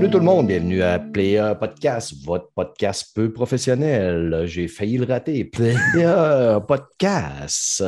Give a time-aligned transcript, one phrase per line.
[0.00, 4.44] Salut tout le monde, bienvenue à Player Podcast, votre podcast peu professionnel.
[4.46, 5.44] J'ai failli le rater.
[5.52, 7.84] Player Podcast.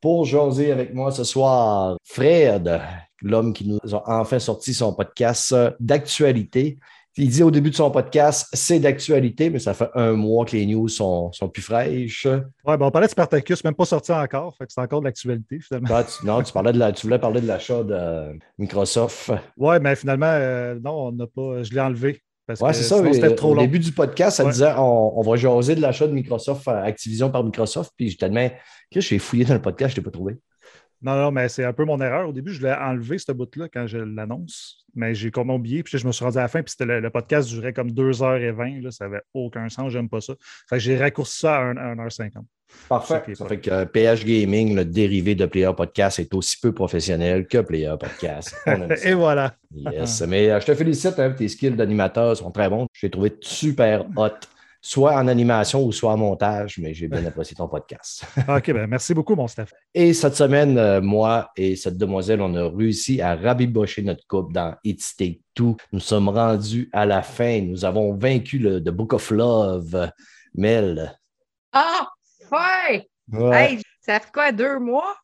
[0.00, 2.80] Pour jaser avec moi ce soir, Fred,
[3.20, 6.78] l'homme qui nous a enfin sorti son podcast d'actualité.
[7.18, 10.52] Il dit au début de son podcast, c'est d'actualité, mais ça fait un mois que
[10.56, 12.26] les news sont, sont plus fraîches.
[12.26, 15.06] Ouais, ben on parlait de Spartacus, même pas sorti encore, fait que c'est encore de
[15.06, 15.88] l'actualité finalement.
[15.90, 19.32] Ah, tu- non, tu, parlais de la, tu voulais parler de l'achat de Microsoft.
[19.56, 21.62] Ouais, mais finalement, euh, non, on n'a pas.
[21.62, 22.20] Je l'ai enlevé.
[22.48, 23.02] Que c'est ça.
[23.12, 23.62] C'était trop au long.
[23.62, 24.52] début du podcast, ça Ouais.
[24.52, 27.90] disait on, on va jaser de l'achat de Microsoft, à Activision par Microsoft.
[27.96, 28.56] Puis je t'admets
[28.92, 30.36] que j'ai fouillé dans le podcast, je ne l'ai pas trouvé.
[31.06, 32.28] Non, non, mais c'est un peu mon erreur.
[32.28, 34.84] Au début, je l'ai enlevé, ce bout-là, quand je l'annonce.
[34.96, 37.10] Mais j'ai comme oublié, puis je me suis rendu à la fin, puis le, le
[37.10, 38.82] podcast durait comme 2h20.
[38.82, 40.34] Là, ça n'avait aucun sens, j'aime pas ça.
[40.68, 42.42] Fait que j'ai raccourci ça à 1, 1h50.
[42.88, 43.22] Parfait.
[43.34, 47.58] Ça fait que PH Gaming, le dérivé de Player Podcast, est aussi peu professionnel que
[47.58, 48.56] Player Podcast.
[49.04, 49.54] Et voilà.
[49.72, 50.22] Yes.
[50.22, 52.88] Mais euh, je te félicite, hein, tes skills d'animateur sont très bons.
[52.92, 54.30] Je t'ai trouvé super hot,
[54.88, 58.24] soit en animation ou soit en montage, mais j'ai bien apprécié ton podcast.
[58.48, 59.66] OK, ben merci beaucoup, mon Steph.
[59.92, 64.52] Et cette semaine, euh, moi et cette demoiselle, on a réussi à rabibocher notre coupe
[64.52, 65.76] dans It's Take Two.
[65.92, 67.62] Nous sommes rendus à la fin.
[67.62, 70.10] Nous avons vaincu le The Book of Love.
[70.54, 71.18] Mel.
[71.72, 72.06] Ah,
[72.52, 73.08] ouais!
[73.32, 73.72] Ouais.
[73.72, 75.16] Hey, ça fait quoi, deux mois?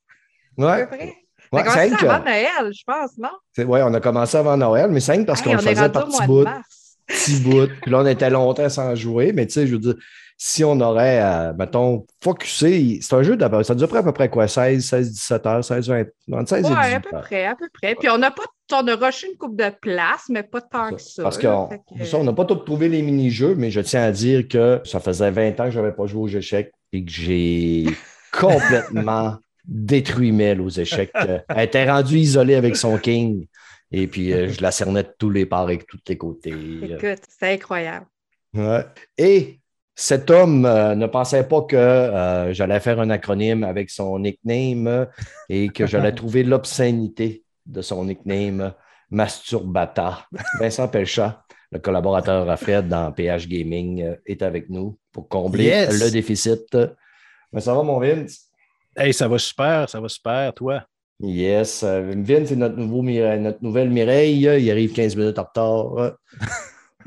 [0.58, 0.86] À ouais.
[0.86, 1.14] peu près?
[1.52, 3.28] Ouais, on a c'est commencé avant Noël, je pense, non?
[3.52, 5.88] c'est- ouais, on a commencé avant Noël, mais c'est rien que parce Hey, qu'on faisait
[5.88, 6.38] par petits mois bouts.
[6.40, 6.81] de mars.
[7.06, 7.68] Petit bout.
[7.82, 9.32] Puis là, on était longtemps sans jouer.
[9.32, 9.94] Mais tu sais, je veux dire,
[10.36, 13.64] si on aurait, euh, mettons, focusé, c'est un jeu d'abord.
[13.64, 14.48] Ça dure à peu près quoi?
[14.48, 17.22] 16, 16, 17 heures, 16, 20, entre 16 et Ouais, 18 à peu heures.
[17.22, 17.94] près, à peu près.
[17.94, 21.00] Puis on a pas, on a rushé une coupe de place, mais pas tant que
[21.00, 21.22] ça.
[21.22, 24.10] Parce qu'on que- ça, on n'a pas tout trouvé les mini-jeux, mais je tiens à
[24.10, 27.10] dire que ça faisait 20 ans que je n'avais pas joué aux échecs et que
[27.10, 27.84] j'ai
[28.32, 31.12] complètement détruit Mel aux échecs.
[31.16, 33.46] Euh, Elle était rendue isolée avec son king.
[33.92, 36.50] Et puis, euh, je la cernais de tous les parts et de tous les côtés.
[36.82, 38.06] Écoute, c'est incroyable.
[38.54, 38.84] Ouais.
[39.18, 39.60] Et
[39.94, 44.86] cet homme euh, ne pensait pas que euh, j'allais faire un acronyme avec son nickname
[44.86, 45.04] euh,
[45.48, 48.72] et que j'allais trouver l'obscénité de son nickname
[49.10, 50.26] Masturbata.
[50.58, 55.64] Vincent Pelchat, le collaborateur à Fred dans PH Gaming, euh, est avec nous pour combler
[55.64, 56.02] Yes.
[56.02, 56.76] le déficit.
[57.52, 58.48] Mais ça va, mon Vince?
[58.96, 60.84] Hey, ça va super, ça va super, toi?
[61.22, 61.82] Yes.
[61.84, 64.38] euh, Vince, c'est notre, nouveau Mire- notre nouvelle Mireille.
[64.40, 65.98] Il arrive 15 minutes en retard.
[65.98, 66.10] euh,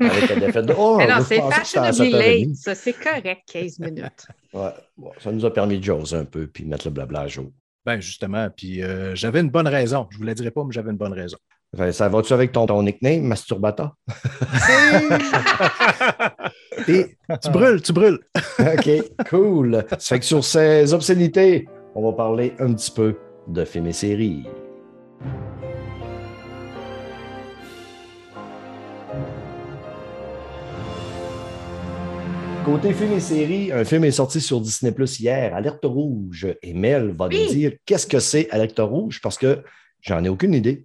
[0.00, 0.74] Avec la défaite de.
[0.76, 2.46] Oh, mais non, c'est fashionably 7h30.
[2.46, 2.74] late, ça.
[2.74, 4.26] C'est correct, 15 minutes.
[4.52, 7.28] Ouais, bon, ça nous a permis de jaser un peu puis mettre le blabla à
[7.28, 7.46] jour.
[7.84, 10.06] Ben justement, puis euh, j'avais une bonne raison.
[10.10, 11.38] Je ne vous la dirai pas, mais j'avais une bonne raison.
[11.76, 13.92] Fait, Ça va-tu avec ton, ton nickname, Masturbata?
[16.88, 18.18] Et tu brûles, tu brûles.
[18.58, 18.90] OK,
[19.30, 19.84] cool.
[19.98, 23.14] Ça fait que sur ces obscénités, on va parler un petit peu
[23.48, 24.44] de films et séries.
[32.64, 36.48] Côté film et séries, un film est sorti sur Disney Plus hier, Alerte Rouge.
[36.62, 37.46] Et Mel va nous Oui.
[37.54, 39.62] dire qu'est-ce que c'est Alerte Rouge parce que
[40.00, 40.84] j'en ai aucune idée.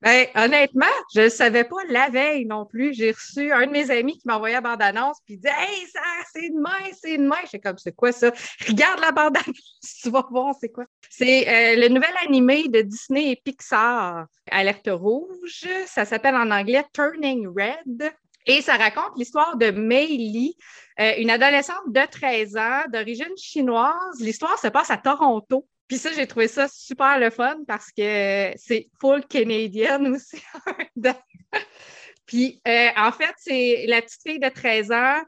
[0.00, 2.94] Ben, honnêtement, je ne savais pas la veille non plus.
[2.94, 5.86] J'ai reçu un de mes amis qui m'a envoyé la bande-annonce puis il dit Hey,
[5.92, 6.00] ça,
[6.32, 7.36] c'est demain, c'est demain.
[7.44, 8.30] J'étais comme c'est quoi ça?
[8.68, 10.84] Regarde la bande-annonce, tu vas voir c'est quoi?
[11.10, 15.66] C'est euh, le nouvel animé de Disney et Pixar, Alerte Rouge.
[15.86, 18.12] Ça s'appelle en anglais Turning Red.
[18.46, 20.56] Et ça raconte l'histoire de Mei Li,
[21.00, 24.20] euh, une adolescente de 13 ans d'origine chinoise.
[24.20, 25.66] L'histoire se passe à Toronto.
[25.88, 30.42] Puis ça, j'ai trouvé ça super le fun parce que c'est full canadienne aussi.
[32.26, 35.22] Puis euh, en fait, c'est la petite fille de 13 ans.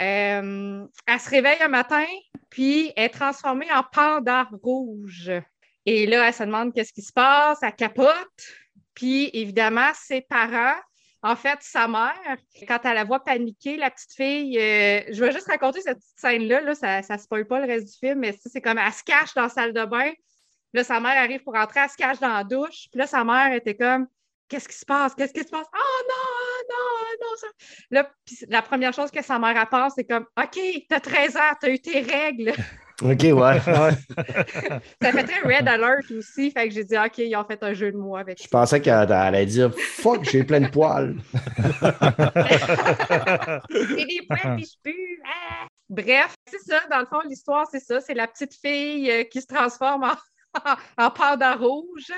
[0.00, 2.06] euh, elle se réveille un matin,
[2.50, 5.30] puis elle est transformée en panda rouge.
[5.84, 8.42] Et là, elle se demande qu'est-ce qui se passe, elle capote.
[8.94, 10.80] Puis évidemment, ses parents,
[11.26, 12.36] en fait, sa mère,
[12.68, 16.18] quand elle la voit paniquer, la petite fille, euh, je vais juste raconter cette petite
[16.18, 19.02] scène-là, là, ça ne spoil pas le reste du film, mais c'est comme elle se
[19.02, 20.12] cache dans la salle de bain.
[20.72, 22.88] Là, sa mère arrive pour entrer, elle se cache dans la douche.
[22.92, 24.06] Puis là, sa mère était comme
[24.48, 25.14] Qu'est-ce qui se passe?
[25.16, 25.66] Qu'est-ce qui se passe?
[25.74, 27.36] Oh non, oh non, oh non.
[27.36, 27.46] Ça...
[27.90, 31.36] Là, puis la première chose que sa mère elle pense, c'est comme OK, t'as 13
[31.36, 32.52] ans, t'as eu tes règles.
[33.02, 33.32] OK, ouais.
[33.34, 33.60] Ouais.
[35.02, 36.50] Ça fait très Red Alert aussi.
[36.50, 38.48] Fait que j'ai dit, OK, ils ont fait un jeu de mots avec Je ça.
[38.50, 41.14] pensais qu'elle allait dire Fuck, j'ai plein de poils.
[43.70, 45.22] C'est des poils, puis je pue.
[45.26, 45.66] Ah!
[45.88, 46.80] Bref, c'est ça.
[46.90, 48.00] Dans le fond, l'histoire, c'est ça.
[48.00, 50.14] C'est la petite fille euh, qui se transforme en,
[50.98, 52.12] en panda rouge,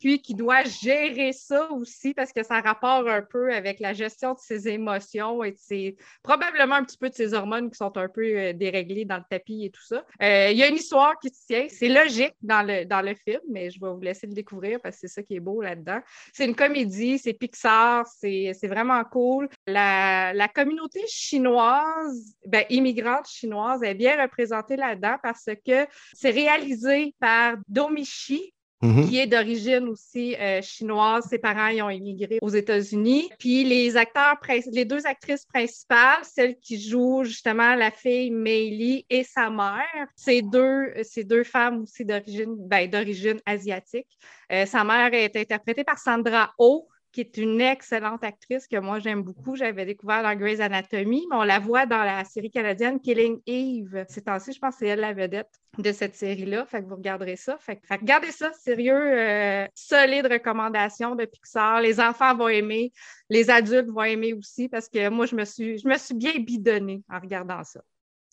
[0.00, 4.34] puis qui doit gérer ça aussi parce que ça rapporte un peu avec la gestion
[4.34, 8.08] de ses émotions et de probablement un petit peu de ses hormones qui sont un
[8.08, 10.04] peu euh, déréglées dans le tapis et tout ça.
[10.22, 11.66] Euh, Il y a une histoire qui se tient.
[11.68, 14.96] C'est logique dans le, dans le film, mais je vais vous laisser le découvrir parce
[14.96, 16.00] que c'est ça qui est beau là-dedans.
[16.32, 19.48] C'est une comédie, c'est Pixar, c'est vraiment cool.
[19.66, 27.14] La, la communauté chinoise, ben, immigrante chinoise, est bien représentée là-dedans parce que c'est réalisé
[27.18, 29.08] par Domichi, Mhm.
[29.08, 31.24] qui est d'origine aussi euh, chinoise.
[31.30, 33.30] Ses parents ils ont immigré aux États-Unis.
[33.38, 34.38] Puis les acteurs,
[34.72, 40.42] les deux actrices principales, celle qui joue justement la fille Meili et sa mère, c'est
[40.42, 40.92] deux,
[41.24, 44.18] deux femmes aussi d'origine, ben, d'origine asiatique.
[44.52, 48.98] Euh, sa mère est interprétée par Sandra Oh qui est une excellente actrice que moi
[48.98, 49.54] j'aime beaucoup.
[49.54, 54.04] J'avais découvert dans Grey's Anatomy, mais on la voit dans la série canadienne Killing Eve.
[54.08, 56.66] Ces temps-ci, je pense que c'est elle la vedette de cette série-là.
[56.66, 57.56] Fait que vous regarderez ça.
[57.60, 61.80] Fait, que- regardez ça, sérieux, euh, solide recommandation de Pixar.
[61.80, 62.92] Les enfants vont aimer,
[63.30, 66.32] les adultes vont aimer aussi parce que moi, je me suis, je me suis bien
[66.40, 67.80] bidonnée en regardant ça.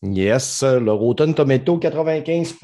[0.02, 2.56] Yes, le Rotten Tomato, 95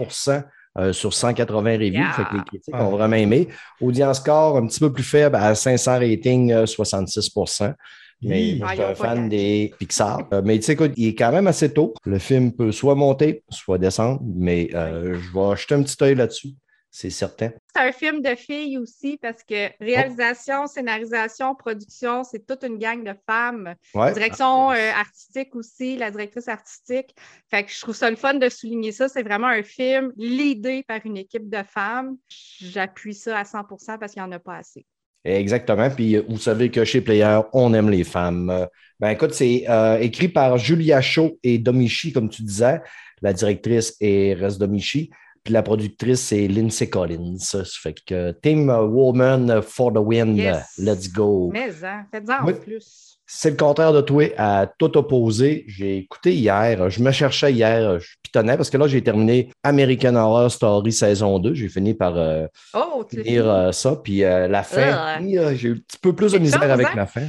[0.77, 1.91] euh, sur 180 reviews.
[1.93, 2.11] Yeah.
[2.13, 3.47] Fait que les critiques ont vraiment aimé.
[3.81, 7.73] Audience score un petit peu plus faible à 500 ratings, euh, 66%
[8.21, 8.59] Mais Hi.
[8.59, 10.19] moi, Ah, je suis un fan des Pixar.
[10.33, 11.93] Euh, mais tu sais, écoute, il est quand même assez tôt.
[12.05, 16.15] Le film peut soit monter, soit descendre, mais euh, je vais jeter un petit œil
[16.15, 16.49] là-dessus,
[16.89, 17.51] c'est certain.
[17.75, 23.03] C'est un film de filles aussi parce que réalisation, scénarisation, production, c'est toute une gang
[23.03, 23.75] de femmes.
[23.93, 24.13] Ouais.
[24.13, 27.13] Direction euh, artistique aussi, la directrice artistique.
[27.49, 29.09] Fait que je trouve ça le fun de souligner ça.
[29.09, 32.17] C'est vraiment un film l'idée par une équipe de femmes.
[32.29, 34.85] J'appuie ça à 100% parce qu'il n'y en a pas assez.
[35.23, 35.89] Exactement.
[35.89, 38.67] Puis euh, vous savez que chez Player, on aime les femmes.
[38.99, 42.81] Ben écoute, c'est euh, écrit par Julia Shaw et Domichi, comme tu disais.
[43.21, 45.11] La directrice est Rest Domichi.
[45.47, 47.37] Puis la productrice, c'est Lindsay Collins.
[47.39, 50.35] Ça fait que Team Woman for the win.
[50.35, 50.73] Yes.
[50.77, 51.51] Let's go.
[51.53, 52.51] Mais, hein, faites-en Oui.
[52.51, 53.17] en plus.
[53.25, 55.63] C'est le contraire de toi, à tout opposé.
[55.69, 60.15] J'ai écouté hier, je me cherchais hier, je pitonnais parce que là, j'ai terminé American
[60.15, 61.53] Horror Story saison 2.
[61.53, 63.37] J'ai fini par euh, Oh, finir fini.
[63.39, 63.95] euh, ça.
[64.03, 65.17] Puis euh, la fin, Ah.
[65.21, 66.93] euh, j'ai eu un petit peu plus de misère avec hein?
[66.93, 67.27] la fin.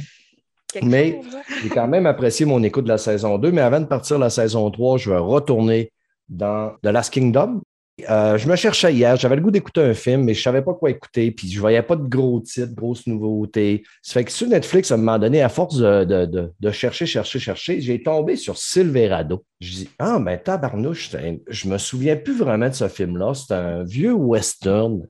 [0.73, 1.37] Quelque mais- hein?
[1.63, 4.29] J'ai quand même apprécié mon écoute de la saison 2, mais avant de partir la
[4.29, 5.93] saison 3, je vais retourner
[6.27, 7.61] dans The Last Kingdom.
[8.09, 10.61] Euh, je me cherchais hier, j'avais le goût d'écouter un film, mais je ne savais
[10.61, 13.83] pas quoi écouter, puis je voyais pas de gros titres, grosses nouveautés.
[14.01, 17.05] Ça fait que sur Netflix, à un moment donné, à force de, de- de- chercher,
[17.05, 19.43] chercher, chercher, j'ai tombé sur Silverado.
[19.59, 21.11] Je dis, ah, ben tabarnouche,
[21.47, 23.33] je me souviens plus vraiment de ce film-là.
[23.33, 25.01] C'est un vieux western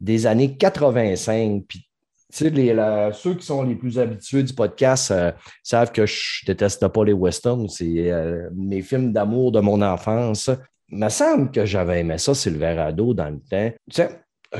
[0.00, 1.86] des années 85, puis
[2.32, 5.32] tu sais, ceux qui sont les plus habitués du podcast euh,
[5.64, 7.68] savent que je déteste pas les westerns.
[7.68, 10.48] C'est euh, mes films d'amour de mon enfance.
[10.90, 13.70] Me semble que j'avais aimé ça, Silverado, dans le temps.
[13.90, 14.10] Tu sais,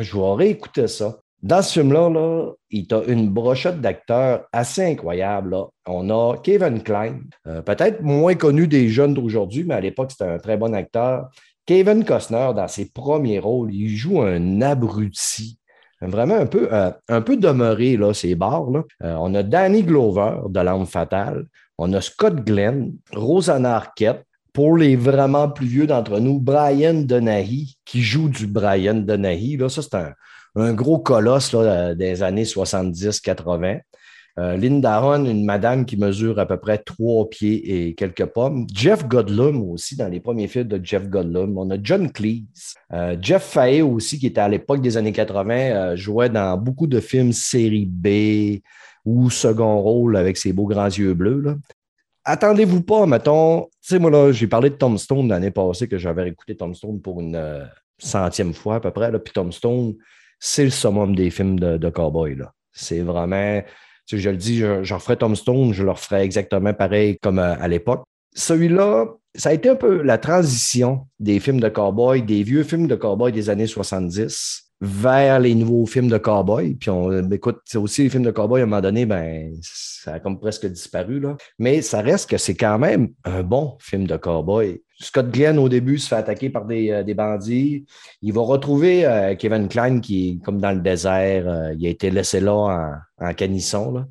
[0.01, 1.19] je vais réécouter ça.
[1.43, 5.57] Dans ce film-là, là, il a une brochette d'acteurs assez incroyable.
[5.87, 10.31] On a Kevin Klein, euh, peut-être moins connu des jeunes d'aujourd'hui, mais à l'époque, c'était
[10.31, 11.31] un très bon acteur.
[11.65, 15.59] Kevin Costner, dans ses premiers rôles, il joue un abruti.
[16.03, 18.71] Vraiment un peu, euh, un peu demeuré, là, ces bars.
[18.71, 18.83] Là.
[19.03, 21.47] Euh, on a Danny Glover de L'Arme Fatale.
[21.79, 24.25] On a Scott Glenn, Rosanna Arquette.
[24.53, 29.57] Pour les vraiment plus vieux d'entre nous, Brian Donaghy, qui joue du Brian Donaghy.
[29.57, 29.97] Là, ça, c'est
[30.57, 33.81] un, gros colosse euh, des années 70-80.
[34.39, 38.67] Euh, Linda une madame qui mesure à peu près trois pieds et quelques pommes.
[38.73, 41.59] Jeff Godlum aussi, dans les premiers films de Jeff Godlum.
[41.59, 42.75] On a John Cleese.
[42.93, 46.87] Euh, Jeff Fahey aussi, qui était à l'époque des années 80, euh, jouait dans beaucoup
[46.87, 48.61] de films série B
[49.05, 51.57] ou second rôle avec ses beaux grands yeux bleus.
[52.31, 53.65] Attendez-vous pas, mettons.
[53.83, 56.77] Tu sais, moi, là, j'ai parlé de Tom Stone l'année passée, que j'avais écouté Tom
[56.77, 57.65] Stone pour une euh,
[57.99, 59.11] centième fois à peu près.
[59.11, 59.19] Là.
[59.19, 59.97] Puis Tom Stone,
[60.39, 62.39] c'est le summum des films de, de cowboy.
[62.71, 63.61] C'est vraiment.
[64.07, 67.19] tu sais, je le dis, je, je referais Tom Stone, je le referais exactement pareil
[67.21, 68.05] comme euh, à l'époque.
[68.37, 72.87] Celui-là, ça a été un peu la transition des films de cowboy, des vieux films
[72.87, 76.75] de cowboy des années 70 vers les nouveaux films de cowboy.
[76.75, 80.15] Puis on euh, écoute, aussi les films de cowboy, à un moment donné, ben, ça
[80.15, 81.21] a comme presque disparu.
[81.21, 81.37] Là.
[81.59, 84.83] Mais ça reste que c'est quand même un bon film de cowboy.
[84.99, 87.85] Scott Glenn, au début, se fait attaquer par des, euh, des bandits.
[88.23, 91.73] Il va retrouver euh, Kevin Klein qui est comme dans le désert.
[91.79, 93.93] Il a été laissé là en, canisson.
[93.93, 94.07] Là.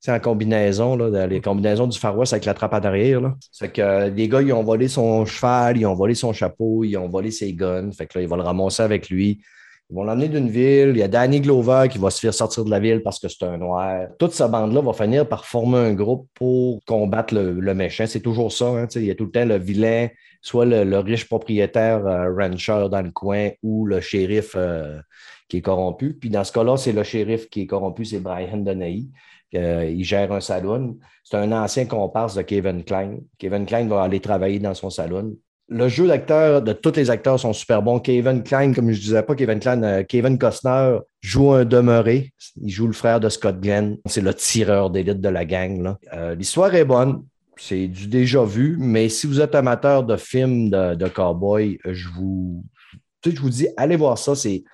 [0.00, 3.22] C'est en combinaison, là, les combinaisons du Far West avec la trappe à derrière.
[3.22, 3.34] Là.
[3.50, 6.96] C'est que les gars, ils ont volé son cheval, ils ont volé son chapeau, ils
[6.98, 7.90] ont volé ses guns.
[7.92, 9.40] Fait que là, ils vont le ramasser avec lui.
[9.94, 10.88] Ils vont l'emmener d'une ville.
[10.88, 13.28] Il y a Danny Glover qui va se faire sortir de la ville parce que
[13.28, 14.08] c'est un noir.
[14.18, 18.04] Toute sa bande-là va finir par former un groupe pour combattre le, méchant.
[18.08, 18.66] C'est toujours ça.
[18.66, 20.08] Hein, il y a tout le temps le vilain,
[20.42, 24.98] soit le, riche propriétaire euh, rancher dans le coin ou le shérif euh,
[25.48, 26.14] qui est corrompu.
[26.14, 29.12] Puis dans ce cas-là, c'est le shérif qui est corrompu, c'est Brian Donahue.
[29.54, 30.98] Euh, il gère un salon.
[31.22, 33.18] C'est un ancien comparse de Kevin Klein.
[33.38, 35.36] Kevin Klein va aller travailler dans son salon.
[35.68, 37.98] Le jeu d'acteur de tous les acteurs sont super bons.
[37.98, 42.32] Kevin Klein, comme je disais pas, Kevin Klein, euh, Kevin Costner joue un demeuré.
[42.60, 43.96] Il joue le frère de Scott Glenn.
[44.06, 45.94] C'est le tireur d'élite de la gang.
[46.12, 47.22] Euh, L'histoire est bonne.
[47.56, 52.08] C'est du déjà vu, mais si vous êtes amateur de films de, de cowboy, je
[52.08, 52.62] vous,
[53.24, 54.34] dis, allez voir ça.
[54.34, 54.64] C'est,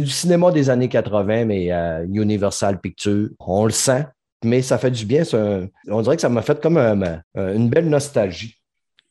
[0.00, 3.28] du cinéma des années 80, mais euh, Universal Pictures.
[3.38, 4.06] On le sent,
[4.42, 5.22] mais ça fait du bien.
[5.88, 8.56] On dirait que ça m'a fait comme un- un- une belle nostalgie.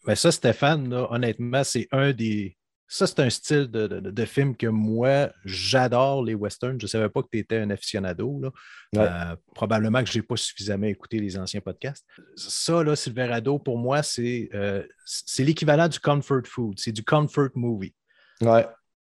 [0.05, 2.57] Ben ça, Stéphane, là, honnêtement, c'est un des.
[2.87, 6.79] Ça, c'est un style de, de- de film que moi, j'adore, les westerns.
[6.79, 8.39] Je ne savais pas que tu étais un aficionado.
[8.39, 8.51] là.
[8.93, 9.07] Ouais.
[9.09, 12.05] Euh, probablement que je n'ai pas suffisamment écouté les anciens podcasts.
[12.35, 16.77] Ça, là, Silverado, pour moi, c'est euh, c'est l'équivalent du comfort food.
[16.77, 17.95] C'est du comfort movie.
[18.41, 18.63] Ouais.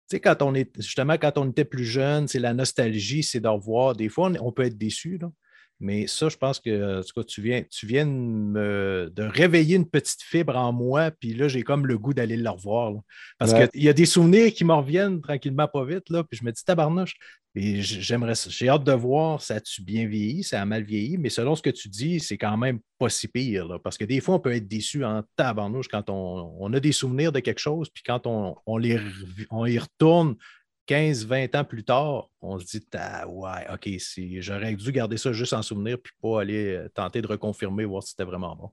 [0.10, 3.40] Tu sais, quand on est justement quand on était plus jeune, c'est la nostalgie, c'est
[3.40, 3.96] d'en revoir.
[3.96, 5.30] Des fois, on, on peut être déçu, là.
[5.80, 9.24] Mais ça, je pense que en tout cas, tu viens, tu viens de, me- de
[9.24, 12.92] réveiller une petite fibre en moi, puis là, j'ai comme le goût d'aller le revoir.
[12.92, 13.00] là.
[13.38, 13.68] Parce Ouais.
[13.70, 16.52] qu'il y a des souvenirs qui me reviennent tranquillement, pas vite, là, puis je me
[16.52, 17.16] dis tabarnouche.
[17.60, 18.34] Et j'aimerais.
[18.50, 21.64] J'ai hâte de voir, ça a-tu bien vieilli, ça a mal vieilli, mais selon ce
[21.64, 23.68] que tu dis, c'est quand même pas si pire.
[23.68, 26.80] là, parce que des fois, on peut être déçu en tabarnouche quand on, on a
[26.80, 29.00] des souvenirs de quelque chose, puis quand on, on, les,
[29.50, 30.36] on y retourne
[30.88, 35.18] 15, 20 ans plus tard, on se dit ah, ouais, OK, c'est- j'aurais dû garder
[35.18, 38.56] ça juste en souvenir, puis pas aller euh, tenter de reconfirmer, voir si c'était vraiment
[38.56, 38.70] bon.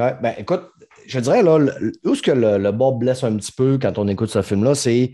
[0.00, 0.62] Ouais, ben écoute,
[1.06, 3.98] je dirais là, le- où est-ce que le, le bas blesse un petit peu quand
[3.98, 5.12] on écoute ce film-là, c'est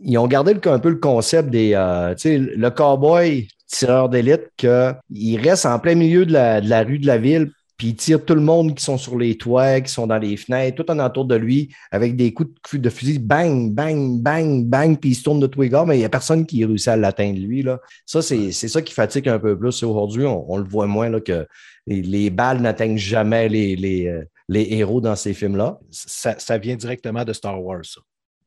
[0.00, 4.48] ils ont gardé un peu le concept des, euh, tu sais, le cowboy tireur d'élite,
[4.56, 8.34] qu'il reste en plein milieu de la rue de la ville, puis il tire tout
[8.34, 11.24] le monde qui sont sur les toits, qui sont dans les fenêtres, tout en entour
[11.24, 15.22] de lui, avec des coups de, de fusil, bang, bang, bang, bang, puis il se
[15.22, 17.62] tourne de tous les gars, mais il n'y a personne qui réussit à l'atteindre, lui.
[17.62, 17.78] Là.
[18.04, 19.82] Ça, c'est ça qui fatigue un peu plus.
[19.84, 21.46] Aujourd'hui, on, on le voit moins, là, que
[21.86, 25.78] les, les balles n'atteignent jamais les, les, euh, les héros dans ces films-là.
[25.90, 28.00] Ça, ça vient directement de Star Wars, ça.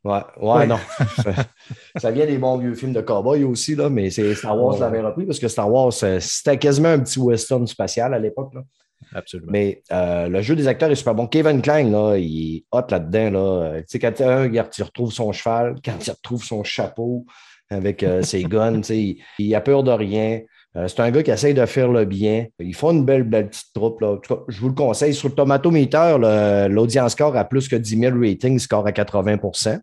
[0.04, 0.68] Ouais, ouais, Ouais.
[0.68, 0.80] non.
[1.98, 4.80] ça vient des bons vieux films de cowboy aussi, là, mais c'est Star Wars Ouais.
[4.82, 8.52] l'avait repris parce que Star Wars, euh, c'était quasiment un petit western spatial à l'époque.
[9.14, 9.52] Absolument.
[9.52, 11.28] Mais euh, le jeu des acteurs est super bon.
[11.28, 13.32] Kevin Klein, là, il est hot là-dedans.
[13.32, 13.82] Là.
[13.82, 17.26] Tu sais, quand il retrouve son cheval, quand il retrouve son chapeau
[17.70, 20.42] avec euh, ses guns, tu sais, il, il a peur de rien.
[20.78, 22.48] Euh, c'est un gars qui essaye de faire le bien.
[22.60, 24.00] Ils font une belle, belle petite troupe.
[24.02, 24.18] Là.
[24.18, 25.14] Cas, je vous le conseille.
[25.14, 29.80] Sur le Tomatometer, l'audience score a plus que 10 000 ratings, score à 80%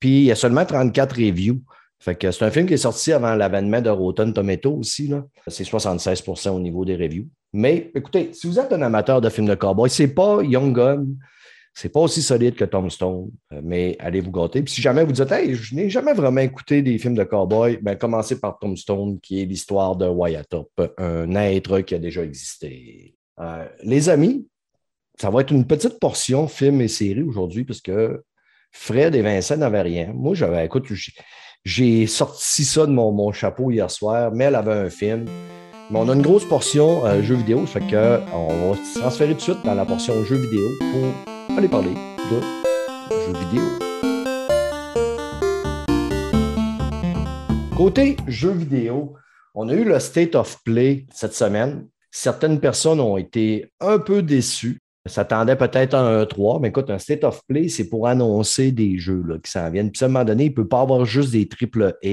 [0.00, 1.60] Puis il y a seulement 34 reviews.
[2.04, 5.10] Fait que c'est un film qui est sorti avant l'avènement de Rotten Tomato aussi.
[5.46, 7.26] C'est 76% au niveau des reviews.
[7.54, 11.06] Mais écoutez, si vous êtes un amateur de films de cowboy, c'est pas Young Gun,
[11.72, 14.60] c'est pas aussi solide que Tombstone, euh, mais allez vous gâter.
[14.60, 17.78] Puis si jamais vous dites, hey, je n'ai jamais vraiment écouté des films de cowboy,
[17.80, 22.22] ben commencez par Tombstone, qui est l'histoire de Wyatt Earp, un être qui a déjà
[22.22, 23.14] existé.
[23.40, 24.46] Euh, les amis,
[25.18, 28.22] ça va être une petite portion film et série aujourd'hui, parce que
[28.72, 30.12] Fred et Vincent n'avaient rien.
[30.12, 30.84] Moi, j'avais, écoute,
[31.64, 35.24] j'ai- sorti ça de mon, mon chapeau hier soir, mais elle avait un film.
[35.90, 38.98] Mais on a une grosse portion euh, jeux vidéo, fait que euh, on va se
[38.98, 41.90] transférer tout de suite dans la portion jeux vidéo pour aller parler
[42.30, 42.40] de
[43.10, 43.62] jeux vidéo.
[47.76, 49.14] Côté jeux vidéo,
[49.54, 51.86] on a eu le State of Play cette semaine.
[52.10, 54.80] Certaines personnes ont été un peu déçues.
[55.06, 58.98] S'attendaient peut-être à un 3, mais écoute, un State of Play, c'est pour annoncer des
[58.98, 59.90] jeux là, qui s'en viennent.
[59.90, 62.08] Puis à un moment donné, il ne peut pas avoir juste des triple A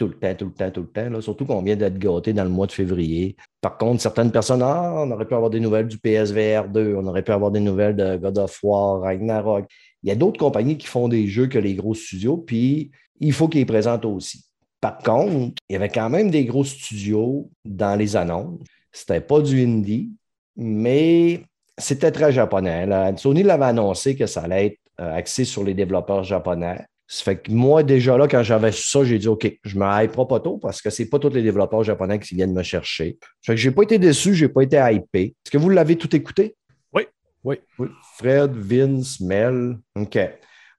[0.00, 1.10] tout le temps, tout le temps, tout le temps.
[1.10, 1.20] là.
[1.20, 3.36] Surtout qu'on vient d'être gâté dans le mois de février.
[3.60, 7.06] Par contre, certaines personnes, ah, on aurait pu avoir des nouvelles du PSVR 2, on
[7.06, 9.66] aurait pu avoir des nouvelles de God of War, Ragnarok.
[10.02, 13.34] Il y a d'autres compagnies qui font des jeux que les gros studios, puis il
[13.34, 14.46] faut qu'ils les présentent aussi.
[14.80, 18.58] Par contre, il y avait quand même des gros studios dans les annonces.
[18.92, 20.12] C'était pas du indie,
[20.56, 21.42] mais
[21.80, 22.86] c'était très japonais.
[22.86, 23.16] là.
[23.16, 26.78] Sony l'avait annoncé que ça allait être euh, axé sur les développeurs japonais.
[27.06, 30.04] Ça fait que moi, déjà là, quand j'avais su ça, j'ai dit OK, je me
[30.04, 33.18] hyperai pas tôt parce que c'est pas tous les développeurs japonais qui viennent me chercher.
[33.40, 35.22] Ça fait que j'ai pas été déçu, j'ai pas été hypé.
[35.44, 36.54] Est-ce que vous l'avez tout écouté?
[36.92, 37.06] Oui,
[37.42, 37.56] oui.
[37.80, 37.88] Oui.
[38.16, 39.78] Fred, Vince, Mel.
[39.96, 40.18] OK.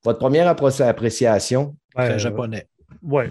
[0.06, 1.76] Votre première appré- appréciation?
[1.98, 2.66] Ouais, Très euh, japonais.
[3.04, 3.30] ouais.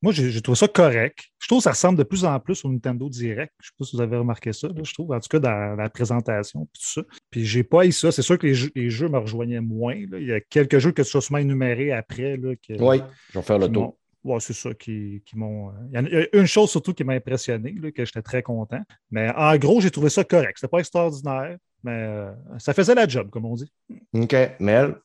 [0.00, 1.18] Moi, j'ai trouvé ça correct.
[1.40, 3.52] Je trouve que ça ressemble de plus en plus au Nintendo Direct.
[3.60, 5.40] Je ne sais pas si vous avez remarqué ça, là, je trouve, en tout cas
[5.40, 7.02] dans la présentation, puis tout ça.
[7.30, 8.12] Puis j'ai pas eu ça.
[8.12, 9.96] C'est sûr que les jeux, les jeux me rejoignaient moins.
[10.08, 10.18] là.
[10.18, 12.36] Il y a quelques jeux que ce soit sûrement énumérés après.
[12.36, 13.00] Là, que, Oui,
[13.32, 13.96] je vais faire le tour.
[14.24, 15.70] Ouais, c'est ça qui, qui m'ont.
[15.70, 18.04] euh, Il y a- il y a une chose surtout qui m'a impressionné, là, que
[18.04, 18.80] j'étais très content.
[19.10, 20.54] Mais en gros, j'ai trouvé ça correct.
[20.56, 23.72] C'était pas extraordinaire, mais euh, ça faisait la job, comme on dit.
[24.12, 24.34] OK.
[24.60, 24.96] Mel?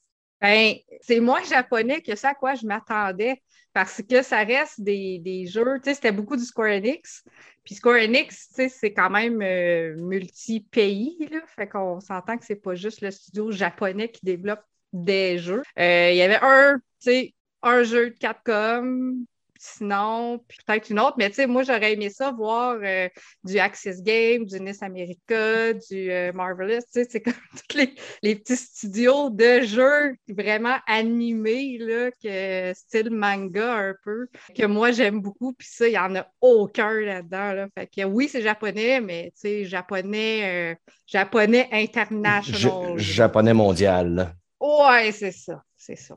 [0.44, 5.20] Ben, c'est moins japonais que ça à quoi je m'attendais parce que ça reste des,
[5.20, 7.24] des jeux, tu sais, c'était beaucoup du Square Enix.
[7.64, 11.40] Puis Square Enix, tu sais, c'est quand même euh, multi-pays, là.
[11.48, 15.64] Fait qu'on s'entend que c'est pas juste le studio japonais qui développe des jeux.
[15.80, 17.34] Euh, Il y avait un, tu sais,
[17.64, 19.26] un jeu de Capcom,
[19.64, 23.08] sinon, puis peut-être une autre, mais tu sais, moi, j'aurais aimé ça, voir euh,
[23.44, 27.34] du Axis Game, du NES America, du euh, Marvelous, tu sais, c'est comme
[27.70, 34.28] tous les, les petits studios de jeux vraiment animés, là, que style manga un peu,
[34.56, 37.68] que moi, j'aime beaucoup, puis ça, il n'y en a aucun là-dedans, là.
[37.78, 40.76] Fait que oui, c'est japonais, mais tu sais, japonais, euh,
[41.08, 42.98] japonais international.
[42.98, 44.36] J- japonais mondial.
[44.60, 46.16] Ouais, c'est ça, c'est ça.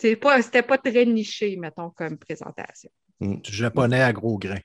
[0.00, 2.90] C'est pas- C'était pas très niché, mettons, comme présentation.
[3.20, 4.60] Du japonais à gros grains.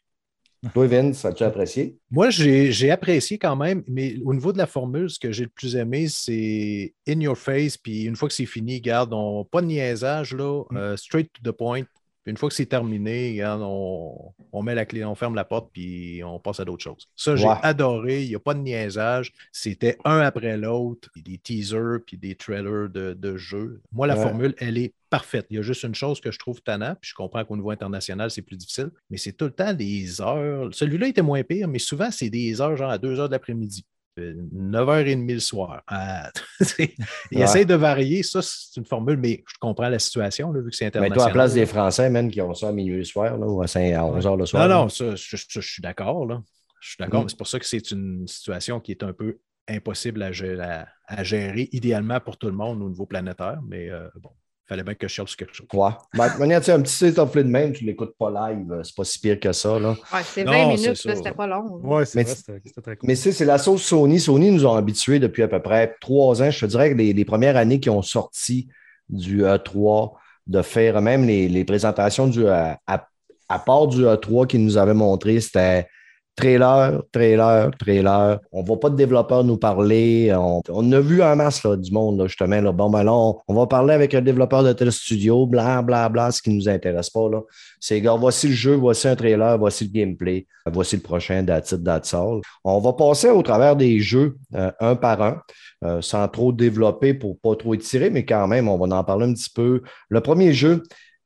[0.74, 1.98] Toi, Vince, as-tu apprécié?
[2.10, 5.44] Moi, j'ai j'ai apprécié quand même, mais au niveau de la formule, ce que j'ai
[5.44, 9.44] le plus aimé, c'est in your face, puis une fois que c'est fini, garde, on,
[9.44, 10.78] pas de niaisage, là, Mm.
[10.78, 11.84] euh, straight to the point.
[12.24, 15.44] Puis une fois que c'est terminé, regarde, on, on met la clé, on ferme la
[15.44, 17.08] porte, puis on passe à d'autres choses.
[17.16, 18.24] Ça, j'ai adoré.
[18.24, 19.34] Il n'y a pas de niaisage.
[19.52, 23.82] C'était un après l'autre, des teasers, puis des trailers de, de jeux.
[23.92, 24.24] Moi, la Ouais.
[24.24, 25.46] formule, elle est parfaite.
[25.50, 27.72] Il y a juste une chose que je trouve tannant, puis je comprends qu'au niveau
[27.72, 30.70] international, c'est plus difficile, mais c'est tout le temps des heures.
[30.72, 33.86] Celui-là était moins pire, mais souvent, c'est des heures, genre à 2 heures de l'après-midi.
[34.20, 35.82] Euh, 9h30 le soir.
[35.88, 36.32] Ah,
[36.80, 36.90] il
[37.38, 37.44] Ouais.
[37.44, 38.24] essaie de varier.
[38.24, 41.16] Ça, c'est une formule, mais je comprends la situation, là, vu que c'est Mais international.
[41.18, 43.46] toi, à la place des Français, man, qui ont ça à minuit le soir, là,
[43.48, 44.64] ou à, 5 à 11 h le soir.
[44.64, 44.76] Non, là?
[44.84, 46.26] non, ça, je, je- je suis d'accord.
[46.26, 46.42] là.
[46.82, 47.22] Je suis d'accord.
[47.22, 47.24] Mm.
[47.24, 50.62] mais C'est pour ça que c'est une situation qui est un peu impossible à gérer,
[50.62, 53.60] à- à gérer, idéalement pour tout le monde au niveau planétaire.
[53.68, 54.32] Mais euh, bon,
[54.74, 55.68] fallait bien que je cherche quelque chose.
[55.74, 55.90] Ouais.
[56.14, 58.30] Ben, de toute manière, tu sais, un petit site de même, tu ne l'écoutes pas
[58.50, 59.78] live, euh, c'est pas si pire que ça.
[59.80, 59.90] Là.
[59.92, 61.80] Ouais, c'est Non, 20 c'est minutes, c'était pas long.
[61.84, 63.08] Ouais, c'est vrai, c'était très cool.
[63.08, 64.20] Mais tu sais, c'est la sauce Sony.
[64.20, 66.50] Sony nous ont habitués depuis à peu près trois ans.
[66.52, 68.68] Je te dirais que les, les premières années qui ont sorti
[69.10, 70.14] du E3,
[70.48, 73.08] de faire même les, les présentations du à, à-
[73.50, 75.88] à part du E3 qu'ils nous avaient montré, c'était
[76.36, 78.40] trailer, trailer, trailer.
[78.52, 80.34] On voit pas de développeurs nous parler.
[80.70, 82.60] On, a vu en masse là, du monde, là, justement.
[82.60, 82.72] Là.
[82.72, 86.10] Bon, ben là, on, on va parler avec un développeur de tel studio, bla, bla,
[86.10, 87.30] bla, ce qui nous intéresse pas.
[87.30, 87.42] Là.
[87.80, 91.72] C'est, gars, voici le jeu, voici un trailer, voici le gameplay, voici le prochain That's
[91.72, 92.16] it, That's.
[92.64, 95.42] On va passer au travers des jeux euh, un par un,
[95.86, 99.26] euh, sans trop développer pour pas trop étirer, mais quand même, on va en parler
[99.26, 99.82] un petit peu.
[100.10, 100.84] Le premier jeu,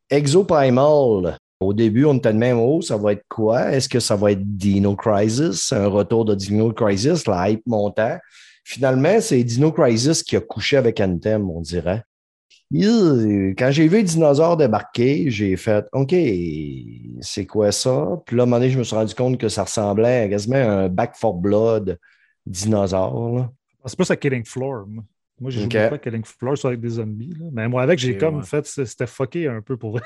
[0.10, 1.38] Exoprimal.
[1.60, 3.72] Au début, on était de même, oh, ça va être quoi?
[3.72, 5.72] Est-ce que ça va être Dino Crisis?
[5.74, 8.18] Un retour de Dino Crisis, la hype montant.
[8.64, 12.04] Finalement, c'est Dino Crisis qui a couché avec Anthem, on dirait.
[12.70, 16.14] Quand j'ai vu les dinosaures débarquer, j'ai fait OK,
[17.22, 18.08] c'est quoi ça?
[18.26, 20.90] Puis là, à moment donné, je me suis rendu compte que ça ressemblait à un
[20.90, 21.98] Back for Blood
[22.46, 23.48] dinosaure.
[23.86, 24.86] C'est plus à Killing Floor.
[24.86, 25.04] Moi,
[25.40, 25.72] Moi, j'ai Ok.
[25.72, 27.34] joué beaucoup à Killing Floor avec des zombies.
[27.40, 27.46] là.
[27.52, 28.44] Mais moi, avec, j'ai comme ouais.
[28.44, 30.00] fait, c'était fucké un peu pour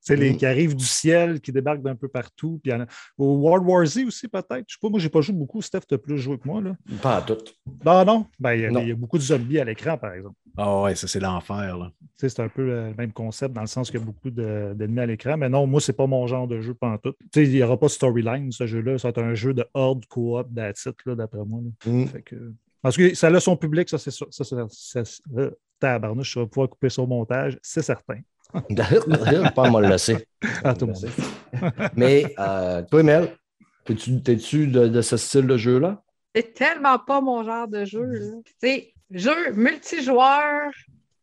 [0.00, 0.36] sais, les Mm.
[0.36, 2.60] qui arrivent du ciel, qui débarquent d'un peu partout.
[2.62, 2.84] Puis en
[3.16, 4.64] Au World War Z aussi, peut-être.
[4.68, 5.60] Je sais pas, moi, j'ai pas joué beaucoup.
[5.62, 6.60] Steph, t'as plus joué que moi.
[6.60, 6.76] Là.
[7.02, 7.36] Pas en tout.
[7.84, 8.26] Non, non.
[8.38, 10.36] Ben, il y a- y, beaucoup de zombies à l'écran, par exemple.
[10.56, 11.90] Ah ouais, ça, c'est l'enfer.
[12.16, 15.00] C'est un peu le même concept dans le sens qu'il y a beaucoup de- d'ennemis
[15.00, 15.36] à l'écran.
[15.36, 17.12] Mais non, moi, c'est pas mon genre de jeu tout.
[17.12, 18.98] Tu sais, il n'y aura pas de storyline, ce jeu-là.
[18.98, 21.60] Ça va être un jeu de horde coop d'attitude, d'après moi.
[21.84, 21.92] là.
[21.92, 22.06] Mm.
[22.06, 24.26] Fait que- Parce que ça a son public, ça, c'est sûr.
[24.30, 28.20] Ça, ça, ça, ça- euh, tabarnouche, je vais pouvoir couper ça au montage, c'est certain.
[29.54, 30.26] pas mal le laisser.
[30.64, 31.72] À tout le monde.
[31.96, 33.36] Mais euh, toi, Mel,
[33.84, 36.02] t'es-tu, de, de ce style de jeu-là?
[36.34, 38.04] C'est tellement pas mon genre de jeu.
[38.04, 38.26] là.
[38.60, 40.70] C'est jeu multijoueur,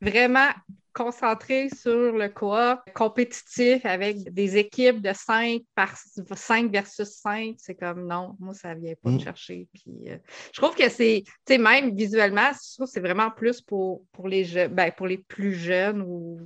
[0.01, 0.49] vraiment
[0.95, 7.55] concentré sur le coop, compétitif avec des équipes de 5 par 5 versus 5.
[7.57, 9.19] C'est comme non, moi, ça vient pas me Mm.
[9.19, 9.67] chercher.
[9.73, 10.17] Puis, euh,
[10.53, 14.03] je trouve que c'est, tu sais, même visuellement, je trouve que c'est vraiment plus pour,
[14.13, 16.39] pour les jeunes, ben, pour les plus jeunes ou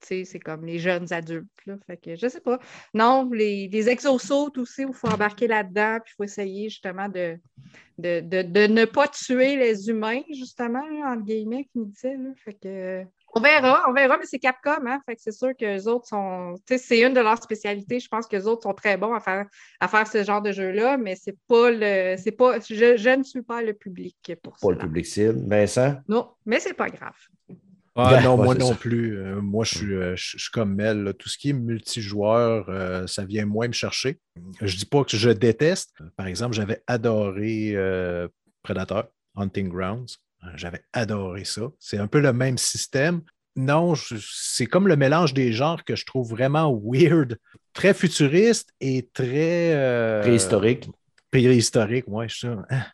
[0.00, 1.46] tu sais, c'est comme les jeunes adultes.
[1.66, 1.76] Là.
[1.86, 2.58] Fait que je sais pas.
[2.94, 7.38] Non, les, les exosautes aussi, il faut embarquer là-dedans, puis il faut essayer justement de,
[7.98, 12.16] de, de, de ne pas tuer les humains, justement, entre guillemets, qui me disaient.
[12.16, 12.30] là.
[12.44, 13.04] Fait que.
[13.36, 14.98] On verra, on verra, mais c'est Capcom, hein?
[15.04, 16.54] Fait que c'est sûr que les autres sont.
[16.66, 18.00] Tu sais, c'est une de leurs spécialités.
[18.00, 19.44] Je pense que les autres sont très bons à faire,
[19.78, 22.16] à faire ce genre de jeu-là, mais c'est pas le.
[22.16, 22.58] C'est pas.
[22.60, 24.66] Je, je ne suis pas le public pour ça.
[24.66, 25.42] Pas le public cible.
[25.46, 25.96] Vincent?
[26.08, 27.12] Non, mais c'est pas grave.
[27.94, 28.74] Ah, non, moi non ça.
[28.74, 29.18] plus.
[29.18, 31.02] Euh, moi, je suis, euh, je, je suis comme Mel.
[31.02, 31.12] là.
[31.12, 34.18] Tout ce qui est multijoueur, euh, ça vient moins me chercher.
[34.62, 35.94] Je dis pas que je déteste.
[36.16, 38.28] Par exemple, j'avais adoré euh,
[38.62, 40.16] Predator, Hunting Grounds.
[40.46, 41.62] Euh, J'avais adoré ça.
[41.78, 43.22] C'est un peu le même système.
[43.56, 47.38] Non, c'est comme le mélange des genres que je trouve vraiment weird.
[47.72, 49.74] Très futuriste et très.
[49.74, 50.88] euh, Préhistorique.
[51.30, 52.86] préhistorique, ouais, je- ah,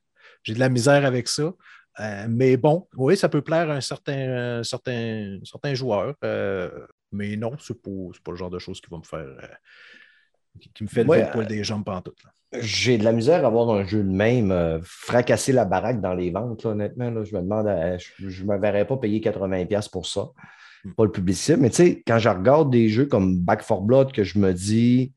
[0.44, 1.52] j'ai de la misère avec ça.
[2.00, 6.14] Euh, mais bon, oui, ça peut plaire à un certain, certain joueur.
[6.24, 6.70] euh,
[7.10, 9.18] mais non, c'est pas, c'est pas le genre de choses qui va me faire.
[9.20, 9.46] euh,
[10.74, 12.22] qui, me fait Ouais, poil des jambes pantoute.
[12.24, 12.30] là.
[12.60, 16.14] J'ai de la misère à avoir un jeu de même, euh, fracasser la baraque dans
[16.14, 17.10] les ventes, là, honnêtement.
[17.10, 17.24] là.
[17.24, 20.28] je me demande, à- je ne me verrais pas payer 80$ pour ça.
[20.84, 20.92] Hmm.
[20.92, 21.56] Pas le publicité.
[21.56, 24.52] Mais tu sais, quand je regarde des jeux comme Back 4 Blood, que je me
[24.52, 25.12] dis,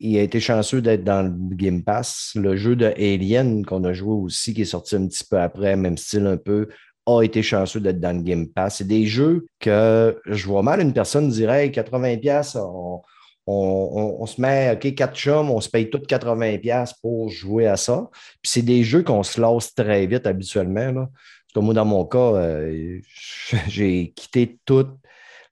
[0.00, 2.32] il a été chanceux d'être dans le Game Pass.
[2.34, 5.76] Le jeu de Alien qu'on a joué aussi, qui est sorti un petit peu après,
[5.76, 6.68] même style un peu,
[7.06, 8.76] a été chanceux d'être dans le Game Pass.
[8.78, 13.02] C'est des jeux que je vois mal une personne dire Hey, 80$, on,
[13.46, 17.66] on, on- on se met, OK, quatre chums, on se paye tout 80$ pour jouer
[17.66, 18.08] à ça.
[18.42, 20.92] Puis c'est des jeux qu'on se lasse très vite habituellement.
[20.92, 21.08] Là.
[21.12, 22.98] Parce que moi, dans mon cas, euh,
[23.68, 24.94] j'ai quitté toutes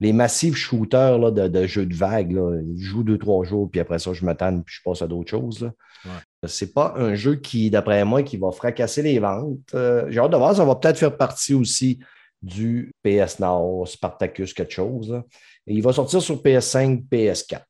[0.03, 2.33] les massifs shooters là, de, de jeux de vagues.
[2.33, 2.59] Là.
[2.77, 5.29] Je joue deux, trois jours, puis après ça, je m'attends, puis je passe à d'autres
[5.31, 5.71] choses.
[6.07, 6.11] Ouais.
[6.49, 9.59] C'est pas un jeu qui, d'après moi, qui va fracasser les ventes.
[9.75, 11.99] Euh, j'ai hâte de voir, ça va peut-être faire partie aussi
[12.41, 15.11] du PS Now, Spartacus, quelque chose.
[15.11, 15.23] là.
[15.67, 17.61] Et il va sortir sur PS5, PS4.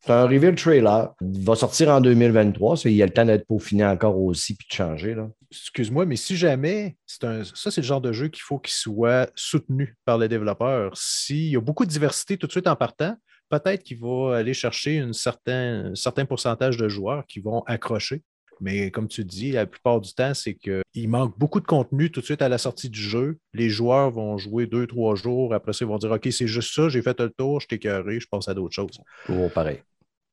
[0.00, 1.12] C'est un reveal trailer.
[1.20, 2.76] Il va sortir en 2023.
[2.76, 5.16] ça, Il y a le temps d'être peaufiné encore aussi puis de changer.
[5.50, 9.96] Excuse-moi, mais si jamais, ça, c'est le genre de jeu qu'il faut qu'il soit soutenu
[10.04, 10.96] par les développeurs.
[10.96, 13.16] S'il y a beaucoup de diversité tout de suite en partant,
[13.48, 18.22] peut-être qu'il va aller chercher un certain pourcentage de joueurs qui vont accrocher.
[18.62, 22.20] Mais comme tu dis, la plupart du temps, c'est qu'il manque beaucoup de contenu tout
[22.20, 23.38] de suite à la sortie du jeu.
[23.52, 25.52] Les joueurs vont jouer deux, trois jours.
[25.52, 27.80] Après ça, ils vont dire OK, c'est juste ça, j'ai fait le tour, je t'ai
[27.80, 28.98] carré, je passe à d'autres choses.
[29.26, 29.82] Toujours pareil.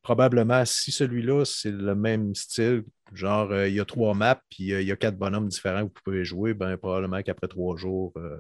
[0.04, 4.74] Probablement, si celui-là, c'est le même style, genre euh, il y a trois maps, puis
[4.74, 7.76] euh, il y a quatre bonhommes différents que vous pouvez jouer, ben probablement qu'après trois
[7.78, 8.40] jours, euh,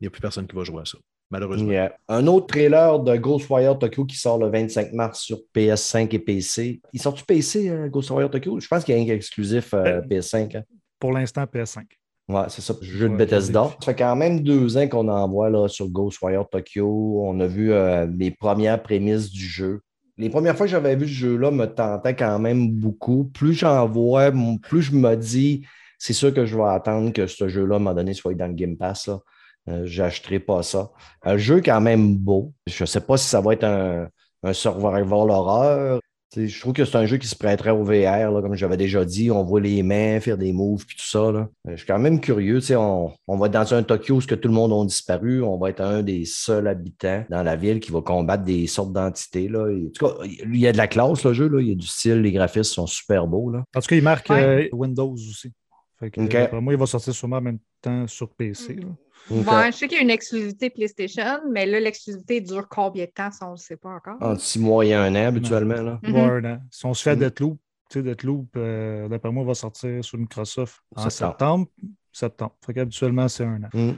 [0.00, 0.98] il n'y a plus personne qui va jouer à ça.
[1.30, 1.70] Malheureusement.
[1.70, 1.96] Yeah.
[2.08, 6.80] Un autre trailer de Ghostwire Tokyo qui sort le 25 mars sur PS5 et PC.
[6.92, 8.60] Il sort du PC, euh, Ghostwire Tokyo?
[8.60, 10.56] Je pense qu'il y a un exclusif euh, Euh, PS5.
[10.56, 10.62] hein.
[11.00, 11.82] Pour l'instant, PS5.
[12.28, 13.64] Ouais, c'est ça, jeu de Bethesda.
[13.80, 17.22] Ça fait quand même deux ans qu'on en voit là, sur Ghostwire Tokyo.
[17.24, 19.80] On a vu euh, les premières prémices du jeu.
[20.16, 23.24] Les premières fois que j'avais vu ce jeu-là me tentait quand même beaucoup.
[23.24, 24.30] Plus j'en vois,
[24.62, 25.66] plus je me dis,
[25.98, 28.46] c'est sûr que je vais attendre que ce jeu-là, à un moment donné, soit dans
[28.46, 29.08] le Game Pass.
[29.08, 29.18] Là.
[29.68, 30.90] Euh, J'achèterai pas ça.
[31.22, 32.52] Un jeu quand même beau.
[32.66, 34.08] Je ne sais pas si ça va être un,
[34.42, 36.00] un survival horreur.
[36.32, 38.56] Tu sais, Je trouve que c'est un jeu qui se prêterait au VR, là, comme
[38.56, 39.30] j'avais déjà dit.
[39.30, 41.30] On voit les mains faire des moves puis tout ça.
[41.32, 41.48] là.
[41.68, 42.58] Euh, Je suis quand même curieux.
[42.60, 44.72] tu sais, On, on va être dans un Tokyo où ce que tout le monde
[44.72, 45.42] a disparu.
[45.42, 48.92] On va être un des seuls habitants dans la ville qui va combattre des sortes
[48.92, 49.48] d'entités.
[49.48, 49.68] là.
[49.70, 51.48] Et, En tout cas, il y a de la classe, le jeu.
[51.48, 51.60] Là.
[51.62, 52.20] Il y a du style.
[52.20, 53.50] Les graphismes sont super beaux.
[53.50, 53.64] Là.
[53.74, 54.68] En tout cas, il marque Ouais.
[54.72, 55.52] euh, Windows aussi.
[56.00, 58.74] Fait que, euh, moi, il va sortir sûrement en même temps sur PC.
[58.74, 58.88] là.
[59.30, 63.30] Je sais qu'il y a une exclusivité PlayStation, mais là, l'exclusivité dure combien de temps,
[63.30, 64.16] ça, on ne le sait pas encore.
[64.20, 65.80] entre six mois et un an, habituellement.
[65.80, 65.98] Là.
[66.02, 66.44] Il va y avoir Mhm.
[66.46, 66.60] un an.
[66.70, 67.20] Si on se fait Mhm.
[67.22, 67.58] Deathloop,
[67.90, 71.68] tu sais, Deathloop, euh, d'après moi, va sortir sur Microsoft en Septembre.
[72.12, 72.54] septembre.
[72.64, 73.68] Fait qu'habituellement, c'est un an.
[73.72, 73.92] Mm.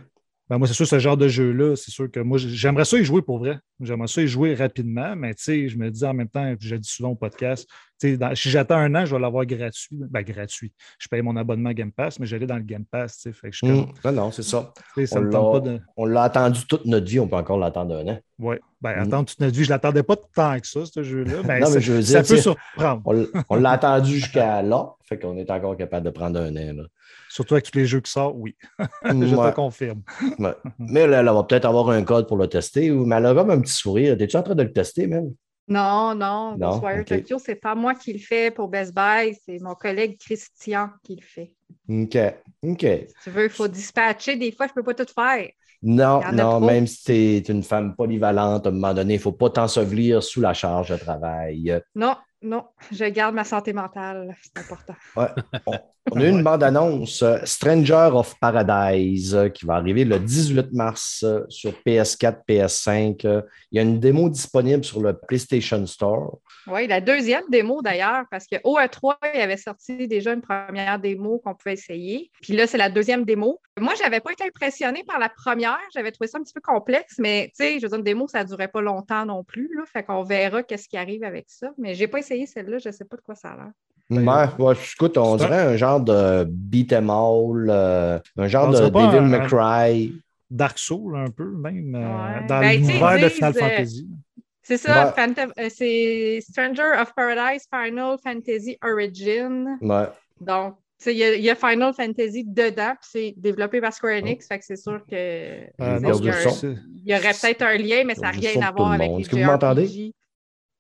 [0.49, 3.05] Ben, moi, c'est sûr, ce genre de jeu-là, c'est sûr que moi, j'aimerais ça y
[3.05, 3.59] jouer pour vrai.
[3.81, 6.77] J'aimerais ça y jouer rapidement, mais tu sais, je me dis en même temps, je
[6.77, 7.69] dis souvent au podcast,
[8.03, 9.89] dans- si j'attends un an, je vais l'avoir gratuit.
[9.93, 10.73] Ben, gratuit.
[10.99, 13.33] Je paye mon abonnement Game Pass, mais j'allais dans le Game Pass, tu sais.
[13.33, 13.87] Fait que je Mm.
[14.03, 14.73] comme, Non, non, c'est ça.
[15.07, 15.81] ça On l'a de.
[15.97, 17.21] on attendu toute notre vie.
[17.21, 18.19] On peut encore l'attendre un an.
[18.39, 18.61] Ouais.
[18.83, 19.01] Ben, Mm.
[19.07, 21.43] attendre toute notre vie, je l'attendais pas tant que ça, ce jeu-là.
[21.43, 23.03] Ben, Non, mais ça, je veux ça dire, peut tu sais, surprendre.
[23.07, 24.91] On on l'a attendu jusqu'à là.
[25.05, 26.73] Fait qu'on est encore capable de prendre un an.
[26.77, 26.83] là.
[27.31, 28.57] Surtout avec tous les jeux qui sortent, oui.
[29.05, 29.51] je Ouais.
[29.51, 30.03] te confirme.
[30.39, 30.55] Ouais.
[30.79, 32.91] Mais là, elle va peut-être avoir un code pour le tester.
[32.91, 34.17] ou- Mais elle a un petit sourire.
[34.21, 35.33] Es-tu en train de le tester, même?
[35.69, 36.81] Non, non, Non.
[37.05, 41.17] Tokyo, c'est pas moi qui le fais pour Best Buy, c'est mon collègue Christian qui
[41.17, 41.53] le fait.
[41.89, 42.17] OK.
[42.63, 42.81] OK.
[42.81, 44.37] Si tu veux, il faut dispatcher.
[44.37, 45.49] Des fois, je peux pas tout faire.
[45.83, 49.23] Non, non, même si tu es une femme polyvalente, à un moment donné, il ne
[49.23, 51.81] faut pas t'ensevelir sous la charge de travail.
[51.95, 54.35] Non, non, je garde ma santé mentale.
[54.43, 54.95] C'est important.
[55.17, 55.29] Ouais.
[55.67, 55.79] On,
[56.13, 60.73] on a eu une bande-annonce, euh, Stranger of Paradise, euh, qui va arriver le 18
[60.73, 63.27] mars euh, sur PS4, PS5.
[63.27, 63.43] Euh,
[63.73, 66.39] Il y a une démo disponible sur le PlayStation Store.
[66.69, 71.39] Oui, la deuxième démo d'ailleurs, parce que OE3, il avait sorti déjà une première démo
[71.39, 72.31] qu'on pouvait essayer.
[72.41, 73.61] Puis là, c'est la deuxième démo.
[73.79, 75.79] Moi, je n'avais pas été impressionnée par la première.
[75.93, 78.29] J'avais trouvé ça un petit peu complexe, mais tu sais, je veux dire, une démo,
[78.29, 79.69] ça ne durait pas longtemps non plus.
[79.77, 81.71] Là, fait qu'on verra qu'est-ce qui arrive avec ça.
[81.79, 83.73] Mais je n'ai pas essayé celle-là, je ne sais pas de quoi ça a l'air.
[84.11, 84.25] Ouais,
[84.59, 88.71] ouais, écoute, on un- dirait un genre de beat 'em all, euh, un genre On
[88.71, 90.23] de dirait pas Devil un- May Cry.
[90.49, 92.47] Dark Souls un peu, même, euh, Ouais.
[92.47, 94.09] dans Ben, l'univers de Final Fantasy.
[94.63, 95.35] C'est ça, Ouais.
[95.59, 99.77] Euh, c'est Stranger of Paradise Final Fantasy Origin.
[99.81, 100.05] Ouais.
[100.41, 103.81] Donc, tu sais, il y, a- il y a Final Fantasy dedans, puis c'est développé
[103.81, 105.67] par Square Enix, fait que c'est sûr que Euh,
[106.01, 106.35] non, il y, a
[107.05, 109.37] il aurait peut-être un lien, mais ça n'a rien à voir avec les Est-ce que
[109.37, 110.13] vous m'entendez?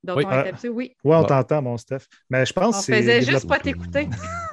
[0.07, 0.25] Dont Oui.
[0.27, 0.45] on Ah.
[0.45, 0.69] est habitué.
[0.69, 2.07] Oui, Ouais, on t'entend, mon Steph.
[2.31, 2.97] Mais je pense on que c'est.
[2.99, 4.09] faisait juste pas t'écouter.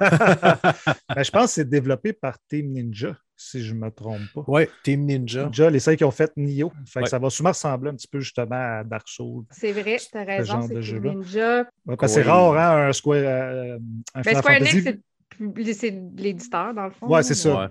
[1.16, 4.42] Mais je pense que c'est développé par Team Ninja, si je ne me trompe pas.
[4.48, 5.44] Ouais, Team Ninja.
[5.44, 6.72] Ninja, les cinq qui ont fait Nioh.
[6.86, 9.44] Fait que ça va sûrement ressembler un petit peu justement à Dark Souls.
[9.50, 11.10] C'est vrai, tu as raison, genre de c'est jeu-là.
[11.10, 11.58] Team Ninja.
[11.86, 13.18] Ouais, parce que c'est rare, hein, un Square.
[13.24, 13.78] euh,
[14.14, 14.56] un Final Square.
[14.60, 17.06] Enix, c'est- c'est l'éditeur, dans le fond.
[17.08, 17.56] Ouais, c'est ça.
[17.56, 17.68] Ouais.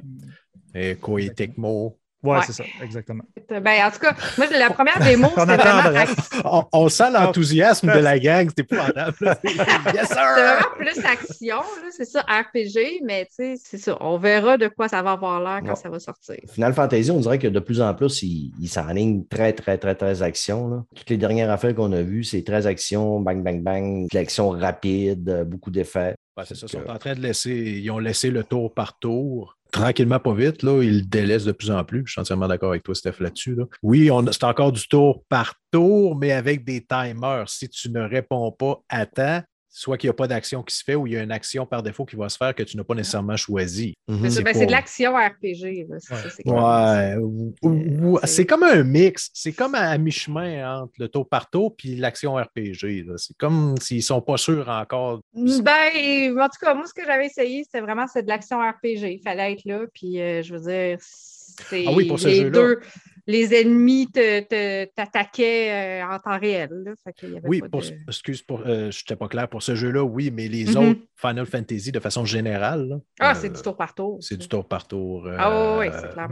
[0.91, 1.98] Et Koei Tecmo.
[2.23, 2.43] Ouais, Ouais.
[2.45, 3.23] c'est ça, exactement.
[3.49, 6.12] Ben, en tout cas, moi, la première démo, On c'était vraiment.
[6.45, 9.15] On, on sent l'enthousiasme de la gang, c'est épouvantable.
[9.43, 10.15] yes, c'était sir!
[10.33, 13.97] vraiment plus action, là, c'est ça, RPG, mais tu sais, c'est ça.
[13.99, 15.75] On verra de quoi ça va avoir l'air quand Ouais.
[15.75, 16.38] ça va sortir.
[16.51, 19.95] Final Fantasy, on dirait que de plus en plus, il, il s'enligne très, très, très,
[19.95, 20.69] très action.
[20.69, 20.83] là.
[20.95, 24.49] Toutes les dernières affaires qu'on a vues, c'est très action, bang, bang, bang, de l'action
[24.51, 26.15] rapide, euh, beaucoup d'effets.
[26.38, 28.97] Ouais, c'est ça, ils sont en train de laisser, ils ont laissé le tour par
[28.97, 29.57] tour.
[29.73, 32.03] Tranquillement, pas vite, là, ils le délaissent de plus en plus.
[32.05, 33.55] Je suis entièrement d'accord avec toi, Steph, là-dessus.
[33.55, 33.65] là.
[33.81, 37.49] Oui, c'est encore du tour par tour, mais avec des timers.
[37.49, 39.41] Si tu ne réponds pas à temps,
[39.75, 41.65] soit qu'il n'y a pas d'action qui se fait ou il y a une action
[41.65, 43.95] par défaut qui va se faire que tu n'as pas nécessairement choisi.
[44.07, 44.29] Mhm.
[44.29, 45.88] C'est ben, c'est de l'action RPG.
[45.89, 47.15] là, c'est Ouais.
[47.63, 49.31] Ouais, comme un mix.
[49.33, 53.05] C'est comme à, à mi-chemin entre le tour par tour puis l'action RPG.
[53.17, 55.21] C'est comme s'ils ne sont pas sûrs encore.
[55.33, 59.13] Ben, en tout cas, moi, ce que j'avais essayé, c'était vraiment c'est de l'action RPG.
[59.13, 62.51] Il fallait être là, puis euh, je veux dire, c'est Ah oui, pour ce les
[62.51, 62.79] deux,
[63.25, 66.69] les ennemis te- te- t'attaquaient euh, en temps réel.
[66.86, 66.91] là.
[67.03, 69.47] Fait qu'il y avait Oui, pas pour, de- excuse, pour, euh, je n'étais pas clair
[69.49, 70.77] pour ce jeu-là, oui, mais les Mhm.
[70.89, 74.17] autres Final Fantasy, de façon générale, là, Ah, euh, c'est du tour par tour.
[74.21, 75.88] c'est du tour par tour euh, Ah oui,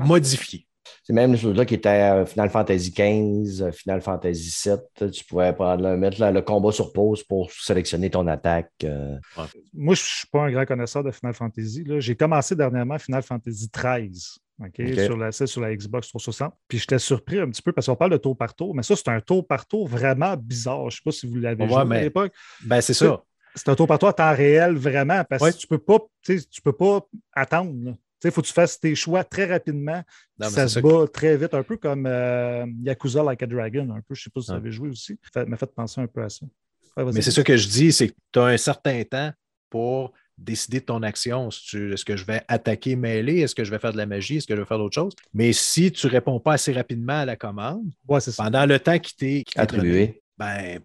[0.05, 0.67] modifié.
[1.03, 5.11] C'est même ceux-là qui étaient à Final Fantasy XV, Final Fantasy VII.
[5.11, 8.71] Tu pouvais prendre, le- mettre le, combat sur pause pour sélectionner ton attaque.
[8.83, 9.15] euh.
[9.73, 11.85] Moi, je ne suis pas un grand connaisseur de Final Fantasy.
[11.99, 14.37] J'ai commencé dernièrement Final Fantasy XIII.
[15.05, 16.53] Sur, la, sur la Xbox 360.
[16.67, 18.95] Puis j'étais surpris un petit peu parce qu'on parle de tour par tour, mais ça,
[18.95, 20.81] c'est un tour par tour vraiment bizarre.
[20.89, 22.33] Je ne sais pas si vous l'avez Ouais, mais- à l'époque.
[22.65, 23.23] Ben, c'est ça.
[23.55, 25.51] C'est un tour par tour à temps réel, vraiment, parce Ouais.
[25.51, 27.95] que tu peux pas, tu peux pas attendre.
[28.23, 30.03] Il faut que tu fasses tes choix très rapidement.
[30.39, 33.89] Non, ça se ça bat très vite, un peu comme euh, Yakuza Like a Dragon,
[33.89, 34.13] un peu.
[34.13, 35.17] Je ne sais pas si vous avez joué aussi.
[35.33, 36.45] Ça m'a fait penser un peu à ça.
[36.97, 37.05] Ouais.
[37.13, 39.31] Mais c'est ça que je dis, c'est que tu as un certain temps
[39.69, 41.49] pour décider de ton action.
[41.49, 43.39] Est-ce que je vais attaquer, mêler?
[43.39, 44.37] Est-ce que je vais faire de la magie?
[44.37, 45.13] Est-ce que je vais faire d'autres choses?
[45.33, 48.99] Mais si tu ne réponds pas assez rapidement à la commande, Ouais, pendant le temps
[48.99, 50.21] qui t'est Attribué.
[50.37, 50.79] ben,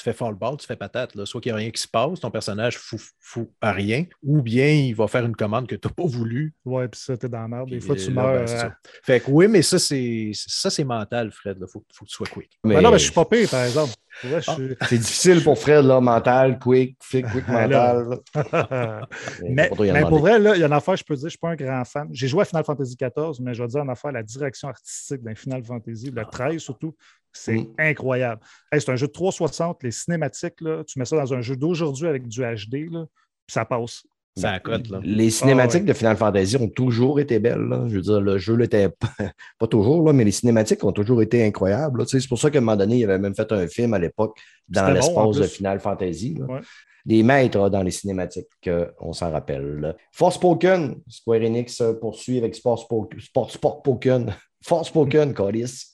[0.00, 1.14] tu fais fall ball, tu fais patate.
[1.14, 1.26] Là.
[1.26, 4.40] Soit qu'il n'y a rien qui se passe, ton personnage fout, fout à rien, ou
[4.40, 6.54] bien il va faire une commande que tu n'as pas voulu.
[6.64, 7.68] Ouais, puis ça, t'es dans la merde.
[7.68, 8.34] Des fois, tu là, meurs.
[8.40, 8.74] ben, ça.
[9.02, 11.58] Fait que oui, mais ça, c'est ça, c'est mental, Fred.
[11.60, 12.50] Il faut, faut que tu sois quick.
[12.64, 13.92] Mais Ben non, mais je suis pas pire, par exemple.
[14.22, 14.40] Pour Ah.
[14.40, 17.66] suis- C'est difficile pour Fred, là, mental, quick, quick, quick là.
[17.68, 18.08] mental.
[18.08, 19.08] là.
[19.42, 21.26] mais, en mais pour vrai, là, il y a une affaire, je peux dire, je
[21.26, 22.08] ne suis pas un grand fan.
[22.12, 25.22] J'ai joué à Final Fantasy XIV, mais je vais dire une affaire, la direction artistique
[25.22, 26.94] d'un Final Fantasy, le 13 surtout,
[27.32, 27.66] c'est Mm.
[27.78, 28.40] incroyable.
[28.72, 31.56] Hey, c'est un jeu de 360, les cinématiques, là, tu mets ça dans un jeu
[31.56, 33.04] d'aujourd'hui avec du HD, là,
[33.46, 34.02] puis ça passe.
[34.36, 35.00] Ça accote, là.
[35.02, 35.88] Les cinématiques Ah ouais.
[35.88, 37.60] de Final Fantasy ont toujours été belles.
[37.68, 37.84] là.
[37.88, 39.08] Je veux dire, le jeu l'était pas,
[39.58, 41.98] pas toujours, là, mais les cinématiques ont toujours été incroyables.
[41.98, 42.04] là.
[42.06, 43.92] Tu sais, C'est pour ça qu'à un moment donné, il avait même fait un film
[43.92, 44.38] à l'époque
[44.68, 45.54] dans C'était bon, en l'espace de.
[45.56, 46.34] Final Fantasy.
[46.38, 46.46] là.
[46.46, 46.60] Ouais.
[47.04, 49.96] Des maîtres dans les cinématiques, on s'en rappelle.
[50.12, 54.32] Forspoken, Square Enix euh, poursuit avec Sport Spoken, Sport, Sport Poken,
[54.64, 55.89] Forspoken, Colis,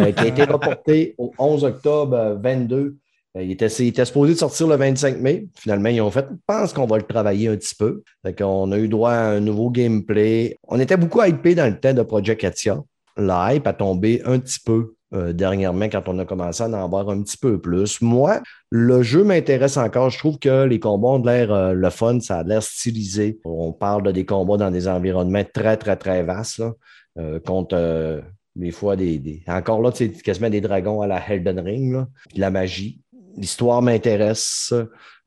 [0.00, 2.96] euh, qui a été reporté au 11 octobre euh, 22.
[3.36, 5.46] Euh, Il était, il était supposé de sortir le 25 mai.
[5.56, 8.02] Finalement, ils ont fait, je pense qu'on va le travailler un petit peu.
[8.36, 10.56] Qu'on a eu droit à un nouveau gameplay.
[10.68, 12.82] On était beaucoup hypé dans le temps de Project Katia.
[13.16, 16.88] La hype a tombé un petit peu euh, dernièrement quand on a commencé à en
[16.88, 18.00] voir un petit peu plus.
[18.00, 20.10] Moi, le jeu m'intéresse encore.
[20.10, 23.38] Je trouve que les combats ont de l'air euh, le fun, ça a l'air stylisé.
[23.44, 26.62] On parle de des combats dans des environnements très, très, très vastes,
[27.18, 28.20] euh, contre euh,
[28.56, 32.08] des fois des, des- Encore là, c'est quasiment des dragons à la Elden Ring, là,
[32.28, 33.00] puis de la magie.
[33.36, 34.72] L'histoire m'intéresse.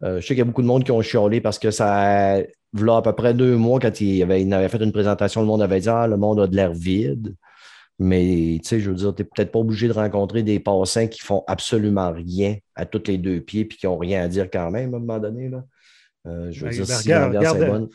[0.04, 2.38] Euh, je sais qu'il y a beaucoup de monde qui ont chialé parce que ça,
[2.72, 5.48] voilà à peu près deux mois, quand il avait, il avait fait une présentation, le
[5.48, 7.36] monde avait dit Ah, le monde a de l'air vide.
[8.00, 11.08] Mais tu sais, je veux dire, tu n'es peut-être pas obligé de rencontrer des passants
[11.08, 14.50] qui font absolument rien à tous les deux pieds puis qui n'ont rien à dire
[14.52, 15.50] quand même à un moment donné.
[15.50, 15.64] Là.
[16.28, 17.90] Euh, je veux Ben, dire, ben, si regarde, regarde, bonne.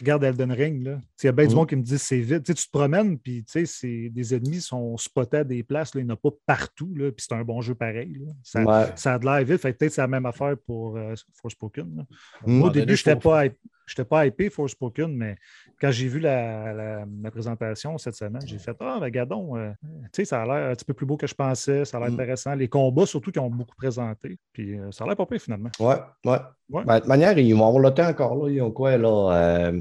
[0.00, 1.00] Regarde Elden Ring, là.
[1.22, 1.56] Il y a bien du Mhm.
[1.56, 2.42] monde qui me dit c'est vide.
[2.42, 6.00] Tu te promènes, puis tu sais, c'est- des ennemis sont spotés à des places, là,
[6.00, 8.14] il n'y en a pas partout, là, puis c'est un bon jeu pareil.
[8.26, 8.32] là.
[8.42, 8.92] Ça, Ouais.
[8.96, 9.58] ça a de l'air vite.
[9.60, 12.04] Fait que peut-être c'est la même affaire pour euh, Forspoken.
[12.46, 12.52] Mm.
[12.58, 13.44] Moi, au début, je n'étais pas,
[13.84, 15.36] hype- j'étais pas hypé Forspoken, mais
[15.80, 19.70] quand j'ai vu la, la- la présentation cette semaine, j'ai fait Ah, ben, gadon, euh,
[19.82, 22.00] tu sais, ça a l'air un petit peu plus beau que je pensais, ça a
[22.00, 22.14] l'air Mm.
[22.14, 22.54] intéressant.
[22.54, 24.38] Les combats, surtout, qui ont beaucoup présenté.
[24.52, 25.70] Puis euh, ça a l'air pas pire finalement.
[25.80, 26.38] Ouais, ouais.
[26.70, 26.84] Ouais.
[26.84, 28.36] Ben, de toute manière, ils vont avoir le temps encore.
[28.36, 28.50] Là.
[28.52, 29.68] Ils ont quoi, là?
[29.70, 29.80] euh,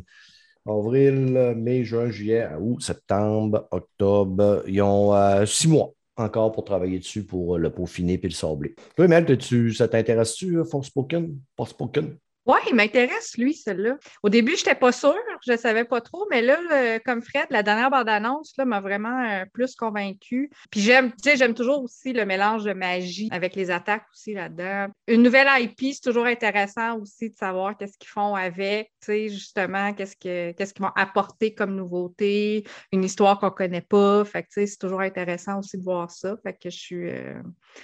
[0.65, 4.63] avril, mai, juin, juillet, août, septembre, octobre.
[4.67, 8.75] Ils ont euh, six mois encore pour travailler dessus pour le peaufiner puis le sabler.
[8.95, 11.37] Toi, Mel, t'es-tu- ça t'intéresse-tu, Forspoken?
[11.57, 12.17] Forspoken?
[12.45, 13.97] Oui, il m'intéresse, lui, celle-là.
[14.21, 17.45] Au début, je n'étais pas sûre, je ne savais pas trop, mais là, comme Fred,
[17.49, 20.49] la dernière bande-annonce m'a vraiment euh, plus convaincue.
[20.69, 21.13] Puis j'aime,
[21.53, 24.87] toujours aussi le mélange de magie avec les attaques aussi là-dedans.
[25.07, 30.17] Une nouvelle IP, c'est toujours intéressant aussi de savoir qu'est-ce qu'ils font avec, justement, qu'est-ce
[30.17, 34.25] que, qu'est-ce qu'ils vont apporter comme nouveauté, une histoire qu'on ne connaît pas.
[34.25, 36.35] Fait c'est toujours intéressant aussi de voir ça.
[36.43, 37.41] Fait que je suis, euh,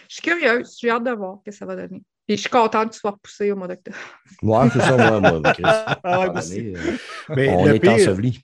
[0.10, 2.04] je suis curieuse, j'ai hâte de voir ce que ça va donner.
[2.30, 3.98] Puis je suis contente qu'il soit repoussé au mois d'octobre.
[4.44, 5.63] Ouais, c'est ça, moi, moi, Chris.
[6.04, 6.92] Ah ouais, année, euh,
[7.36, 8.39] Mais on le est pire, enseveli.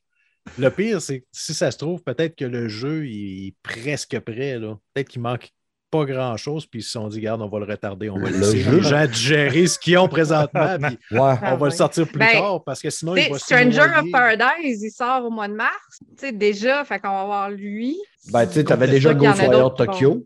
[0.57, 4.19] le pire, c'est que si ça se trouve, peut-être que le jeu il est presque
[4.21, 4.57] prêt.
[4.57, 4.75] là.
[4.95, 5.49] Peut-être qu'il manque
[5.91, 8.39] pas grand-chose, puis ils se sont dit, regarde, on va le retarder, on va Le
[8.39, 11.35] laisser jeu- les gens digérer ce qu'ils ont présentement, puis Ouais.
[11.41, 13.81] Ah on va le sortir plus Ben, tard, parce que sinon, il va se Stranger
[13.99, 14.11] of.
[14.11, 15.99] Paradise, il sort au mois de mars.
[16.17, 17.97] Tu sais, déjà, fait qu'on va voir lui.
[18.31, 20.25] Ben, tu sais, tu avais C'est déjà Ghostwire Tokyo.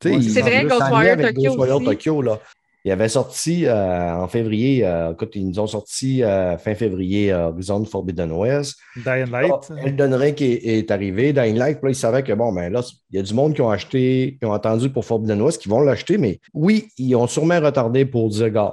[0.00, 1.80] Tu sais, Ouais, il- c'est vrai, Ghostwire Tokyo.
[1.84, 2.40] Tokyo, là.
[2.86, 7.32] Il avait sorti euh, en février, euh, écoute, ils nous ont sorti euh, fin février
[7.32, 8.76] euh, Horizon Forbidden West.
[8.94, 9.52] Dying Light.
[9.84, 12.82] Elden Ring est, est arrivé, Dying Light, puis là, ils savaient que bon, ben là,
[13.10, 15.68] il y a du monde qui ont acheté, qui ont entendu pour Forbidden West, qui
[15.68, 18.72] vont l'acheter, mais oui, ils ont sûrement retardé pour dire, gars,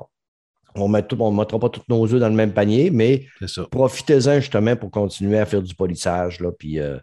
[0.76, 0.94] on ne
[1.36, 3.26] mettra pas tous nos œufs dans le même panier, mais
[3.72, 6.98] profitez-en justement pour continuer à faire du polissage, là, puis euh,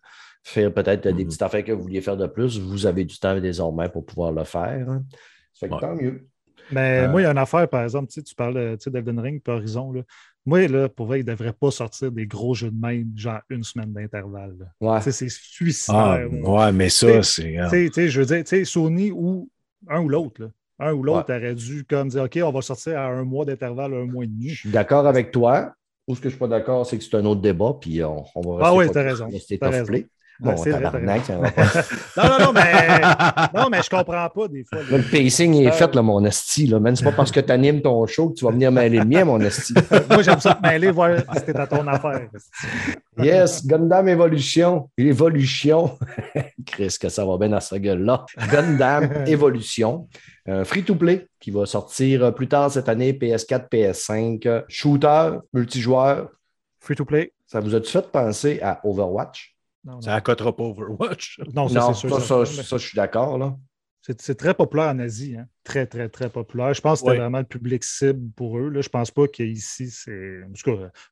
[0.45, 1.27] faire peut-être des Mhm.
[1.29, 2.59] petites affaires que vous vouliez faire de plus.
[2.61, 4.87] Vous avez du temps désormais pour pouvoir le faire.
[4.89, 5.03] hein.
[5.53, 5.81] Ça fait que Ouais.
[5.81, 6.29] tant mieux.
[6.73, 8.77] Mais Euh, moi, il y a une affaire, par exemple, tu sais, tu parles euh,
[8.87, 9.93] d'Elden Ring et Horizon.
[9.93, 10.03] Là.
[10.47, 13.41] Moi, là, pour vrai, il ne devrait pas sortir des gros jeux de même, genre
[13.51, 14.57] une semaine d'intervalle.
[14.59, 14.67] là.
[14.81, 14.99] Ouais.
[14.99, 16.27] Tu sais, C'est suicidaire.
[16.45, 17.53] Ah, ouais, mais ça, c'est.
[17.53, 19.49] Tu sais, tu sais, je veux dire, tu sais, Sony ou
[19.89, 20.43] un ou l'autre.
[20.43, 20.49] là.
[20.83, 23.93] Un ou l'autre aurait dû comme dire OK, on va sortir à un mois d'intervalle,
[23.93, 24.49] un mois et demi.
[24.49, 25.75] Je suis d'accord avec toi.
[26.09, 28.03] Ou ce que je ne suis pas d'accord, c'est que c'est un autre débat, puis
[28.03, 30.05] on, on va rester Ah oui, t'as raison, of raison.
[30.43, 31.63] Ouais, Bon, tabarnak, ça va pas.
[32.17, 33.01] Non, non, non, mais,
[33.55, 34.79] non, mais je comprends pas des fois.
[34.91, 36.67] Le pacing est fait, là, mon esti.
[36.67, 36.97] Là, man.
[36.97, 39.25] C'est pas parce que tu animes ton show que tu vas venir mêler le mien,
[39.25, 39.75] mon esti.
[40.11, 42.29] Moi, j'aime ça te mêler, voir si c'était à ton affaire.
[43.19, 44.89] Yes, Gundam Evolution.
[44.97, 45.99] Evolution.
[46.67, 48.25] Chris, que ça va bien dans cette gueule-là.
[48.51, 50.09] Gundam Evolution.
[50.65, 54.47] Free-to-play qui va sortir euh, plus tard cette année, PS4, PS5.
[54.47, 56.29] euh, Shooter, multijoueur.
[56.81, 57.33] Free to play.
[57.47, 59.55] Ça vous a-tu fait penser à Overwatch?
[59.85, 60.01] Non, non.
[60.01, 61.41] Ça accotera pas Overwatch.
[61.55, 62.11] Non, ça, non, sûr.
[62.11, 63.39] ça, ça, ça, ça, je suis d'accord.
[63.39, 63.57] là.
[64.19, 65.37] C'est très populaire en Asie.
[65.37, 65.47] Hein?
[65.63, 66.73] Très, très, très populaire.
[66.73, 68.71] Je pense que c'était vraiment le public cible pour eux.
[68.71, 68.81] Là.
[68.81, 70.41] Je pense pas qu'ici, c'est.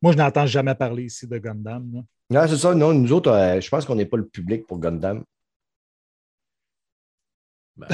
[0.02, 1.90] Moi, je n'entends jamais parler ici de Gundam.
[1.92, 2.00] là.
[2.31, 2.74] Non, c'est ça.
[2.74, 5.22] Non, nous autres, euh, je pense qu'on n'est pas le public pour Gundam.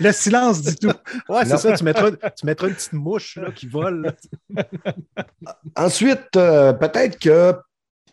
[0.00, 0.92] Le silence dit tout.
[1.28, 1.76] Ouais, c'est ça.
[1.76, 4.16] Tu mettras, tu mettras une petite mouche là, qui vole.
[4.48, 4.64] là.
[5.76, 7.54] Ensuite, euh, peut-être que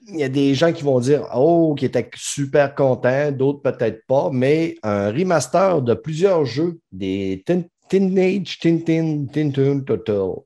[0.08, 4.06] il y a des gens qui vont dire Oh, qui étaient super contents, d'autres peut-être
[4.08, 10.42] pas, mais un remaster de plusieurs jeux, des Tin- Teenage Tintin Tintin Turtle,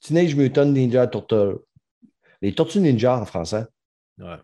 [0.00, 1.58] Teenage Mutant Ninja Turtle,
[2.42, 3.64] les Tortues Ninja en français.
[4.18, 4.36] Ouais.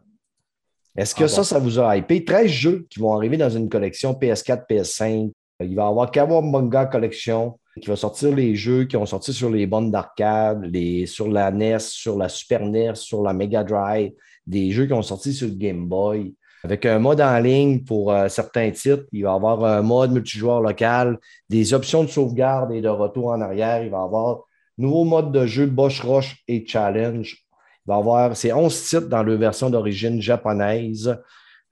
[0.97, 1.45] Est-ce que Ah ça, bon.
[1.45, 2.25] ça vous a hypé?
[2.25, 5.31] 13 jeux qui vont arriver dans une collection PS4, PS5.
[5.61, 9.51] Il va y avoir Kawabunga Collection qui va sortir les jeux qui ont sorti sur
[9.51, 10.71] les bornes d'arcade,
[11.07, 14.13] sur la NES, sur la Super NES, sur la Mega Drive,
[14.47, 16.35] des jeux qui ont sorti sur Game Boy.
[16.65, 20.61] Avec un mode en ligne pour euh, certains titres, il va avoir un mode multijoueur
[20.61, 23.83] local, des options de sauvegarde et de retour en arrière.
[23.85, 24.41] Il va y avoir
[24.79, 27.37] nouveau mode de jeu Bosch Roche et Challenge.
[27.37, 31.17] Il va avoir ces 11 titres dans leur version d'origine japonaise,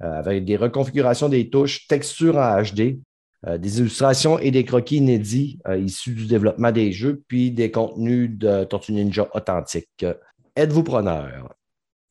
[0.02, 3.00] euh, avec des reconfigurations des touches, textures en HD,
[3.46, 8.30] euh, des illustrations et des croquis inédits issus du développement des jeux, puis des contenus
[8.30, 10.06] de Tortue Ninja authentiques.
[10.54, 11.52] Êtes-vous preneur?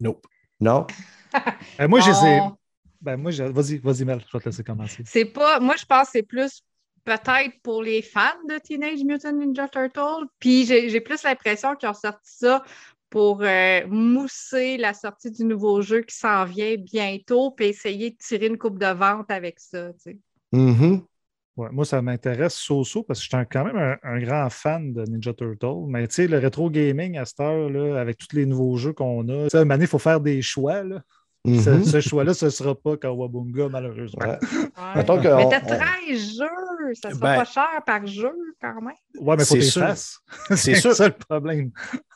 [0.02, 0.26] Nope.
[0.64, 0.88] Non?
[1.82, 2.56] Euh, moi, je les ai- On-
[3.02, 5.04] Ben, moi, je- vas-y, vas-y, Mel, je vais te laisser commencer.
[5.06, 5.60] C'est pas.
[5.60, 6.62] Moi, je pense que c'est plus
[7.04, 10.26] peut-être pour les fans de Teenage Mutant Ninja Turtle.
[10.40, 12.64] Puis j'ai j'ai plus l'impression qu'ils ont sorti ça
[13.10, 18.18] pour euh, mousser la sortie du nouveau jeu qui s'en vient bientôt, puis essayer de
[18.18, 19.92] tirer une coupe de vente avec ça.
[19.94, 20.18] tu sais.
[20.52, 21.02] Mhm.
[21.56, 24.92] Ouais, moi, ça m'intéresse so-so parce que je suis quand même un, un grand fan
[24.92, 25.86] de Ninja Turtle.
[25.88, 28.94] Mais tu sais, le rétro gaming à cette heure, là, avec tous les nouveaux jeux
[28.94, 30.82] qu'on a, tu sais, à un moment donné, il faut faire des choix.
[30.84, 31.02] Là.
[31.46, 31.84] Ce, Mhm.
[31.84, 34.26] ce choix-là, ce ne sera pas Kawabunga, malheureusement.
[34.26, 34.38] Ouais.
[34.42, 34.96] Ouais.
[34.96, 38.82] Mettons que Mais t'as on- 13 jeux, ça sera Ben- pas cher par jeu quand
[38.82, 38.96] même.
[39.20, 39.82] Ouais, mais faut sûr.
[39.82, 40.20] fasses.
[40.56, 40.94] C'est sûr.
[40.96, 41.72] ça le problème.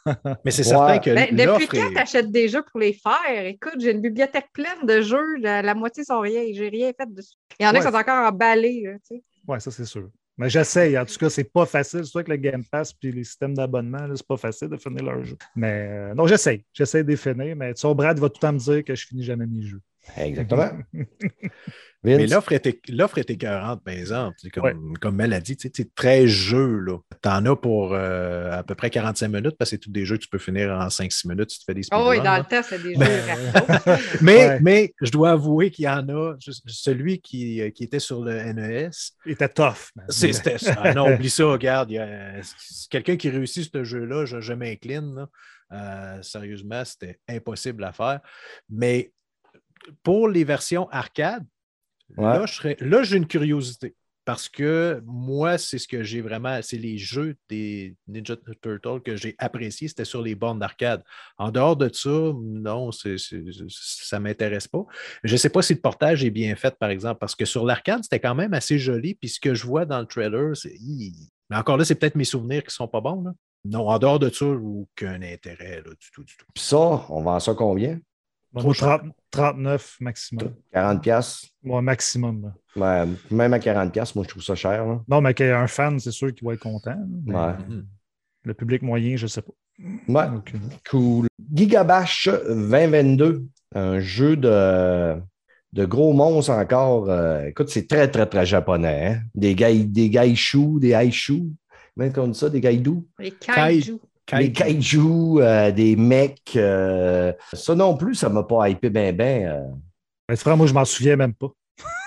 [0.46, 0.70] Mais c'est Ouais.
[0.70, 3.46] certain que Ben, depuis quand est- t'achètes des jeux pour les faire?
[3.46, 7.14] Écoute, j'ai une bibliothèque pleine de jeux, la, la moitié sont rien, j'ai rien fait
[7.14, 7.36] dessus.
[7.60, 7.80] Il y en a Ouais.
[7.80, 9.24] qui sont encore emballés, là, tu sais.
[9.48, 10.10] Oui, ça, c'est sûr.
[10.38, 10.98] Mais j'essaye.
[10.98, 12.06] En tout cas, c'est pas facile.
[12.06, 15.04] C'est vrai que le Game Pass puis les systèmes d'abonnement, c'est pas facile de finir
[15.04, 15.38] leur jeu.
[15.56, 16.64] Mais euh, non, j'essaye.
[16.74, 17.56] J'essaye de les finir.
[17.56, 19.64] Mais tu sais, Brad va tout le temps me dire que je finis jamais mes
[19.64, 19.82] jeux.
[20.16, 20.70] Exactement.
[22.04, 22.30] Mais Vince?
[22.32, 24.36] l'offre est, l'offre est écœurante, par exemple.
[24.40, 24.76] C'est Comme, Ouais.
[25.02, 26.98] comme Mel a dit, tu sais, tu sais, 13 jeux, là.
[27.22, 30.16] T'en as pour euh, à peu près 45 minutes, parce que c'est tous des jeux
[30.18, 32.32] que tu peux finir en 5-6 minutes si tu fais des Oh oui, speedruns, dans
[32.32, 32.38] là.
[32.40, 34.94] le temps, c'est des jeux Mais- Ouais.
[35.02, 36.36] je dois avouer qu'il y en a,
[36.68, 38.90] celui qui, euh, qui était sur le NES,
[39.26, 39.92] Il était tough.
[40.08, 40.76] c'est, c'était ça.
[40.78, 41.92] Ah non, oublie ça, regarde.
[42.60, 45.26] c'est quelqu'un qui réussit ce jeu-là, je, je m'incline.
[45.74, 48.22] Euh, sérieusement, c'était impossible à faire.
[48.70, 49.12] Mais
[50.04, 51.46] pour les versions arcade,
[52.18, 53.96] là, je serais- là, j'ai une curiosité.
[54.24, 59.16] Parce que moi, c'est ce que j'ai vraiment, c'est les jeux des Ninja Turtles que
[59.16, 61.02] j'ai appréciés, c'était sur les bornes d'arcade.
[61.38, 62.10] En dehors de ça,
[62.44, 64.86] non, ça ne m'intéresse pas.
[65.24, 67.64] Je ne sais pas si le portage est bien fait, par exemple, parce que sur
[67.66, 69.16] l'arcade, c'était quand même assez joli.
[69.16, 70.78] Puis ce que je vois dans le trailer, c'est.
[71.50, 73.24] Mais encore là, c'est peut-être mes souvenirs qui ne sont pas bons.
[73.24, 73.32] là.
[73.64, 76.46] Non, en dehors de ça, aucun intérêt là, du tout, du tout.
[76.54, 76.78] Puis ça,
[77.10, 77.98] on vend ça combien?
[78.54, 79.00] Bon, Trop moi, cher.
[79.00, 80.54] 30 39 maximum.
[80.74, 81.48] 40 pièces.
[81.64, 82.54] Moi, maximum.
[82.76, 84.86] Ouais, même à 40 pièces, moi, je trouve ça cher.
[84.86, 85.02] là.
[85.08, 86.96] Non, mais qu'il y ait un fan, c'est sûr qu'il va être content.
[87.26, 87.54] Mais Ouais.
[88.44, 89.52] Le public moyen, je ne sais pas.
[90.08, 90.62] Ouais, Aucune.
[90.90, 91.28] cool.
[91.54, 93.46] Gigabash 2022,
[93.76, 95.16] un jeu de,
[95.74, 97.10] de gros monstres encore.
[97.10, 99.08] Euh, écoute, c'est très, très, très japonais.
[99.18, 99.22] hein.
[99.36, 101.44] Des gai, des haishus.
[101.98, 103.06] Même qu'on dit ça, des gaidous.
[103.20, 104.00] Les kaiju.
[104.34, 105.00] Des kaijus,
[105.40, 106.54] euh, des mecs.
[106.56, 109.64] euh, ça non plus, ça m'a pas hypé bien, bien.
[110.28, 111.48] Ben, frère, moi, je m'en souviens même pas.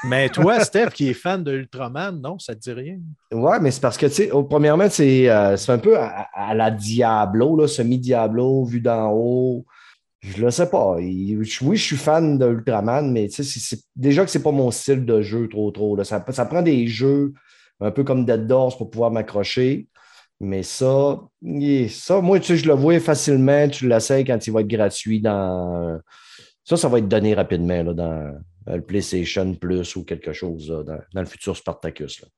[0.05, 2.99] Mais toi, Steph, qui est fan de Ultraman, non, ça ne te dit rien?
[3.33, 6.55] Ouais, mais c'est parce que, tu sais, premièrement, c'est euh, c'est un peu à, à
[6.55, 9.65] la Diablo, là, semi-Diablo, vu d'en haut.
[10.21, 10.97] Je le sais pas.
[11.01, 14.71] Il- oui, je suis fan de Ultraman, mais tu sais, déjà que c'est pas mon
[14.71, 15.97] style de jeu trop, trop.
[15.97, 16.05] là.
[16.05, 17.33] Ça, ça prend des jeux
[17.81, 19.87] un peu comme Dead Doors pour pouvoir m'accrocher.
[20.41, 21.21] Mais ça,
[21.91, 23.69] ça, moi, tu sais, je le vois facilement.
[23.69, 26.01] Tu l'essayes quand il va être gratuit dans.
[26.65, 30.83] Ça, ça va être donné rapidement là, dans le PlayStation Plus ou quelque chose là,
[30.83, 32.23] dans, dans le futur Spartacus.
[32.23, 32.29] là.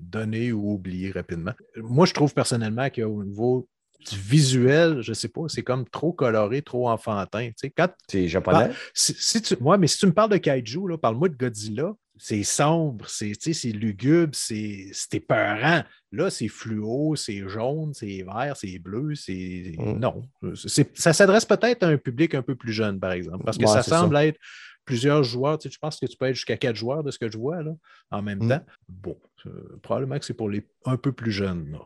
[0.00, 1.52] Donné ou oublié rapidement.
[1.76, 3.68] Moi, je trouve personnellement qu'au niveau
[4.08, 7.48] du visuel, je ne sais pas, c'est comme trop coloré, trop enfantin.
[7.48, 8.70] Tu sais, quand, C'est japonais?
[8.94, 11.92] si, si tu, moi, mais si tu me parles de Kaiju, là, parle-moi de Godzilla,
[12.16, 15.82] c'est sombre, c'est, tu sais, c'est lugubre, c'est, c'est épeurant.
[16.12, 19.72] Là, c'est fluo, c'est jaune, c'est vert, c'est bleu, c'est.
[19.78, 19.98] Mm.
[19.98, 20.22] Non.
[20.54, 23.64] C'est- ça s'adresse peut-être à un public un peu plus jeune, par exemple, parce que
[23.64, 24.38] Ouais, ça semble être
[24.84, 25.58] plusieurs joueurs.
[25.58, 27.38] Tu sais, je pense que tu peux être jusqu'à quatre joueurs de ce que je
[27.38, 27.72] vois là,
[28.10, 28.48] en même Mm.
[28.48, 28.64] temps.
[28.88, 31.70] Bon, euh, probablement que c'est pour les un peu plus jeunes.
[31.72, 31.78] là.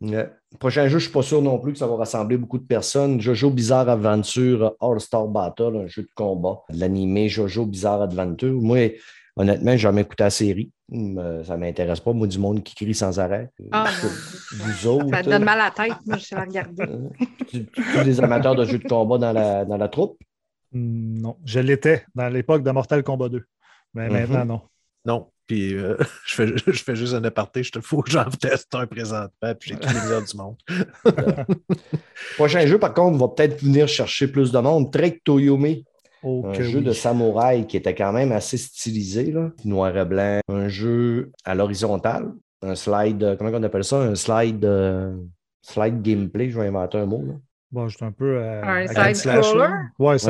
[0.00, 0.30] Ouais.
[0.60, 2.64] Prochain jeu, je ne suis pas sûr non plus que ça va rassembler beaucoup de
[2.66, 3.20] personnes.
[3.20, 6.60] Jojo Bizarre Adventure All-Star Battle, un jeu de combat.
[6.70, 8.52] De l'animé Jojo Bizarre Adventure.
[8.62, 8.92] Moi,
[9.36, 10.70] honnêtement, j'ai jamais écouté la série.
[10.92, 12.12] Hum, euh, Ça ne m'intéresse pas.
[12.12, 13.50] Moi, du monde qui crie sans arrêt.
[13.72, 16.84] Ah, Ça te donne mal à la tête, moi, je sais la regarder.
[17.48, 20.18] tu- tu- tous des amateurs de jeux de combat dans la, dans la troupe?
[20.72, 23.44] Hmm, Non, je l'étais dans l'époque de Mortal Kombat 2.
[23.94, 24.12] Mais Mhm.
[24.12, 24.60] maintenant, non.
[25.04, 25.26] Non.
[25.48, 25.96] Puis euh,
[26.26, 27.62] je, fais, je fais juste un aparté.
[27.64, 29.54] Je te que j'en teste un présentement.
[29.58, 30.56] Puis j'ai tous les heures du monde.
[32.36, 34.92] Prochain jeu, par contre, va peut-être venir chercher plus de monde.
[34.92, 35.84] Trek Toyomi.
[36.22, 36.84] Oh, Un jeu oui.
[36.84, 39.50] de samouraï qui était quand même assez stylisé, là.
[39.64, 40.40] noir et blanc.
[40.48, 42.32] Un jeu à l'horizontale.
[42.60, 43.98] Un slide, euh, comment on appelle ça?
[43.98, 45.16] Un slide, euh,
[45.62, 47.22] slide gameplay, je vais inventer un mot.
[47.24, 47.34] là.
[47.70, 48.36] Bon, j'étais un peu.
[48.36, 49.68] euh, Un hack and side slash, scroller?
[49.68, 49.72] là.
[50.00, 50.28] Ouais, side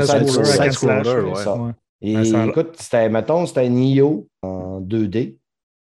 [1.57, 1.67] ouais.
[1.67, 1.73] ouais.
[2.01, 5.37] Et a- écoute, c'était, mettons, c'était Nioh en 2D.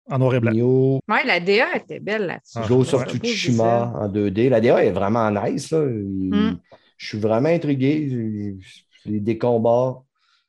[0.09, 0.51] En noir et blanc.
[0.51, 2.57] Nioh Ouais, la DA était belle là-dessus.
[2.61, 2.99] Ah, Ghost ouais.
[3.01, 4.49] of Tsushima en 2D.
[4.49, 5.71] La DA est vraiment nice.
[5.71, 5.83] Là.
[5.89, 6.59] Il- Mm.
[6.97, 8.55] Je suis vraiment intrigué.
[9.05, 10.01] Les des combats.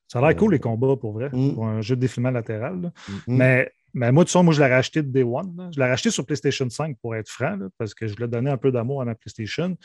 [0.06, 1.54] Ça a l'air cool, les combats, pour vrai, Mm.
[1.54, 2.80] pour un jeu de défilement latéral.
[2.82, 2.92] là.
[3.08, 3.36] Mm.
[3.36, 5.52] Mais, mais moi, de toute façon, moi, je l'ai racheté de Day One.
[5.56, 5.70] là.
[5.74, 8.50] Je l'ai racheté sur PlayStation 5, pour être franc, là, parce que je voulais donner
[8.50, 9.76] un peu d'amour à ma PlayStation.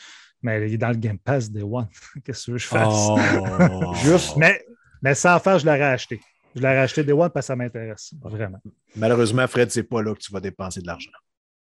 [0.42, 1.88] Mais il est dans le Game Pass Day One.
[2.24, 3.08] Qu'est-ce que tu veux que je fasse?
[3.10, 3.94] Oh.
[4.04, 4.62] Juste- Mais,
[5.02, 6.20] mais sans faire, je l'ai racheté.
[6.54, 8.12] Je l'ai racheté Day One parce que ça m'intéresse.
[8.22, 8.58] Vraiment.
[8.96, 11.10] Malheureusement, Fred, c'est pas là que tu vas dépenser de l'argent.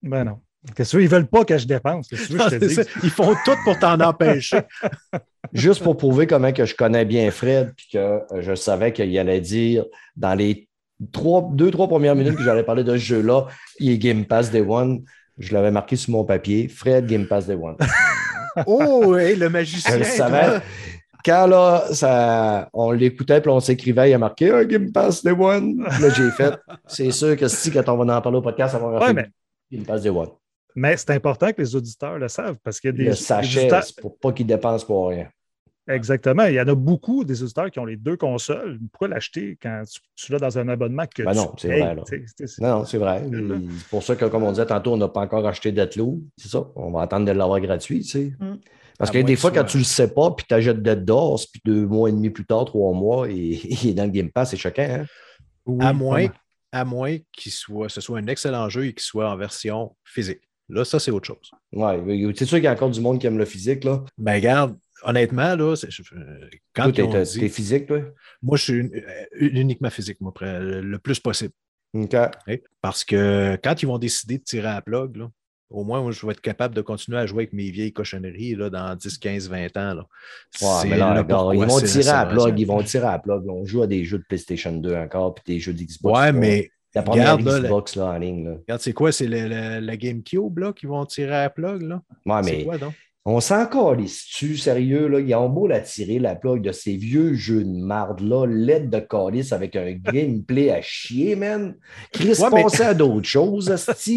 [0.02, 0.40] Ben non.
[0.74, 1.02] Qu'est-ce que tu veux?
[1.04, 2.08] Ils veulent pas que je dépense.
[2.08, 2.92] Qu'est-ce que tu veux que je te C'est dise?
[2.94, 3.00] ça.
[3.04, 4.60] Ils font tout pour t'en empêcher.
[5.52, 9.16] Juste pour prouver comment que je connais bien Fred, puis que euh, je savais qu'il
[9.18, 9.84] allait dire
[10.16, 10.68] dans les
[11.12, 13.46] trois, deux, trois premières minutes que j'allais parler de ce jeu-là,
[13.78, 15.04] il est Game Pass Day One.
[15.38, 16.66] Je l'avais marqué sur mon papier.
[16.68, 17.76] Fred, Game Pass Day One.
[18.66, 19.92] Oh, hey, le magicien.
[19.92, 20.60] Je le savais.
[21.24, 25.32] Quand là, ça, on l'écoutait, puis on s'écrivait, il a marqué un Game Pass Day
[25.32, 25.82] One.
[25.82, 26.54] Là, j'ai fait.
[26.86, 29.14] C'est sûr que si, quand on va en parler au podcast, ça va Ouais, rafler
[29.14, 29.28] mais-
[29.72, 30.28] Game Pass Day One.
[30.76, 33.60] Mais c'est important que les auditeurs le savent parce qu'il y a des, Le sachet,
[33.62, 35.28] auditeurs- pour pas qu'ils dépensent pour rien.
[35.90, 36.44] Exactement.
[36.44, 38.78] Il y en a beaucoup des auditeurs qui ont les deux consoles.
[38.92, 41.94] Pourquoi l'acheter quand tu, tu l'as dans un abonnement que Ben tu non, c'est vrai,
[41.94, 42.02] là.
[42.60, 43.22] Non, non, c'est vrai.
[43.78, 46.20] C'est pour ça que, comme on disait tantôt, on n'a pas encore acheté Deathloop.
[46.36, 46.66] C'est ça.
[46.76, 48.32] On va attendre de l'avoir gratuit, tu sais.
[48.38, 48.56] Mm.
[48.98, 51.60] Parce que des fois, quand tu le sais pas, puis tu achètes Dead Doors, puis
[51.64, 53.34] deux mois et demi plus tard, trois mois, et
[53.84, 54.82] il est dans le Game Pass, c'est choquant.
[54.88, 55.06] Hein?
[55.66, 56.34] Oui, à moins, vraiment.
[56.72, 60.40] à moins qu'il soit, ce soit un excellent jeu et qu'il soit en version physique.
[60.68, 61.50] Là, ça, c'est autre chose.
[61.72, 63.84] Ouais, c'est sûr qu'il y a encore du monde qui aime le physique.
[63.84, 64.04] Là.
[64.18, 65.74] Ben, regarde, honnêtement, là,
[66.74, 68.00] quand dit- t'es physique, toi?
[68.42, 71.54] moi, je suis une- euh, uniquement physique, moi, près- le, plus possible.
[71.94, 72.12] OK.
[72.14, 72.30] hein.
[72.82, 75.30] Parce que quand ils vont décider de tirer à la plug, là,
[75.70, 78.54] au moins, moi, je vais être capable de continuer à jouer avec mes vieilles cochonneries
[78.54, 79.94] là, dans 10, 15, 20 ans.
[79.94, 80.06] Là.
[80.84, 83.48] Mais ils vont la tirer à la plug, ils vont tirer à la plug.
[83.48, 86.18] On joue à des jeux de PlayStation 2 encore, puis des jeux d'Xbox.
[86.18, 88.48] Ouais, mais La première regarde, Xbox là, en ligne.
[88.48, 89.12] Regarde, c'est quoi?
[89.12, 91.82] C'est la GameCube là, qui vont tirer à la plug?
[91.82, 92.02] Là?
[92.24, 92.94] Ouais, mais quoi, donc?
[93.26, 95.06] on s'en calisse-tu, sérieux?
[95.06, 95.20] Là?
[95.20, 98.88] Ils ont beau la tirer, la plug de ces vieux jeux de marde, là, l'aide
[98.88, 101.76] de calice avec un gameplay à chier, man.
[102.10, 104.16] Chris, Ouais, mais- pensez à d'autres choses, asti.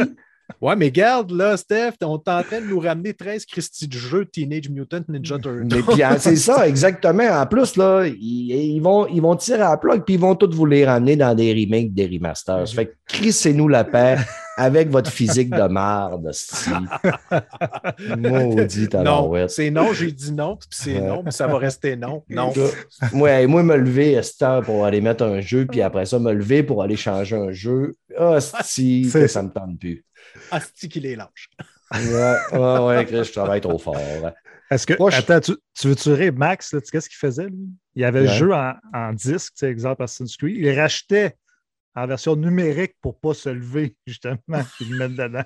[0.60, 3.94] Ouais, mais garde, là, Steph, on est en train de nous ramener 13 Christy de
[3.94, 5.68] jeu Teenage Mutant Ninja Turtles.
[5.72, 7.24] Mais puis, c'est ça, exactement.
[7.24, 10.36] En plus, là, ils, ils vont, ils vont tirer à la plug, puis ils vont
[10.36, 12.68] tous vous les ramener dans des remakes, des remasters.
[12.70, 14.18] Fait que crissez-nous la paix
[14.58, 16.32] avec votre physique de marde.
[18.18, 22.24] Maudit non, c'est non, j'ai dit non, puis c'est non, puis ça va rester non.
[22.30, 22.54] Non.
[23.14, 26.18] Moi, moi, me lever à cette heure pour aller mettre un jeu, puis après ça,
[26.20, 27.96] me lever pour aller changer un jeu.
[28.24, 30.06] Ah, si, C'est- que ça me tente plus.
[30.52, 31.50] Asti qu'il est lâche.
[31.94, 33.98] Ouais, ouais, ouais, Chris, je travaille trop fort.
[34.70, 34.98] Est-ce que.
[34.98, 36.74] Moi, je- Attends, tu, tu veux tuer Max?
[36.74, 37.68] là, tu sais qu'est-ce qu'il faisait, lui?
[37.96, 40.56] Il avait le jeu en, en disque, tu sais, exemple Assassin's Creed.
[40.56, 41.36] Il rachetait
[41.94, 44.38] en version numérique pour ne pas se lever, justement,
[44.78, 45.44] puis le mettre dedans.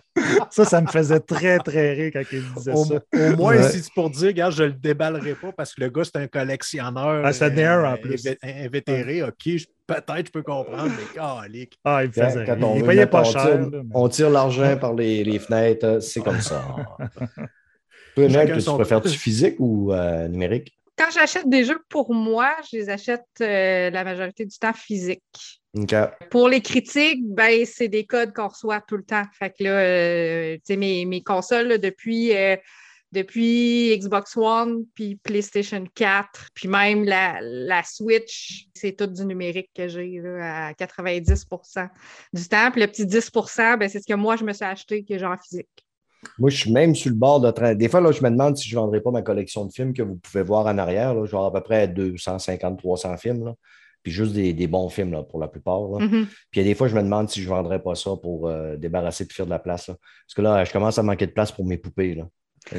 [0.51, 2.95] Ça, ça me faisait très, très rire quand il disait Au, ça.
[3.13, 3.71] au moins, Ouais.
[3.71, 6.27] si c'est pour dire, regarde, je le déballerai pas parce que le gars, c'est un
[6.27, 7.25] collectionneur.
[7.25, 8.27] Ah, c'est un un, en euh, plus.
[8.43, 11.79] Invétéré, ok, je- peut-être je peux comprendre, mais calique.
[11.83, 13.41] Ah, il me faisait quand on Il veut payait mettre- pas on cher.
[13.43, 16.63] tire, là, mais- on tire l'argent par les, les fenêtres, c'est comme ça.
[18.15, 20.77] Toi, Chacun Ned, tu son- préfères-tu physique ou euh, numérique?
[20.97, 25.21] Quand j'achète des jeux pour moi, je les achète euh, la majorité du temps physique.
[26.29, 29.23] Pour les critiques, ben, c'est des codes qu'on reçoit tout le temps.
[29.37, 32.55] Fait que là, euh, tu sais, mes, mes consoles, là, depuis, euh,
[33.15, 39.69] depuis Xbox One, puis PlayStation 4, puis même la, la Switch, c'est tout du numérique
[39.73, 41.45] que j'ai à 90
[42.33, 42.71] du temps.
[42.71, 43.31] Puis le petit 10
[43.79, 45.69] ben, c'est ce que moi, je me suis acheté que j'ai en physique.
[46.37, 47.75] Moi, je suis même sur le bord de train.
[47.75, 49.93] Des fois, là, je me demande si je ne vendrais pas ma collection de films
[49.93, 51.13] que vous pouvez voir en arrière.
[51.13, 53.45] Là, genre à peu près 250-300 films.
[53.45, 53.55] Là.
[54.03, 55.81] Puis juste des, des bons films là, pour la plupart.
[55.81, 56.05] là.
[56.05, 56.25] Mhm.
[56.51, 58.11] Puis il y a des fois, je me demande si je ne vendrais pas ça
[58.21, 59.87] pour euh, débarrasser et faire de la place.
[59.87, 59.95] là.
[59.95, 62.15] Parce que là, je commence à manquer de place pour mes poupées.
[62.15, 62.27] Là.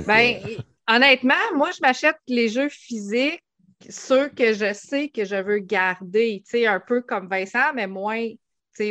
[0.07, 0.57] Ben, euh,
[0.89, 3.43] honnêtement, moi, je m'achète les jeux physiques,
[3.89, 7.87] ceux que je sais que je veux garder, tu sais, un peu comme Vincent, mais
[7.87, 8.28] moins,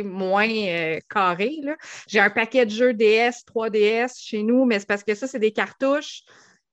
[0.04, 1.56] moins euh, carré.
[2.08, 5.38] J'ai un paquet de jeux DS, 3DS chez nous, mais c'est parce que ça, c'est
[5.38, 6.22] des cartouches.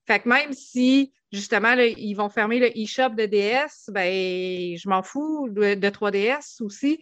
[0.06, 4.88] Fait que même si, justement, là, ils vont fermer le e-shop de DS, ben, je
[4.88, 7.00] m'en fous de, de 3DS aussi.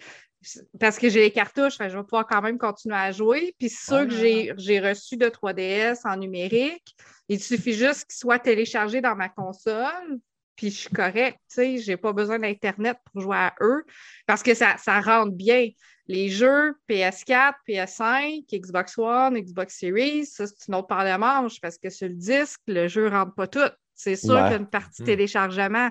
[0.80, 3.54] Parce que j'ai les cartouches, je vais pouvoir quand même continuer à jouer.
[3.58, 6.94] Puis ceux que j'ai- j'ai reçus de 3DS en numérique,
[7.28, 10.18] il suffit juste qu'ils soient téléchargés dans ma console,
[10.56, 11.38] puis je suis correct.
[11.48, 13.84] Tu sais, j'ai pas besoin d'Internet pour jouer à eux
[14.26, 15.68] parce que ça, ça rentre bien.
[16.08, 21.60] Les jeux PS4, PS5, Xbox One, Xbox Series, ça, c'est une autre paire de manches
[21.60, 23.70] parce que sur le disque, le jeu rentre pas tout.
[23.94, 24.40] C'est sûr Ouais.
[24.42, 25.88] qu'il y a une partie téléchargement.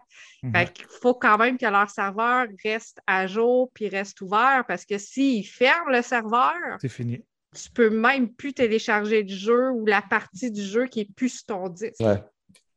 [0.54, 4.86] Fait qu'il faut quand même que leur serveur reste à jour puis reste ouvert parce
[4.86, 7.24] que s'ils ferment le serveur, C'est fini.
[7.56, 11.30] tu peux même plus télécharger le jeu ou la partie du jeu qui est plus
[11.30, 11.99] sur ton disque.
[11.99, 12.22] ouais.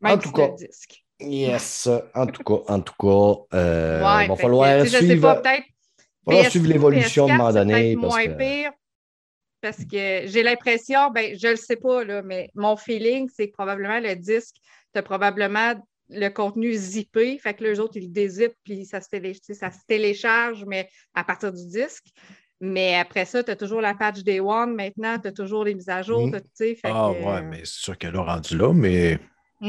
[0.00, 1.02] Même En tout cas, le disque.
[1.20, 1.88] Yes.
[2.14, 5.64] En tout cas, en tout cas, euh, Ouais, il va falloir que, suivre, pas, peut-être
[6.26, 7.94] va falloir PS3, suivre l'évolution PS4, moment donné.
[7.96, 8.32] Parce moins que...
[8.36, 8.72] pire
[9.62, 13.52] parce que j'ai l'impression, ben, je le sais pas, là, mais mon feeling, c'est que
[13.54, 14.56] probablement le disque,
[14.94, 15.74] tu as probablement
[16.10, 19.70] le contenu zippé, fait que les autres, ils le dézippent, puis ça se, télé- ça
[19.70, 22.06] se télécharge, mais à partir du disque.
[22.60, 25.74] Mais après ça, tu as toujours la patch Day One maintenant, tu as toujours les
[25.74, 28.72] mises à jour, sais, fait Ah que, ouais, mais c'est sûr qu'elle a rendu là,
[28.72, 29.18] mais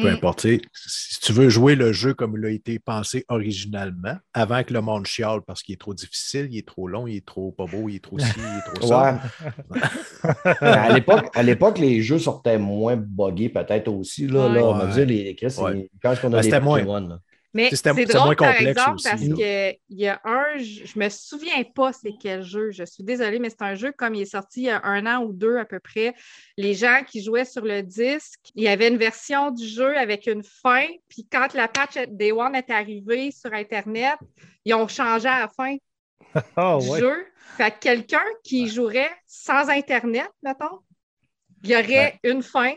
[0.02, 0.14] peu Mm.
[0.14, 0.46] importe.
[0.74, 4.82] Si tu veux jouer le jeu comme il a été pensé originalement, avant que le
[4.82, 7.66] monde chiale parce qu'il est trop difficile, il est trop long, il est trop pas
[7.66, 9.22] beau, il est trop ci, il est trop ça.
[10.62, 14.28] À l'époque, à l'époque, les jeux sortaient moins buggés, peut-être aussi.
[14.28, 14.56] Là, Ouais.
[14.56, 14.94] là, on va Ouais.
[14.94, 15.90] dire, les Chris, Ouais.
[16.02, 17.20] quand est-ce qu'on a Ben, des patch moins.
[17.56, 19.10] Mais c'est drôle, par complexe exemple, aussi.
[19.10, 23.04] parce qu'il y a un, je je me souviens pas c'est quel jeu, je suis
[23.04, 25.32] désolée, mais c'est un jeu comme il est sorti il y a un an ou
[25.32, 26.14] deux à peu près.
[26.58, 30.28] Les gens qui jouaient sur le disque, il y avait une version du jeu avec
[30.28, 34.18] une fin, puis quand la patch Day One est arrivée sur Internet,
[34.66, 35.78] ils ont changé à la fin
[36.58, 37.00] Ah du ouais.
[37.00, 37.26] jeu.
[37.58, 40.80] Fait que quelqu'un qui jouerait sans Internet, mettons,
[41.64, 42.74] il y aurait une fin,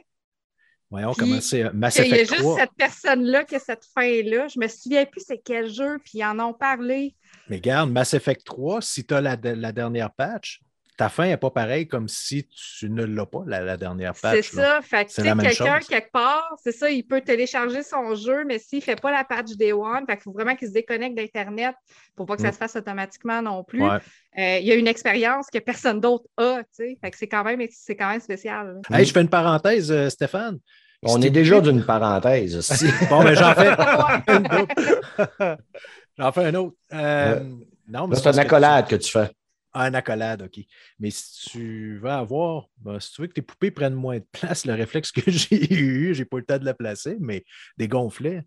[0.91, 1.65] Voyons Puis, comment c'est.
[1.65, 2.59] euh, Mass qu'il y a Effect juste 3.
[2.61, 4.49] cette personne-là qui a cette fin-là.
[4.49, 7.15] Je me souviens plus c'est quel jeu, puis ils en ont parlé.
[7.49, 10.61] Mais regarde, Mass Effect 3, si tu as la, la dernière patch,
[10.99, 14.21] ta fin n'est pas pareille comme si tu ne l'as pas, la, la dernière C'est
[14.21, 14.53] patch.
[14.53, 14.63] là.
[14.65, 14.81] ça.
[14.83, 15.89] Fait que, C'est quelqu'un, chose.
[15.89, 19.25] quelque part, c'est ça, il peut télécharger son jeu, mais s'il ne fait pas la
[19.25, 21.75] patch Day One, fait qu'il faut vraiment qu'il se déconnecte d'Internet
[22.17, 22.53] pour pas que ça Mm.
[22.53, 23.83] se fasse automatiquement non plus.
[23.83, 23.99] Ouais.
[24.39, 26.99] Euh, il y a une expérience que personne d'autre a, tu sais.
[27.01, 28.81] Fait que c'est quand même, c'est quand même spécial.
[28.91, 30.59] Hey, je fais une parenthèse, euh, Stéphane.
[31.05, 32.57] On est déjà d'une parenthèse.
[32.57, 32.87] aussi.
[33.09, 33.69] Bon, ben j'en fais
[34.29, 35.57] une autre.
[36.19, 36.77] J'en fais un autre.
[36.93, 37.41] Euh,
[37.87, 39.31] Non, mais c'est que accolade que tu fais.
[39.79, 40.65] Une accolade, OK.
[40.99, 44.27] Mais si tu veux avoir, ben, si tu veux que tes poupées prennent moins de
[44.33, 47.45] place, le réflexe que j'ai eu, j'ai pas eu le temps de la placer, mais
[47.77, 48.45] des gonflets.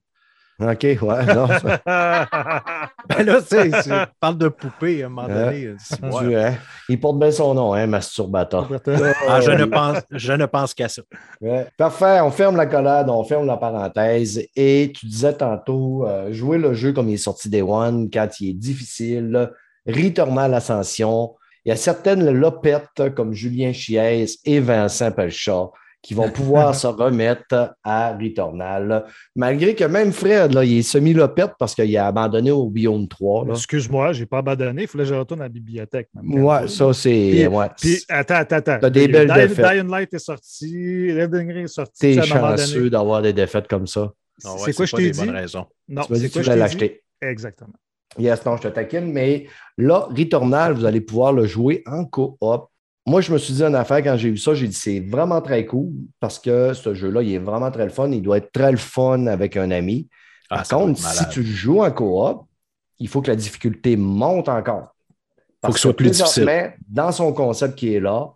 [0.59, 1.47] OK, ouais, non.
[3.09, 5.65] Ben là, tu sais, tu parles de poupées à un moment donné.
[5.65, 5.75] euh.
[6.19, 6.53] Tu, hein,
[6.88, 8.69] il porte bien son nom, hein, masturbateur.
[9.27, 11.01] Ah, je ne pense, je ne pense qu'à ça.
[11.41, 11.67] Ouais.
[11.77, 14.45] Parfait, on ferme la collade, on ferme la parenthèse.
[14.55, 18.39] Et tu disais tantôt, euh, jouer le jeu comme il est sorti Day One, quand
[18.39, 19.51] il est difficile,
[19.88, 21.36] Returnal Ascension.
[21.65, 25.69] Il y a certaines lopettes comme Julien Chies et Vincent Pelchat
[26.03, 29.05] qui vont pouvoir se remettre à Returnal.
[29.36, 33.45] Malgré que même Fred, là, il est semi-lopette parce qu'il a abandonné au Biome 3.
[33.45, 33.53] là.
[33.53, 34.82] Excuse-moi, j'ai pas abandonné.
[34.82, 36.09] Il fallait que je retourne à la bibliothèque.
[36.23, 37.45] Ouais, ça, c'est.
[37.45, 37.67] Ouais.
[37.79, 38.77] Puis, attends, attends, attends.
[38.82, 39.71] T'as des belles Dying, défaites.
[39.73, 42.15] Dying Light est sorti, Elden Ring est sorti.
[42.15, 44.11] T'es chanceux d'avoir des défaites comme ça.
[44.43, 45.19] Non, ouais, C'est quoi je pas t'ai des dit?
[45.19, 45.65] bonnes raisons.
[45.88, 46.57] Non, c'est que quoi tu je dit?
[46.57, 47.03] l'acheter.
[47.21, 47.73] Exactement.
[48.18, 49.47] Yes, non, je te taquine, mais
[49.78, 52.38] là, Returnal, vous allez pouvoir le jouer en coop.
[53.05, 55.41] Moi, je me suis dit une affaire quand j'ai vu ça, j'ai dit c'est vraiment
[55.41, 58.12] très cool parce que ce jeu-là, il est vraiment très le fun.
[58.12, 60.07] Il doit être très le fun avec un ami.
[60.49, 62.41] Ah, Par contre, si tu le joues en coop,
[62.99, 64.93] il faut que la difficulté monte encore.
[65.62, 66.43] Parce que ce soit plus difficile.
[66.45, 68.28] présentement, Dans son concept qui est là,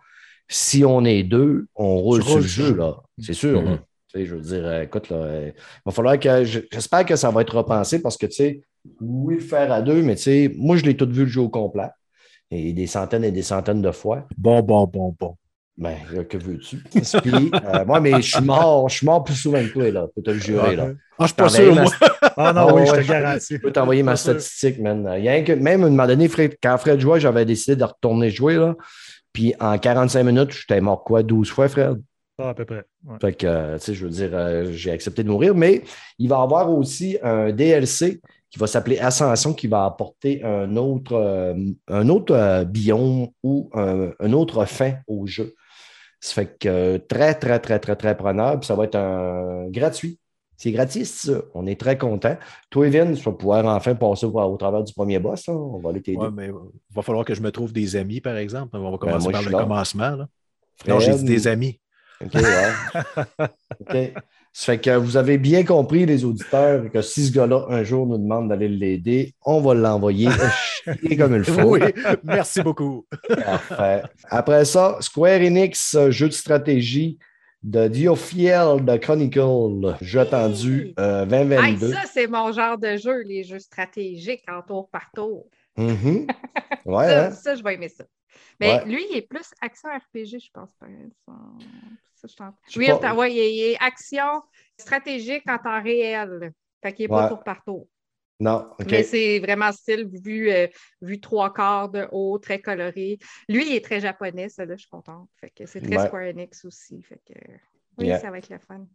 [0.47, 2.95] si on est deux, on roule sur le jeu, là.
[3.19, 3.61] C'est sûr.
[3.61, 3.77] Là.
[4.13, 6.43] Tu sais, je veux dire, euh, écoute, là, euh, il va falloir que.
[6.43, 8.61] je- J'espère que ça va être repensé parce que, tu sais,
[9.01, 11.41] oui, le faire à deux, mais tu sais, moi, je l'ai tout vu le jeu
[11.41, 11.87] au complet.
[12.51, 14.27] Et des centaines et des centaines de fois.
[14.37, 15.35] Bon, bon, bon, bon.
[15.77, 15.97] Ben,
[16.29, 16.77] que veux-tu?
[17.21, 20.05] Puis, euh, moi, mais je suis mort, je suis mort plus souvent que toi, là,
[20.07, 20.89] je peux te le jurer, là.
[21.17, 21.91] Ah, je suis pas sûr, ma- moi.
[22.37, 23.55] Ah non, Ah oui, ouais, je te garantis.
[23.55, 25.07] Je peux t'envoyer ma statistique, man.
[25.07, 28.29] Un que, même à un moment donné, Fred- quand Fred jouait, j'avais décidé de retourner
[28.29, 28.75] jouer, là.
[29.31, 32.01] Puis en 45 minutes, j'étais mort quoi, 12 fois, Fred?
[32.37, 32.83] Ah, à peu près.
[33.05, 33.17] ouais.
[33.21, 35.83] Fait que, euh, tu sais, je veux dire, euh, j'ai accepté de mourir, mais
[36.19, 38.19] il va y avoir aussi un DLC
[38.55, 41.53] qui va s'appeler Ascension, qui va apporter un autre, euh,
[41.89, 45.53] un autre euh, biome ou un, un autre fin au jeu.
[46.21, 48.57] Ça fait que très, très, très, très, très preneur.
[48.57, 50.19] Puis ça va être un gratuit.
[50.55, 51.41] C'est gratuit, c'est ça.
[51.53, 52.37] On est très content.
[52.69, 55.47] Toi, Evin, tu vas pouvoir enfin passer au, au travers du premier boss.
[55.47, 55.53] là.
[55.53, 56.17] On va aller t'aider.
[56.17, 58.69] Ouais, mais il va falloir que je me trouve des amis, par exemple.
[58.77, 59.59] On va commencer Ben, moi, par le là.
[59.63, 60.11] commencement.
[60.15, 60.27] là.
[60.77, 61.77] Fred, Non, j'ai dit des amis.
[62.23, 63.47] OK, ouais.
[64.13, 64.23] OK.
[64.57, 68.07] Ça fait que vous avez bien compris, les auditeurs, que si ce gars-là, un jour,
[68.07, 70.29] nous demande d'aller l'aider, on va l'envoyer
[71.01, 71.71] chier comme il faut.
[71.73, 71.81] Oui,
[72.23, 73.05] merci beaucoup.
[73.27, 74.03] Parfait.
[74.29, 77.19] Après ça, Square Enix, euh, jeu de stratégie
[77.63, 81.91] de Diofiel de Chronicle, jeu attendu euh, Hey, 2022.
[81.91, 85.47] ça, c'est mon genre de jeu, les jeux stratégiques en tour par tour.
[85.77, 86.27] Mhm.
[86.85, 87.31] Ouais, ça, hein?
[87.31, 88.05] ça, je vais aimer ça.
[88.59, 88.85] Mais Ouais.
[88.85, 90.71] lui, il est plus action RPG, je pense.
[90.75, 91.65] par exemple.
[92.13, 92.93] Ça, je Oui, pas.
[92.95, 94.41] attends, ouais, il, est, il est action
[94.77, 96.51] stratégique en temps réel.
[96.81, 97.87] Fait qu'il n'est pas tour par tour.
[98.39, 98.87] Non, OK.
[98.91, 100.67] Mais c'est vraiment style vu, euh,
[101.01, 103.17] vu trois quarts de haut, très coloré.
[103.47, 105.29] Lui, il est très japonais, ça, là, je suis contente.
[105.39, 106.05] Fait que c'est très Ouais.
[106.07, 107.01] Square Enix aussi.
[107.01, 107.33] Fait que
[107.97, 108.19] oui, Yeah.
[108.19, 108.85] ça va être le fun.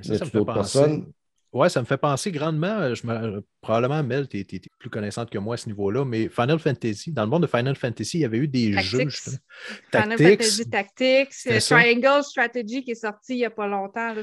[0.00, 0.78] Ça, Y a-tu ça me fait d'autres penser.
[0.78, 1.12] personnes?
[1.52, 2.78] Ouais, ça me fait penser grandement.
[2.80, 3.44] euh, Je me...
[3.60, 4.44] Probablement, Mel, tu es,
[4.78, 7.76] plus connaissante que moi à ce niveau-là, mais Final Fantasy, dans le monde de Final
[7.76, 8.90] Fantasy, il y avait eu des Tactics.
[8.90, 9.08] jeux.
[9.08, 9.36] justement.
[9.92, 11.60] Final Tactics, Fantasy Tactics, euh.
[11.60, 14.14] Triangle Strategy qui est sorti il n'y a pas longtemps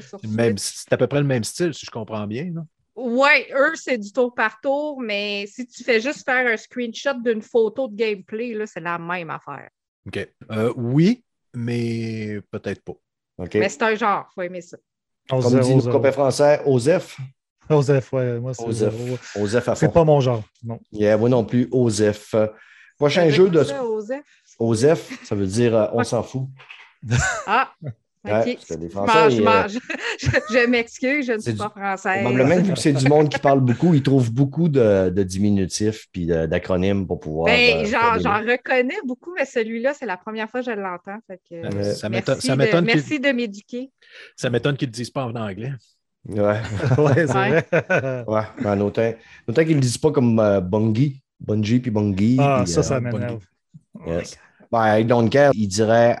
[0.56, 2.50] c'est à peu près le même style, si je comprends bien.
[2.54, 2.62] là.
[2.96, 7.14] Ouais, eux, c'est du tour par tour, mais si tu fais juste faire un screenshot
[7.14, 9.70] d'une photo de gameplay, là, c'est la même affaire.
[10.06, 10.28] OK.
[10.50, 11.24] Euh, oui,
[11.54, 12.94] mais peut-être pas.
[13.54, 14.76] Mais c'est un genre, il faut aimer ça.
[15.28, 17.16] Comme 11-0, dit le copain français, Osef.
[17.68, 18.94] Osef, ouais, moi, c'est Osef.
[19.36, 19.92] Osef à C'est fond.
[19.92, 20.78] pas mon genre, non.
[20.92, 22.34] Yeah, moi non plus, Osef.
[22.98, 24.22] Prochain jeu de Osef?
[24.58, 26.42] Osef, ça veut dire euh, on s'en fout.
[27.46, 27.70] Ah,
[28.22, 29.68] Je Français, m'en- je et, m'en- euh,
[30.18, 32.22] je- je m'excuse, je ne suis du- pas française.
[32.22, 36.06] Probablement vu que c'est du monde qui parle beaucoup, ils trouvent beaucoup de, de diminutifs
[36.12, 37.46] puis d'acronymes pour pouvoir.
[37.46, 41.18] Ben, euh, j'en, reconnais beaucoup, mais celui-là, c'est la première fois que je l'entends.
[41.52, 41.94] Euh.
[41.94, 43.90] Ça m'étonne merci de, m'éduquer.
[44.36, 45.72] ça m'étonne qu'ils ne le disent pas en anglais.
[46.26, 46.36] Ouais,
[46.98, 47.64] Ouais, c'est Ouais.
[47.72, 48.24] vrai.
[48.28, 48.66] ouais.
[48.66, 49.14] En autant,
[49.48, 52.36] autant qu'ils ne le disent pas comme euh, Bungie, Bungie puis Bungie.
[52.38, 53.42] ah, puis, ça, euh, ça bonne m'énerve.
[54.06, 54.36] yes.
[54.70, 55.52] Ben, I don't care.
[55.54, 56.18] Il dirait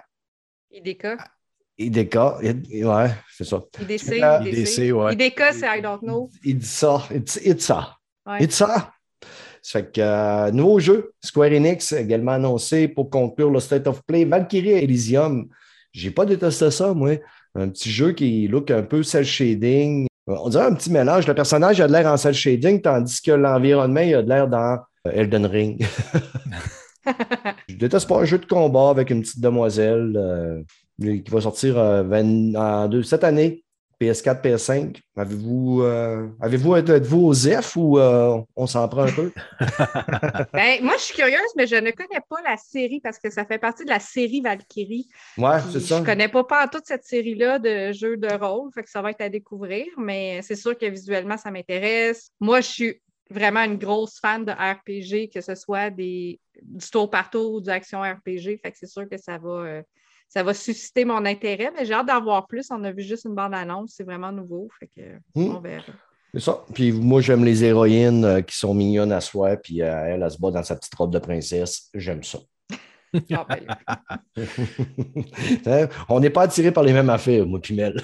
[0.72, 1.08] IDK,
[1.80, 2.16] IDK.
[2.44, 3.62] Ouais, c'est ça.
[3.80, 5.14] IDC, Euh, IDC, ouais.
[5.14, 6.28] IDK, c'est I don't know.
[6.44, 7.02] Il dit ça.
[7.14, 7.96] It's, it's ça.
[8.38, 8.92] It's ça.
[9.62, 14.02] Ça fait que, euh, nouveau jeu, Square Enix également annoncé pour conclure le State of
[14.06, 15.48] Play, Valkyrie Elysium.
[15.92, 17.16] J'ai pas détesté ça, moi.
[17.54, 20.06] Un petit jeu qui look un peu cel shading.
[20.26, 21.26] On dirait un petit mélange.
[21.26, 24.48] Le personnage a de l'air en cel shading, tandis que l'environnement il a de l'air
[24.48, 25.84] dans euh, Elden Ring.
[27.68, 30.62] Je déteste pas un jeu de combat avec une petite demoiselle euh,
[31.00, 33.64] qui va sortir euh, 20 en deux- cette année.
[34.00, 34.96] PS4, PS5.
[35.14, 39.30] Avez-vous euh, avez-vous êtes-vous aux F ou euh, on s'en prend un peu?
[40.54, 43.44] Ben, moi, je suis curieuse, mais je ne connais pas la série parce que ça
[43.44, 45.06] fait partie de la série Valkyrie.
[45.36, 45.98] Ouais, c'est ça.
[45.98, 49.10] Je connais pas, pas toute cette série-là de jeux de rôle, fait que ça va
[49.10, 52.30] être à découvrir, mais c'est sûr que visuellement, ça m'intéresse.
[52.40, 57.10] Moi, je suis vraiment une grosse fan de RPG, que ce soit des, du tour
[57.10, 59.82] par tour ou du action RPG, fait que c'est sûr que ça va, euh,
[60.32, 62.68] ça va susciter mon intérêt, mais j'ai hâte d'en voir plus.
[62.70, 65.02] On a vu juste une bande-annonce, c'est vraiment nouveau, fait que
[65.34, 65.56] Hmm.
[65.56, 65.92] on verra.
[66.32, 66.64] C'est ça.
[66.72, 70.30] Puis moi, j'aime les héroïnes euh, qui sont mignonnes à soi, puis euh, elle, elle
[70.30, 71.90] se bat dans sa petite robe de princesse.
[71.94, 72.38] J'aime ça.
[73.32, 73.66] Ah, ben,
[75.66, 75.88] Hein?
[76.08, 78.00] On n'est pas attiré par les mêmes affaires, moi puis Mel.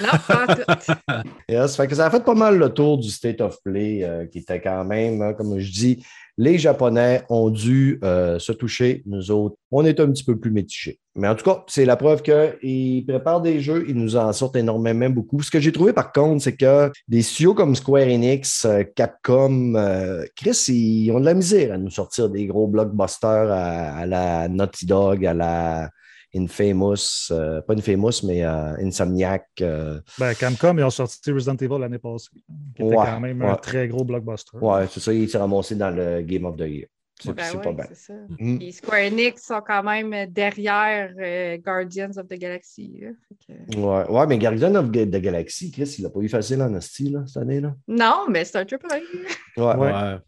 [0.00, 0.92] non, pas tout.
[1.50, 4.26] Yes, fait que ça a fait pas mal le tour du State of Play, euh,
[4.26, 6.02] qui était quand même, hein, comme je dis,
[6.38, 9.02] les Japonais ont dû euh, se toucher.
[9.06, 10.98] Nous autres, on est un petit peu plus mitigés.
[11.14, 14.56] Mais en tout cas, c'est la preuve qu'ils préparent des jeux, ils nous en sortent
[14.56, 15.42] énormément beaucoup.
[15.42, 19.74] Ce que j'ai trouvé par contre, c'est que des studios comme Square Enix, euh, Capcom,
[19.74, 24.48] euh, Chris, ils ont de la misère à nous sortir des gros blockbusters à la
[24.48, 25.90] Naughty Dog, à la
[26.34, 29.46] Infamous, euh, pas Infamous, mais euh, Insomniac.
[29.60, 32.28] euh, Ben, Camcom, ils ont sorti Resident Evil l'année passée,
[32.74, 34.56] qui était Ouais, quand même un très gros blockbuster.
[34.60, 36.86] Ouais, c'est ça, il s'est ramassé dans le Game of the Year.
[37.20, 37.84] C'est Ben ouais, pas bien.
[37.88, 38.14] c'est ça.
[38.40, 38.70] Mm.
[38.72, 43.00] Square Enix sont quand même derrière euh, Guardians of the Galaxy.
[43.00, 43.10] là.
[43.46, 46.74] Que- Ouais, ouais, mais Guardian of the Galaxy, Chris, il l'a pas eu facile en
[46.74, 47.76] hostie, là, cette année, là.
[47.86, 49.76] Non, mais c'est un triple A.
[49.76, 50.18] Ouais,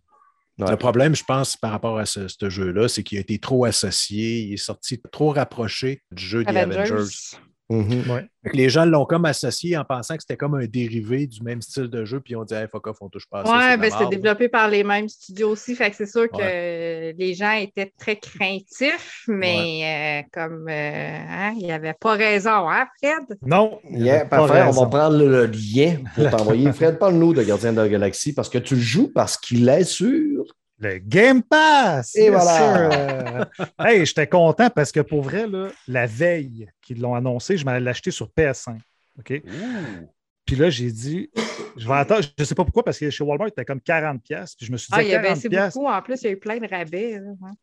[0.58, 0.70] Ouais.
[0.70, 3.64] Le problème, je pense, par rapport à ce, ce jeu-là, c'est qu'il a été trop
[3.64, 7.06] associé, il est sorti trop rapproché du jeu des Avengers.
[7.70, 8.10] Mhm.
[8.10, 8.26] Ouais.
[8.52, 11.88] Les gens l'ont comme associé en pensant que c'était comme un dérivé du même style
[11.88, 13.52] de jeu, puis ils ont dit hey, fuck off, on touche pas à ça.
[13.52, 14.10] Ouais, c'est de ben merde.
[14.10, 15.74] développé par les mêmes studios aussi.
[15.74, 21.54] Fait que c'est sûr que les gens étaient très craintifs, mais euh, comme euh, hein,
[21.56, 23.38] il n'y avait pas raison, hein, Fred?
[23.40, 23.80] Non.
[23.90, 26.70] Yeah, pas parfait, on va prendre le, le lien pour t'envoyer.
[26.72, 29.84] Fred, parle-nous de Gardien de la Galaxie parce que tu le joues parce qu'il est
[29.84, 30.44] sur.
[30.78, 32.16] Le Game Pass!
[32.16, 32.56] Et voilà.
[32.56, 32.90] sûr.
[32.92, 33.44] Euh,
[33.84, 37.80] hey, j'étais content parce que pour vrai, là, la veille qu'ils l'ont annoncé, je m'allais
[37.80, 38.78] l'acheter sur PS5.
[39.18, 39.42] OK?
[40.44, 41.30] Puis là, j'ai dit,
[41.76, 42.22] je vais attendre.
[42.22, 44.18] Je ne sais pas pourquoi, parce que chez Walmart, c'était comme 40$.
[44.56, 45.86] Puis je me suis dit, Ah, il a 40$, baissé beaucoup.
[45.88, 47.20] En plus, il y a eu plein de rabais.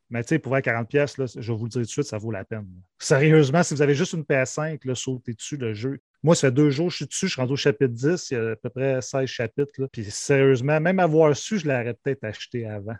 [0.09, 2.07] mais tu sais, pour vrai, 40$, là, je vais vous le dire tout de suite,
[2.07, 2.67] ça vaut la peine.
[2.97, 5.99] Sérieusement, si vous avez juste une PS5, là, sautez dessus le jeu.
[6.23, 8.29] Moi, ça fait deux jours que je suis dessus, je suis rendu au chapitre 10,
[8.29, 9.73] il y a à peu près 16 chapitres.
[9.77, 9.87] là.
[9.91, 12.95] Puis sérieusement, même avoir su, je l'aurais peut-être acheté avant.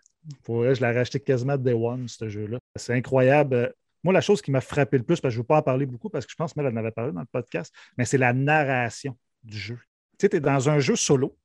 [0.48, 2.58] Je l'aurais acheté quasiment Day One, ce jeu-là.
[2.76, 3.74] C'est incroyable.
[4.04, 5.62] Moi, la chose qui m'a frappé le plus, parce que je ne veux pas en
[5.62, 8.18] parler beaucoup, parce que je pense qu'elle en avait parlé dans le podcast, mais c'est
[8.18, 9.78] la narration du jeu.
[10.18, 11.38] Tu sais, tu es dans un jeu solo,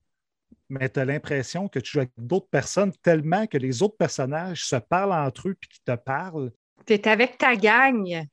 [0.70, 4.64] mais tu as l'impression que tu joues avec d'autres personnes tellement que les autres personnages
[4.64, 6.50] se parlent entre eux puis qu'ils te parlent.
[6.86, 8.26] Tu es avec ta gang.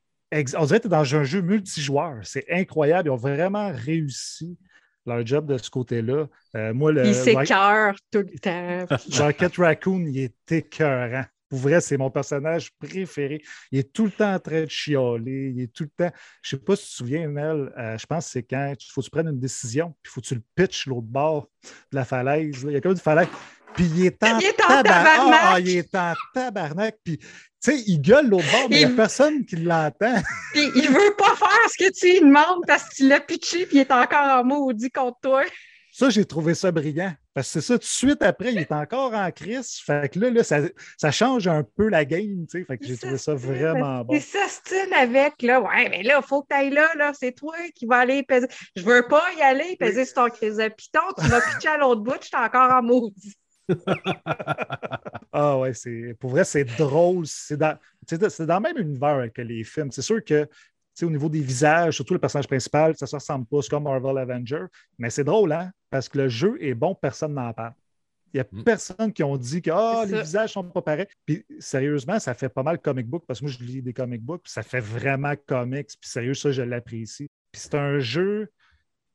[0.57, 2.19] On dirait que tu es dans un jeu multijoueur.
[2.23, 3.07] C'est incroyable.
[3.09, 4.57] Ils ont vraiment réussi
[5.05, 6.27] leur job de ce côté-là.
[6.55, 8.85] Euh, moi, le Il s'écœure tout le temps.
[9.25, 11.25] Rocket Raccoon, il est écœurant.
[11.49, 13.41] Pour vrai, c'est mon personnage préféré.
[13.71, 15.53] Il est tout le temps en train de chialer.
[15.55, 16.11] Il est tout le temps.
[16.41, 18.73] Je ne sais pas si tu te souviens, Mel, euh, je pense que c'est quand
[18.79, 21.05] il faut que tu prennes une décision, puis il faut que tu le pitches l'autre
[21.07, 21.47] bord
[21.91, 22.63] de la falaise.
[22.63, 22.71] là.
[22.71, 23.27] Il y a comme une falaise.
[23.75, 25.39] Puis il est en, Il est en tabar- tabarnak.
[25.43, 26.95] Ah, il est en tabarnak.
[27.03, 27.19] Puis,
[27.63, 30.15] tu sais, il gueule l'autre bord, mais il n'y a personne qui l'entend.
[30.53, 33.65] Puis il veut pas faire ce que tu lui demandes parce que tu l'as pitché
[33.65, 35.43] puis il est encore en maudit contre toi.
[35.91, 37.13] Ça, j'ai trouvé ça brillant.
[37.33, 39.79] Parce que c'est ça, tout de suite après, il est encore en crise.
[39.83, 40.59] Fait que là, là ça,
[40.97, 42.65] ça change un peu la game, tu sais.
[42.65, 44.13] Fait que j'ai trouvé ça vraiment bon.
[44.13, 45.61] Il s'ostine avec, là.
[45.61, 47.11] Ouais, mais là, il faut que tu ailles là, là.
[47.13, 48.47] C'est toi qui vas aller peser.
[48.75, 50.99] Je veux pas y aller, peser sur ton crise de piton.
[51.19, 53.35] Tu vas pitcher à l'autre bout, je suis encore en maudit.
[55.35, 57.25] Ah ouais, c'est pour vrai, c'est drôle.
[57.25, 59.91] C'est dans, c'est dans le même univers que les films.
[59.91, 60.47] C'est sûr que
[60.93, 63.59] sais, au niveau des visages, surtout le personnage principal, ça ne se ressemble pas.
[63.69, 64.65] Comme Marvel Avenger.
[64.97, 65.71] Mais c'est drôle, hein?
[65.89, 67.73] Parce que le jeu est bon, personne n'en parle.
[68.33, 68.63] Il n'y a Mm.
[68.63, 71.07] personne qui ont dit que ah, C'est les visages sont pas pareils.
[71.25, 74.21] Puis sérieusement, ça fait pas mal comic book parce que moi, je lis des comic
[74.23, 75.87] books, puis ça fait vraiment comics.
[75.99, 77.27] Puis sérieux, ça, je l'apprécie.
[77.51, 78.49] Puis c'est un jeu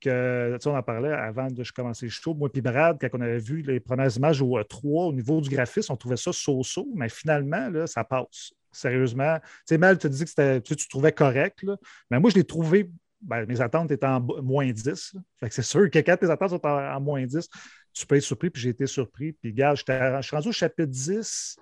[0.00, 2.34] tu sais, on en parlait avant de commencer le show.
[2.34, 5.50] Moi, puis Brad, quand on avait vu les premières images au 3 au niveau du
[5.50, 8.52] graphisme, on trouvait ça so-so, mais finalement, là, ça passe.
[8.70, 9.38] Sérieusement.
[9.38, 11.76] Tu sais, Mel, tu dis que tu, tu trouvais correct, là.
[12.10, 12.90] mais moi, je l'ai trouvé.
[13.20, 15.14] ben, mes attentes étaient en moins 10.
[15.14, 15.20] là.
[15.40, 17.48] Fait que c'est sûr que quand tes attentes sont en, moins 10,
[17.92, 19.32] tu peux être surpris, puis j'ai été surpris.
[19.32, 21.56] Puis, j'étais- je suis rendu au chapitre 10.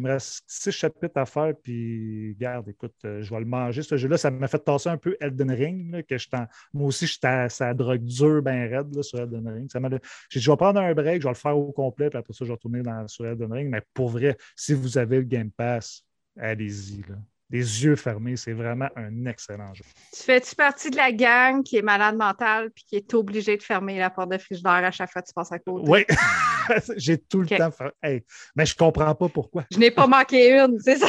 [0.00, 3.82] Il me reste six chapitres à faire, puis garde, écoute, euh, je vais le manger,
[3.82, 4.16] ce jeu-là.
[4.16, 7.48] Ça m'a fait tasser un peu Elden Ring, là, que en- moi aussi, j'étais à
[7.50, 9.70] sa drogue dure, ben raide, là, sur Elden Ring.
[10.30, 12.32] J'ai dit, je vais prendre un break, je vais le faire au complet, puis après
[12.32, 13.68] ça, je vais retourner dans, sur Elden Ring.
[13.70, 16.02] Mais pour vrai, si vous avez le Game Pass,
[16.38, 17.02] allez-y.
[17.50, 19.84] Les yeux fermés, c'est vraiment un excellent jeu.
[20.14, 23.62] Tu fais-tu partie de la gang qui est malade mentale puis qui est obligée de
[23.62, 25.84] fermer la porte de frigidaire à chaque fois que tu passes à côté?
[25.88, 26.04] Oui,
[26.96, 27.92] j'ai tout le temps fait.
[28.02, 28.24] Hey,
[28.54, 29.64] mais je comprends pas pourquoi.
[29.72, 31.08] Je n'ai pas manqué une, c'est ça.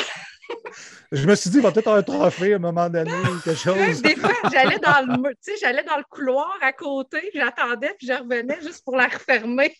[1.11, 3.39] Je me suis dit, il va peut-être avoir un trophée à un moment donné ou
[3.43, 4.01] quelque chose.
[4.01, 7.93] Des fois, j'allais dans le mur- tu sais, j'allais dans le couloir à côté, j'attendais,
[7.97, 9.75] puis je revenais juste pour la refermer.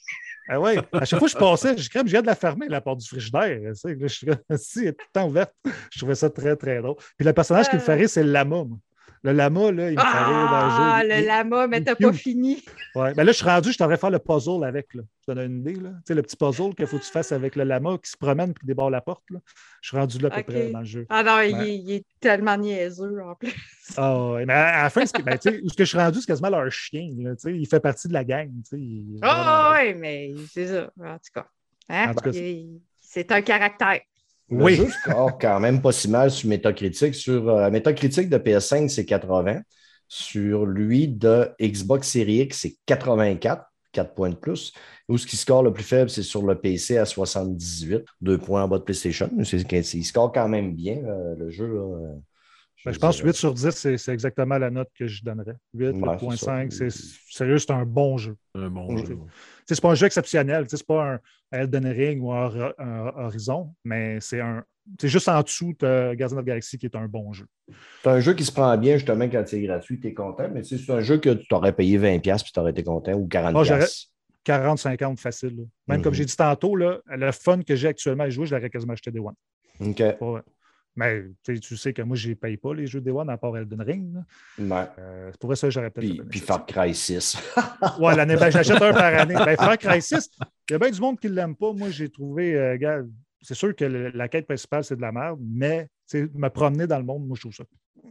[0.50, 0.78] Ah ouais.
[0.92, 3.00] À chaque fois que je passais, je crème, je viens de la fermer, la porte
[3.00, 3.60] du frigidaire.
[3.74, 5.54] Tu sais, je si, elle est tout le temps ouverte.
[5.92, 6.98] Je trouvais ça très, très drôle.
[7.18, 8.64] Puis le personnage qui me fait rire, c'est lama.
[9.24, 10.78] Le lama, là, il me fait rire dans le jeu.
[10.80, 12.64] Ah, le lama, mais t'as pas fini.
[12.96, 13.14] Ouais.
[13.14, 14.96] Ben là, je suis rendu, je t'aurais faire le puzzle avec.
[14.96, 15.04] Là.
[15.22, 15.76] Je te donne une idée.
[15.80, 15.90] Là.
[15.90, 18.18] Tu sais, le petit puzzle qu'il faut que tu fasses avec le lama qui se
[18.18, 19.24] promène et qui débarre la porte.
[19.30, 19.38] Là.
[19.82, 21.06] Je suis rendu là à peu près dans le jeu.
[21.10, 21.70] Ah non, il, Ouais.
[21.70, 23.54] est, il est tellement niaiseux en plus.
[23.96, 24.46] Ah ouais.
[24.48, 26.50] Mais à la fin, ce que- ben, où ce que je suis rendu, c'est quasiment
[26.50, 27.08] leur chien.
[27.20, 27.56] Là, tu sais.
[27.56, 28.50] il fait partie de la gang.
[28.64, 28.80] tu sais.
[28.80, 31.46] Il- Ah oui, mais c'est ça, en tout cas.
[31.90, 32.10] Hein?
[32.10, 34.00] En tout cas, Il- C'est un caractère.
[34.58, 34.76] Le Oui.
[34.76, 37.16] jeu score quand même pas si mal sur Metacritic.
[37.16, 39.62] Sur euh, Metacritic de PS5, c'est 80.
[40.08, 44.74] Sur lui de Xbox Series X, c'est 84, 4 points de plus.
[45.08, 48.64] Où ce qui score le plus faible, c'est sur le PC à 78, 2 points
[48.64, 49.30] en bas de PlayStation.
[49.40, 51.68] Il score quand même bien, euh, le jeu.
[51.68, 52.16] là, euh,
[52.86, 53.30] Ben, je pense que dirais.
[53.34, 55.56] 8 sur 10, c'est c'est exactement la note que je donnerais.
[55.74, 57.16] 8, Ouais, 8.5, c'est c'est ça.
[57.30, 58.36] sérieux, c'est un bon jeu.
[58.56, 59.06] Un bon Mhm.
[59.06, 59.18] jeu.
[59.68, 61.20] C'est pas un jeu exceptionnel, c'est pas un
[61.52, 64.64] Elden Ring ou un, Hor- un Horizon, mais c'est un.
[65.00, 67.46] C'est juste en dessous de Guardian of Galaxy qui est un bon jeu.
[68.02, 70.50] C'est un jeu qui se prend bien, justement, quand c'est gratuit, tu es content.
[70.52, 73.28] Mais c'est un jeu que tu aurais payé 20$ puis tu aurais été content ou
[73.28, 73.54] 40$.
[73.56, 73.86] Ah, j'aurais-
[74.44, 75.56] 40-50 facile.
[75.56, 75.64] là.
[75.88, 76.04] Même Mhm.
[76.04, 78.94] comme j'ai dit tantôt, là, le fun que j'ai actuellement à jouer, je l'aurais quasiment
[78.94, 79.36] acheté des One.
[79.80, 80.02] OK.
[80.96, 83.30] Mais tu sais, tu sais que moi, je ne paye pas les jeux des One
[83.30, 84.18] à part Elden Ring.
[84.60, 84.86] Ouais.
[85.00, 86.10] Euh, c'est pour ça, j'aurais peut-être.
[86.10, 86.40] Puis, puis.
[86.42, 87.38] Far Cry 6.
[88.00, 89.36] Ouais, l'année, ben, j'achète un par année.
[89.36, 90.30] Ben, Far Cry 6,
[90.70, 91.72] il y a bien du monde qui ne l'aime pas.
[91.72, 93.02] Moi, j'ai trouvé, euh, gars,
[93.42, 96.98] c'est sûr que le- la quête principale, c'est de la merde, mais me promener dans
[97.00, 97.64] le monde, moi, je trouve ça.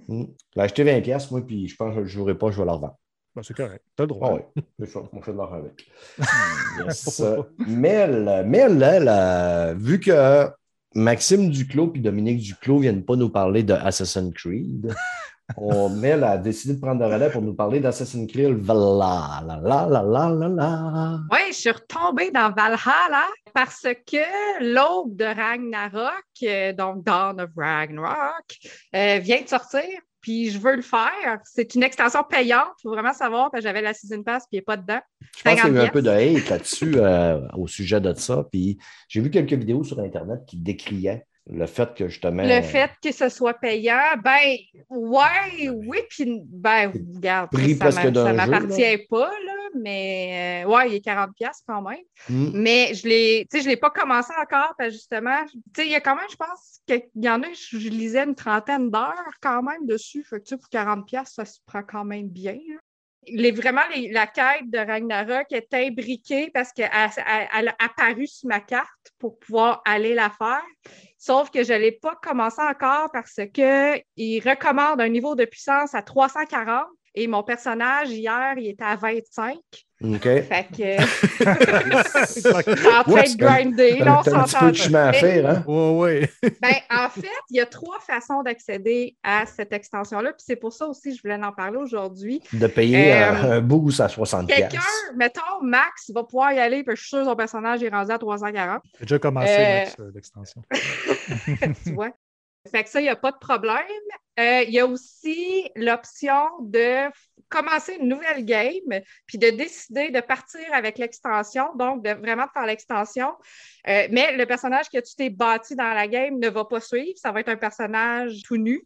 [0.09, 0.25] Hmm.
[0.55, 2.71] J'ai acheté 20$, moi, puis je pense que je ne jouerai pas, je vais le
[2.71, 2.97] revendre.
[3.37, 3.85] Ben, c'est correct.
[3.97, 4.41] Tu as le droit.
[4.43, 4.87] Ah oui.
[5.13, 5.87] On fait de l'argent avec.
[6.85, 7.21] Yes.
[7.21, 10.49] Elle, euh, vu que
[10.95, 14.93] Maxime Duclos et Dominique Duclos ne viennent pas nous parler de Assassin's Creed,
[15.57, 19.43] on, Mel a décidé de prendre le relais pour nous parler d'Assassin's Creed Valhalla.
[19.47, 21.19] La, la, la, la, la, la.
[21.31, 27.51] Oui, je suis retombée dans Valhalla parce que l'aube de Ragnarok, euh, donc Dawn of
[27.57, 28.59] Ragnarok,
[28.95, 29.85] euh, vient de sortir.
[30.21, 31.41] Puis je veux le faire.
[31.45, 32.69] C'est une extension payante.
[32.79, 35.01] Il faut vraiment savoir, parce que j'avais la Season Pass, puis il n'est pas dedans.
[35.37, 38.01] Je pense qu'il y a eu un 50 peu de hate là-dessus euh, au sujet
[38.01, 38.45] de ça.
[38.51, 42.43] Puis j'ai vu quelques vidéos sur Internet qui décriaient le fait que justement.
[42.45, 44.57] Le fait que ce soit payant, ben,
[44.89, 47.51] ouais, oui, puis, ben, regarde,
[48.25, 51.99] ça m'appartient pas, là, mais, euh, ouais, il est 40$ quand même.
[52.29, 52.51] Hmm.
[52.55, 55.93] Mais je l'ai, tu sais, je l'ai pas commencé encore, parce justement, tu sais, il
[55.93, 58.91] y a quand même, je pense qu'il y en a, je, je lisais une trentaine
[58.91, 60.25] d'heures quand même dessus.
[60.29, 62.53] Fait que, tu sais, pour 40$, ça se prend quand même bien.
[62.55, 62.77] là.
[63.29, 68.27] Les, vraiment, les- la quête de Ragnarok est imbriquée parce qu'elle elle- elle a apparu
[68.27, 70.63] sur ma carte pour pouvoir aller la faire.
[71.21, 75.95] Sauf que je ne l'ai pas commencé encore parce qu'il recommande un niveau de puissance
[75.95, 79.59] à 340 et mon personnage, hier, il était à 25.
[80.03, 80.23] OK.
[80.23, 80.97] Fait que.
[83.01, 84.67] en train de grinder, là, on T'as un petit s'entend.
[84.67, 85.65] peu de chemin à faire, hein?
[85.67, 86.51] Oui, oui.
[86.63, 90.33] ben, en fait, il y a trois façons d'accéder à cette extension-là.
[90.33, 92.41] Puis c'est pour ça aussi que je voulais en parler aujourd'hui.
[92.53, 94.47] De payer Euh, euh, un bout à 60$.
[94.47, 94.79] Quelqu'un,
[95.17, 98.11] mettons, Max, va pouvoir y aller, puis je suis sûr que son personnage est rendu
[98.11, 98.83] à 340.
[99.01, 100.63] J'ai déjà commencé Euh, Max, euh, l'extension.
[101.85, 102.11] tu vois?
[102.71, 103.75] Fait que ça, il n'y a pas de problème.
[104.41, 107.11] Euh, Il y a aussi l'option de
[107.49, 112.51] commencer une nouvelle game, puis de décider de partir avec l'extension, donc de vraiment de
[112.53, 113.35] faire l'extension.
[113.89, 117.17] Euh, mais le personnage que tu t'es bâti dans la game ne va pas suivre.
[117.17, 118.83] Ça va être un personnage tout nu.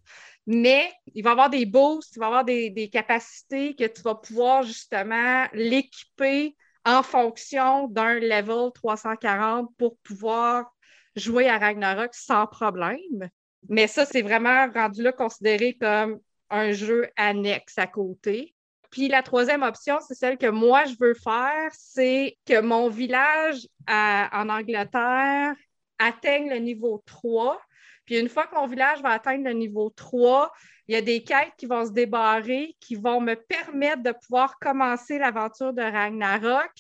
[0.46, 4.62] mais il va avoir des boosts, il va avoir des capacités que tu vas pouvoir
[4.62, 10.70] justement l'équiper en fonction d'un level 340 pour pouvoir
[11.16, 13.30] jouer à Ragnarok sans problème.
[13.68, 18.54] Mais ça, c'est vraiment rendu là considéré comme un jeu annexe à côté.
[18.90, 23.66] Puis la troisième option, c'est celle que moi, je veux faire, c'est que mon village
[23.88, 25.54] en Angleterre
[25.98, 27.60] atteigne le niveau 3.
[28.04, 30.52] Puis une fois que mon village va atteindre le niveau 3,
[30.86, 34.58] il y a des quêtes qui vont se débarrer, qui vont me permettre de pouvoir
[34.58, 36.70] commencer l'aventure de Ragnarok.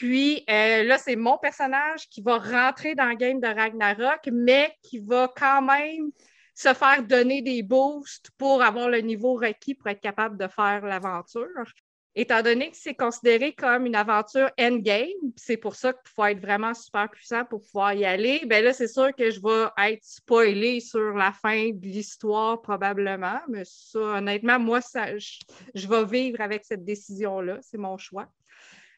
[0.00, 4.74] Puis euh, là, c'est mon personnage qui va rentrer dans le game de Ragnarok, mais
[4.82, 6.10] qui va quand même
[6.54, 10.86] se faire donner des boosts pour avoir le niveau requis pour être capable de faire
[10.86, 11.44] l'aventure.
[12.14, 16.40] Étant donné que c'est considéré comme une aventure endgame, c'est pour ça qu'il faut être
[16.40, 20.02] vraiment super puissant pour pouvoir y aller, bien là, c'est sûr que je vais être
[20.02, 26.40] spoilé sur la fin de l'histoire probablement, mais ça, honnêtement, moi, ça, je, vais vivre
[26.40, 28.28] avec cette décision-là, c'est mon choix.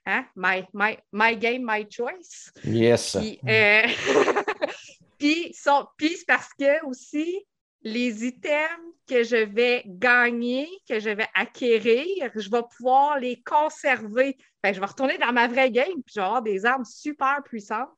[0.07, 0.26] Hein?
[0.34, 2.50] My, my, my, game, my choice.
[2.64, 3.16] Yes.
[3.16, 3.86] Puis, euh...
[5.18, 5.55] puis,
[5.96, 7.44] puis parce que aussi,
[7.82, 14.36] les items que je vais gagner, que je vais acquérir, je vais pouvoir les conserver.
[14.64, 17.88] je vais retourner dans ma vraie game, puis je vais avoir des armes super puissantes.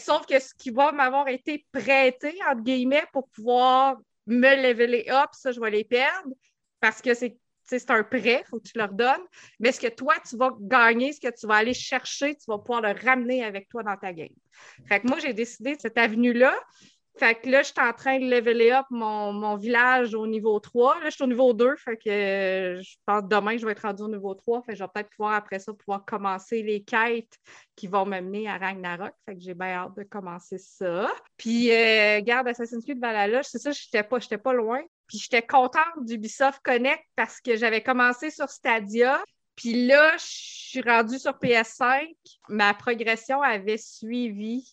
[0.00, 3.96] Sauf que ce qui va m'avoir été prêté, entre guillemets, pour pouvoir
[4.26, 6.30] me leveler up, ça, je vais les perdre
[6.80, 7.36] parce que c'est
[7.78, 9.22] c'est un prêt, faut que tu leur donnes.
[9.58, 12.58] Mais ce que toi, tu vas gagner, ce que tu vas aller chercher, tu vas
[12.58, 14.34] pouvoir le ramener avec toi dans ta game.
[14.86, 16.54] Fait que moi, j'ai décidé de cette avenue-là.
[17.18, 21.00] Fait que là, je suis en train de leveler up mon, village au niveau 3.
[21.00, 21.76] Là, je suis au niveau 2.
[21.76, 24.62] Fait que euh, je pense que demain, je vais être rendu au niveau 3.
[24.62, 27.36] Fait que je vais peut-être pouvoir, après ça, pouvoir commencer les quêtes
[27.76, 29.12] qui vont m'amener à Ragnarok.
[29.26, 31.12] Fait que j'ai bien hâte de commencer ça.
[31.36, 34.80] Puis, euh, garde Assassin's Creed Valhalla, c'est ça, je n'étais pas loin.
[35.10, 39.22] Puis, j'étais contente d'Ubisoft Connect parce que j'avais commencé sur Stadia.
[39.56, 42.06] Puis là, je suis rendue sur PS5.
[42.48, 44.64] Ma progression avait suivi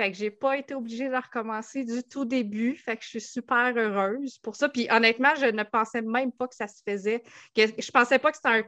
[0.00, 2.74] fait que j'ai pas été obligée de recommencer du tout début.
[2.74, 4.70] Fait que je suis super heureuse pour ça.
[4.70, 7.22] Puis honnêtement, je ne pensais même pas que ça se faisait.
[7.54, 8.62] Que, je pensais pas que c'était un,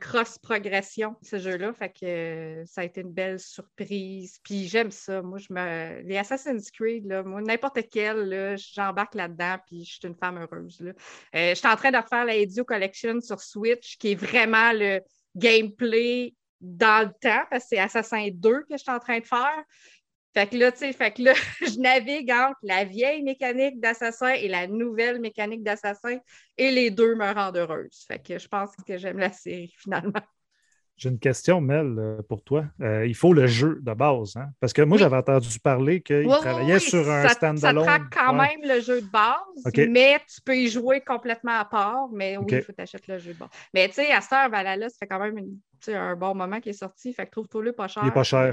[0.00, 1.72] cross-progression, ce jeu-là.
[1.72, 4.38] Fait que euh, ça a été une belle surprise.
[4.42, 5.22] Puis j'aime ça.
[5.22, 6.02] Moi, je me.
[6.02, 10.80] Les Assassin's Creed, là, moi, n'importe quel, j'embarque là-dedans, puis je suis une femme heureuse.
[10.80, 10.92] Là.
[11.34, 14.72] Euh, je suis en train de refaire la Edio Collection sur Switch, qui est vraiment
[14.72, 15.00] le
[15.36, 19.26] gameplay dans le temps, parce que c'est Assassin 2 que je suis en train de
[19.26, 19.64] faire.
[20.34, 24.32] Fait que là, tu sais, fait que là, je navigue entre la vieille mécanique d'assassin
[24.32, 26.18] et la nouvelle mécanique d'assassin
[26.56, 28.04] et les deux me rendent heureuse.
[28.08, 30.12] Fait que je pense que j'aime la série finalement.
[30.96, 32.66] J'ai une question, Mel, euh, pour toi.
[32.80, 34.50] Euh, il faut le jeu de base, hein?
[34.60, 37.84] Parce que moi, j'avais entendu parler qu'il travaillait sur un stand-alone.
[37.84, 39.38] Ça traque quand même le jeu de base,
[39.88, 42.08] mais tu peux y jouer complètement à part.
[42.12, 43.48] Mais oui, il faut t'acheter le jeu de base.
[43.74, 45.40] Mais tu sais, à Star Valhalla, ça fait quand même
[45.88, 47.12] un bon moment qui est sorti.
[47.12, 48.04] Fait que trouve-toi-le pas cher.
[48.04, 48.52] Il est pas cher.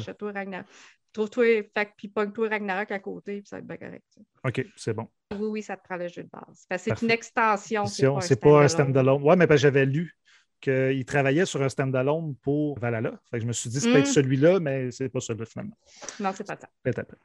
[1.11, 4.05] Trouve-toi, fait puis pogne-toi Ragnarok à côté, puis ça va être bien correct.
[4.43, 5.07] OK, c'est bon.
[5.31, 6.65] Oui, oui, ça te prend le jeu de base.
[6.79, 7.85] c'est une extension.
[7.85, 9.21] C'est pas un stand-alone.
[9.23, 10.15] oui, mais j'avais lu
[10.61, 13.19] qu'il travaillait sur un stand-alone pour Valhalla.
[13.31, 14.13] Fait que je me suis dit, c'est peut-être mm.
[14.13, 15.77] celui-là, mais c'est pas celui-là finalement.
[16.19, 16.69] Non, c'est pas ça.
[16.83, 17.15] Peut-être.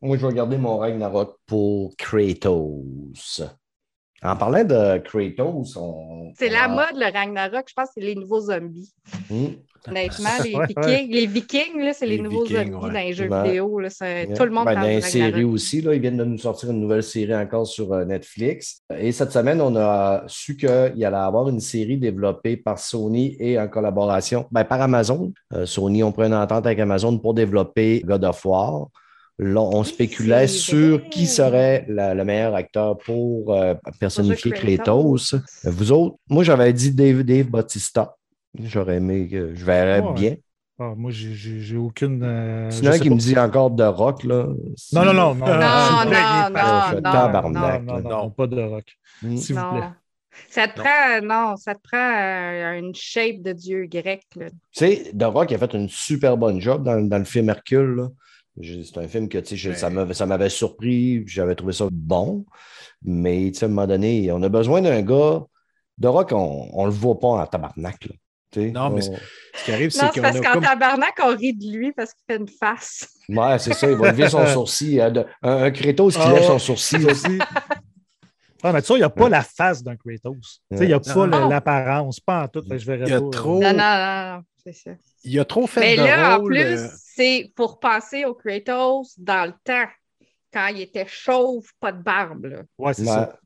[0.00, 3.42] Moi, je vais garder mon Ragnarok pour Kratos.
[4.22, 6.32] En parlant de Kratos, on.
[6.38, 7.64] C'est la mode, le Ragnarok.
[7.68, 8.92] Je pense que c'est les nouveaux zombies.
[9.30, 9.46] Hmm.
[9.88, 13.80] Honnêtement, les Vikings, les Vikings c'est les, nouveaux zombies dans les jeux vidéo.
[13.80, 16.70] Là, Tout le monde ben, Dans les séries aussi, là, ils viennent de nous sortir
[16.70, 18.82] une nouvelle série encore sur euh, Netflix.
[18.94, 23.58] Et cette semaine, on a su qu'il allait avoir une série développée par Sony et
[23.58, 25.32] en collaboration ben, par Amazon.
[25.54, 28.88] Euh, Sony, on prend une entente avec Amazon pour développer God of War.
[29.42, 35.34] Là, on spéculait sur qui serait le meilleur acteur pour euh, personnifier Kratos.
[35.64, 38.16] Vous autres, moi j'avais dit Dave, Dave Bautista.
[38.62, 40.34] J'aurais aimé que je verrais bien.
[40.78, 42.22] Ah, moi, j'ai aucune.
[42.22, 44.46] Euh, Sinon, qui me dit encore de rock, là.
[44.92, 45.34] Non, non, non.
[45.34, 45.50] Non, non,
[47.42, 47.80] non.
[47.80, 48.84] Non, non, pas de rock.
[49.36, 49.88] S'il vous plaît.
[50.48, 54.22] Ça te prend, non, ça te prend euh, une shape de dieu grec.
[54.32, 58.08] Tu sais, The Rock a fait une super bonne job dans, dans le film Hercule.
[58.62, 62.44] C'est un film que ben ça m'avait surpris, j'avais trouvé ça bon,
[63.02, 65.42] mais à un moment donné, on a besoin d'un gars.
[65.98, 68.08] De rock, on ne le voit pas en tabarnak.
[68.56, 69.10] non, mais ce
[69.64, 70.22] qui arrive, c'est qu'on.
[70.22, 73.06] parce qu'en tabarnak, on rit de lui parce qu'il fait une face.
[73.28, 75.00] Ouais, c'est ça, il va lever son sourcil.
[75.00, 77.38] Hein, un, un Kratos qui lève son sourcil aussi.
[78.62, 80.62] Ah, mais tu vois, il n'y a pas la face d'un Kratos.
[80.70, 82.62] Il n'y a pas l'apparence, pas en tout.
[82.68, 83.60] Je il y a trop.
[83.60, 84.90] Non, non, non, c'est ça.
[85.22, 86.88] Il a trop fait Mais de là, en plus, euh,
[87.20, 89.88] c'est pour passer au Kratos dans le temps,
[90.52, 92.64] quand il était chauve, pas de barbe.
[92.78, 93.38] Ouais, c'est ça.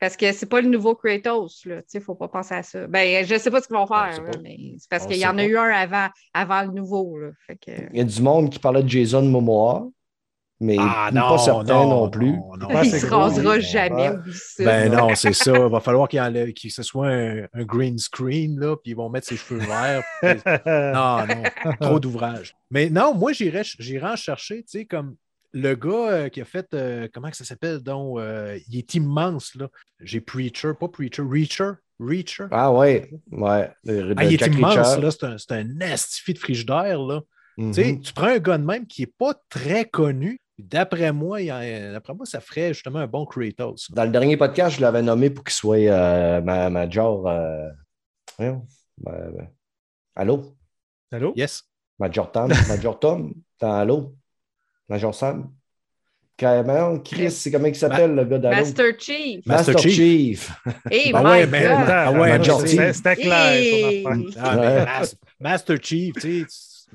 [0.00, 1.82] Parce que c'est pas le nouveau Kratos, là.
[1.82, 2.86] Tu sais, faut pas penser à ça.
[2.86, 5.26] Ben, je sais pas ce qu'ils vont On faire, là, mais c'est parce qu'il y
[5.26, 7.30] en a eu un avant, avant le nouveau, là.
[7.46, 7.72] Fait que...
[7.92, 9.86] Il y a du monde qui parlait de Jason Momoa,
[10.64, 12.32] mais Ah pas certain non, plus.
[12.32, 12.66] non, non.
[12.68, 14.10] Ouais, il c'est se rasera jamais.
[14.58, 15.52] Ben non, c'est ça.
[15.56, 18.96] Il va falloir qu'il enlève- qu'il ce soit un, un green screen, là, puis ils
[18.96, 20.02] vont mettre ses cheveux verts.
[20.66, 22.54] Non, non, trop d'ouvrages.
[22.70, 23.62] Mais non, moi, j'irais
[24.02, 25.16] en chercher, tu sais, comme
[25.52, 28.94] le gars euh, qui a fait, euh, comment que ça s'appelle, donc, euh, il est
[28.94, 29.68] immense, là.
[30.00, 32.46] J'ai Preacher, pas Preacher, Reacher, Reacher.
[32.50, 33.70] Ah ouais, ouais.
[33.86, 35.00] Ah, il est Jack immense, Reacher.
[35.02, 37.20] là, c'est un, c'est un estifi de frigidaire, là.
[37.56, 41.42] Tu sais, tu prends un gars de même qui n'est pas très connu, d'après moi,
[41.42, 43.90] d'après moi, ça ferait justement un bon Kratos.
[43.90, 47.26] Dans le dernier podcast, je l'avais nommé pour qu'il soit euh, ma, Major.
[47.28, 47.68] Euh...
[48.38, 48.66] voyons,
[49.08, 49.30] euh,
[50.16, 50.56] Allô?
[51.12, 51.32] Allô?
[51.36, 51.62] Yes.
[51.98, 52.48] Major Tom?
[52.68, 53.34] Major Tom?
[53.60, 54.14] Dans Allô?
[54.88, 55.50] Major Sam?
[56.36, 58.56] Carrément, Chris, c'est comment il s'appelle le gars d'Allô?
[58.56, 59.46] Master Chief.
[59.46, 60.52] Master, Master Chief.
[60.90, 61.86] Hey, Ben my ouais, mais- God.
[61.88, 62.92] Ah ouais, Major Major Chief.
[62.92, 64.04] C'était clair, Hey.
[64.04, 64.26] affaire.
[64.42, 65.06] Ah, Ouais.
[65.38, 66.46] Master Chief, tu sais,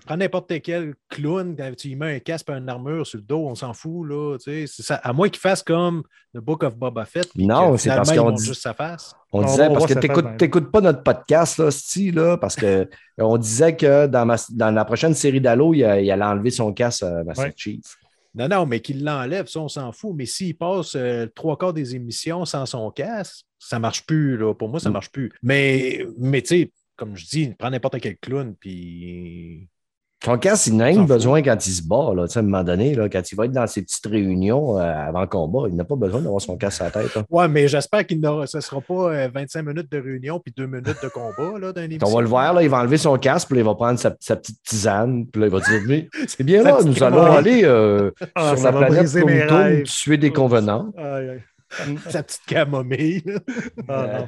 [0.06, 3.24] prends n'importe quel clown, quand tu lui mets un casque et une armure sur le
[3.24, 4.96] dos, on s'en fout, là, tu sais, c'est ça.
[4.96, 7.30] À moins qu'il fasse comme The Book of Boba Fett.
[7.36, 9.14] Non, c'est parce qu'on dit- juste sa face.
[9.32, 10.72] On On disait, parce que tu n'écoutes même.
[10.72, 14.86] pas notre podcast, là, Sti, là, parce que on disait que dans, ma- dans la
[14.86, 17.54] prochaine série d'Halo, il, il allait enlever son casque, euh, Master Ouais.
[17.56, 17.82] Chief.
[18.36, 20.14] Non, non, mais qu'il l'enlève, ça, on s'en fout.
[20.16, 24.54] Mais s'il passe euh, trois quarts des émissions sans son casque, ça marche plus, là.
[24.54, 24.94] Pour moi, ça Mm.
[24.94, 25.32] marche plus.
[25.42, 29.68] Mais, mais tu sais, comme je dis, prends n'importe quel clown, puis
[30.26, 32.94] Son casque, il n'a rien besoin quand il se bat, là, à un moment donné,
[32.94, 35.86] là, quand il va être dans ses petites réunions euh, avant le combat, il n'a
[35.86, 37.18] pas besoin d'avoir son casque à la tête.
[37.30, 40.54] Ouais, mais j'espère qu'il n'aura, ce ne sera pas euh, 25 minutes de réunion puis
[40.58, 41.88] 2 minutes de combat là, dans.
[42.06, 43.98] On va le voir, là, il va enlever son casque, puis là, il va prendre
[43.98, 47.24] sa, sa petite tisane, puis là, il va dire Mais C'est bien là, nous allons
[47.24, 49.10] aller euh, Ah, sur la va planète
[49.52, 49.84] rêves.
[49.84, 50.92] tuer des convenants.
[50.98, 51.42] Aïe, aïe.
[52.10, 53.24] Sa petite camomille.
[53.88, 54.28] Ah, Euh, non.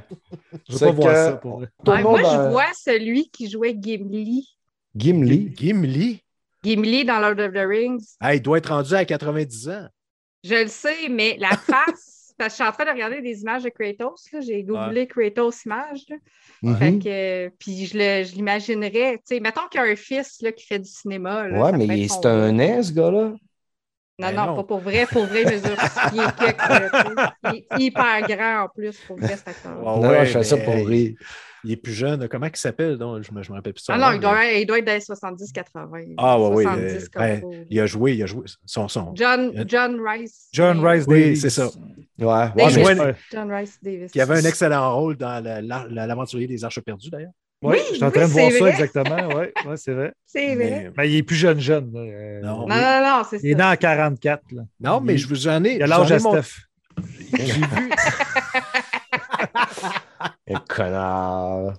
[0.69, 1.67] Je veux pas voir ça pour vrai.
[1.85, 4.47] Ouais, moi, dans- je vois celui qui jouait Gimli.
[4.95, 5.53] Gimli.
[5.55, 6.21] Gimli?
[6.63, 8.15] Gimli dans Lord of the Rings.
[8.19, 9.87] Ah, il doit être rendu à 90 ans.
[10.43, 13.41] Je le sais, mais la face, parce que je suis en train de regarder des
[13.41, 14.25] images de Kratos.
[14.31, 14.41] là.
[14.41, 16.05] J'ai googlé Kratos images.
[16.99, 17.07] que,
[17.45, 19.17] euh, puis je le- je l'imaginerais.
[19.17, 21.47] tu sais, mettons qu'il y a un fils là, qui fait du cinéma.
[21.47, 23.33] là, Ouais, mais c'est un nain, ce gars-là.
[24.21, 24.55] Non, Ben non, non.
[24.55, 25.05] pas pour vrai.
[25.11, 25.77] Pour vrai, il mesure.
[26.13, 29.75] Il est hyper grand en plus pour vrai, cet acteur.
[29.81, 31.13] Non, ouais, je fais ça pour il- rire.
[31.63, 32.27] Il est plus jeune.
[32.27, 32.97] Comment il s'appelle?
[32.97, 33.21] donc?
[33.23, 34.79] Je me, je me rappelle plus son Ah non, nom, il doit, mais- il doit
[34.79, 36.15] être dans les 70-80.
[36.17, 37.41] Ah, ouais, oui, 70 euh, ben.
[37.69, 38.45] Il a joué, il a joué.
[38.65, 39.13] Son, son...
[39.15, 40.47] John, John Rice.
[40.51, 41.41] John Rice Oui, Davis.
[41.41, 41.67] c'est ça.
[42.19, 43.15] Ouais, Davis.
[43.31, 44.11] John Rice Davis.
[44.11, 47.29] Qui avait un excellent rôle dans la- la- la- l'aventurier des Arches perdues, d'ailleurs.
[47.63, 49.27] Oui, Oui, je suis en oui, train de voir ça exactement.
[49.35, 50.13] Oui, ouais, c'est vrai.
[50.25, 50.55] C'est vrai.
[50.55, 51.91] Mais- Mais il est plus jeune, jeune.
[51.93, 51.99] là.
[51.99, 52.67] Euh, Non.
[52.67, 53.47] Non, non, non, c'est ça.
[53.47, 54.43] Il est en 44.
[54.53, 54.63] Là.
[54.79, 55.75] Non, mais Il- je vous en ai.
[55.75, 56.61] Il a l'âge ai à mon- Steph.
[57.37, 57.91] J'ai vu.
[60.47, 61.73] Un connard.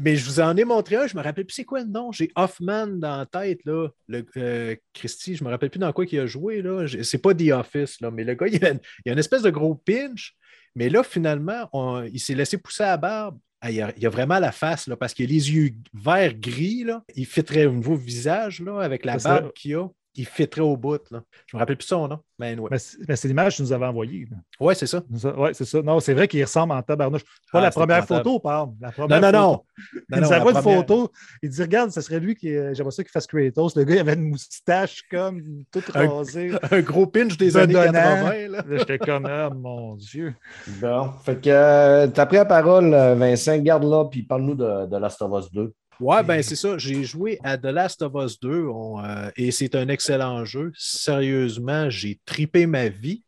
[0.00, 2.10] Mais je vous en ai montré un, je me rappelle plus c'est quoi le nom.
[2.12, 3.88] J'ai Hoffman dans la tête, là.
[4.08, 6.86] Le, euh, Christy, je me rappelle plus dans quoi il a joué, là.
[7.02, 8.70] C'est pas The Office, là, mais le gars, il a,
[9.04, 10.34] il a une espèce de gros pinch.
[10.76, 13.38] Mais là, finalement, on- il s'est laissé pousser à la barbe.
[13.60, 16.34] Ah, il, a, il a vraiment la face, là, parce qu'il a les yeux verts
[16.34, 17.02] gris, là.
[17.14, 19.88] Il fitterait au nouveau visage, là, avec la barbe qu'il a.
[20.18, 21.22] Il fitterait au bout, là.
[21.46, 22.18] Je me rappelle plus son nom.
[22.38, 24.26] Mais ouais, Mais c'est mais c'est l'image que tu nous avais envoyée.
[24.60, 25.02] ouais c'est ça.
[25.36, 25.80] Ouais, c'est ça.
[25.82, 27.22] Non, c'est vrai qu'il ressemble en tabarnouche.
[27.52, 28.70] Pas Ah, la première photo, parle.
[28.80, 29.52] La Non, première non, non.
[29.52, 29.64] photo.
[30.10, 31.12] Non, il nous non, la envoie une première- photo.
[31.42, 32.54] Il dit Regarde, ce serait lui qui.
[32.54, 33.74] euh, J'aimerais ça qu'il fasse Kratos.
[33.76, 36.52] Le gars, il avait une moustache comme toute rasée.
[36.70, 37.92] Un gros pinch des années Bedonnant.
[37.92, 38.64] 80, là.
[38.66, 40.34] Là, j'étais comme Ah, mon Dieu.
[40.80, 44.96] Bon, fait que euh, t'as pris la parole, euh, Vincent, garde-la, puis parle-nous de, de
[44.96, 45.72] Last of Us 2.
[46.00, 46.78] Ouais, ben c'est ça.
[46.78, 50.72] J'ai joué à The Last of Us 2 on, euh, et c'est un excellent jeu.
[50.76, 53.24] Sérieusement, j'ai tripé ma vie.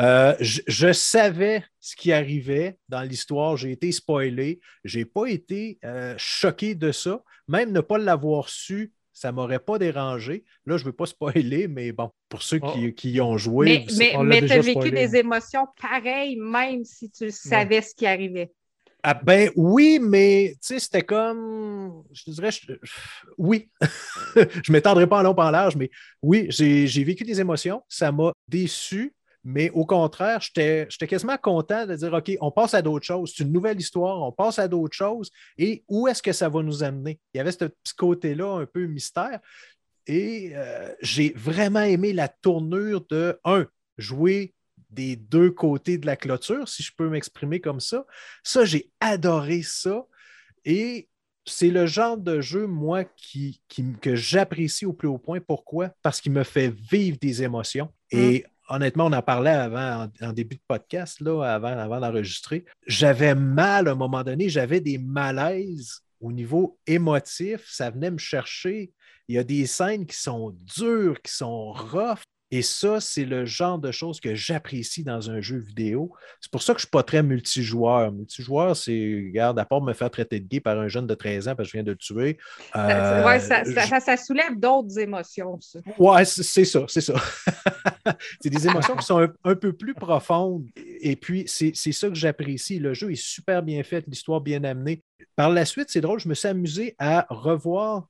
[0.00, 3.56] Euh, je, je savais ce qui arrivait dans l'histoire.
[3.56, 4.60] J'ai été spoilé.
[4.82, 7.22] Je n'ai pas été euh, choqué de ça.
[7.48, 10.44] Même ne pas l'avoir su, ça ne m'aurait pas dérangé.
[10.66, 13.66] Là, je ne veux pas spoiler, mais bon, pour ceux qui, qui y ont joué.
[13.66, 14.90] Mais, mais, on l'a mais tu as vécu spoilé.
[14.90, 18.50] des émotions pareilles, même si tu savais ce qui arrivait.
[19.06, 22.04] Ah, ben oui, mais c'était comme.
[22.10, 22.48] Je dirais,
[23.36, 23.68] oui.
[24.34, 25.90] je ne m'étendrai pas en long, en large, mais
[26.22, 27.82] oui, j'ai vécu des émotions.
[27.86, 29.14] Ça m'a déçu,
[29.44, 33.34] mais au contraire, j'étais j'étais quasiment content de dire OK, on passe à d'autres choses.
[33.36, 35.30] C'est une nouvelle histoire, on passe à d'autres choses.
[35.58, 37.20] Et où est-ce que ça va nous amener?
[37.34, 39.38] Il y avait ce petit côté-là un peu mystère.
[40.06, 43.66] Et euh, j'ai vraiment aimé la tournure de, un,
[43.98, 44.54] jouer
[44.94, 48.06] des deux côtés de la clôture, si je peux m'exprimer comme ça.
[48.42, 50.04] Ça, j'ai adoré ça.
[50.64, 51.08] Et
[51.46, 55.40] c'est le genre de jeu, moi, qui, qui- que j'apprécie au plus haut point.
[55.40, 55.90] Pourquoi?
[56.02, 57.90] Parce qu'il me fait vivre des émotions.
[58.10, 62.64] Et honnêtement, on en parlait avant, en, en début de podcast, là, avant, avant d'enregistrer.
[62.86, 67.66] J'avais mal à un moment donné, j'avais des malaises au niveau émotif.
[67.68, 68.92] Ça venait me chercher.
[69.28, 72.22] Il y a des scènes qui sont dures, qui sont rough.
[72.50, 76.12] Et ça, c'est le genre de choses que j'apprécie dans un jeu vidéo.
[76.40, 78.12] C'est pour ça que je ne suis pas très multijoueur.
[78.12, 81.48] Multijoueur, c'est, regarde, à part me faire traiter de gay par un jeune de 13
[81.48, 82.38] ans parce que je viens de le tuer.
[82.72, 85.80] Ça- ouais, euh, ça, ça- ça- ça soulève d'autres émotions, ça.
[85.98, 87.14] Ouais, c'est ça, c'est ça.
[88.40, 90.66] c'est des émotions qui sont un, un peu plus profondes.
[90.76, 92.78] Et puis, c'est c'est ça que j'apprécie.
[92.78, 95.02] Le jeu est super bien fait, l'histoire bien amenée.
[95.34, 98.06] Par la suite, c'est drôle, je me suis amusé à revoir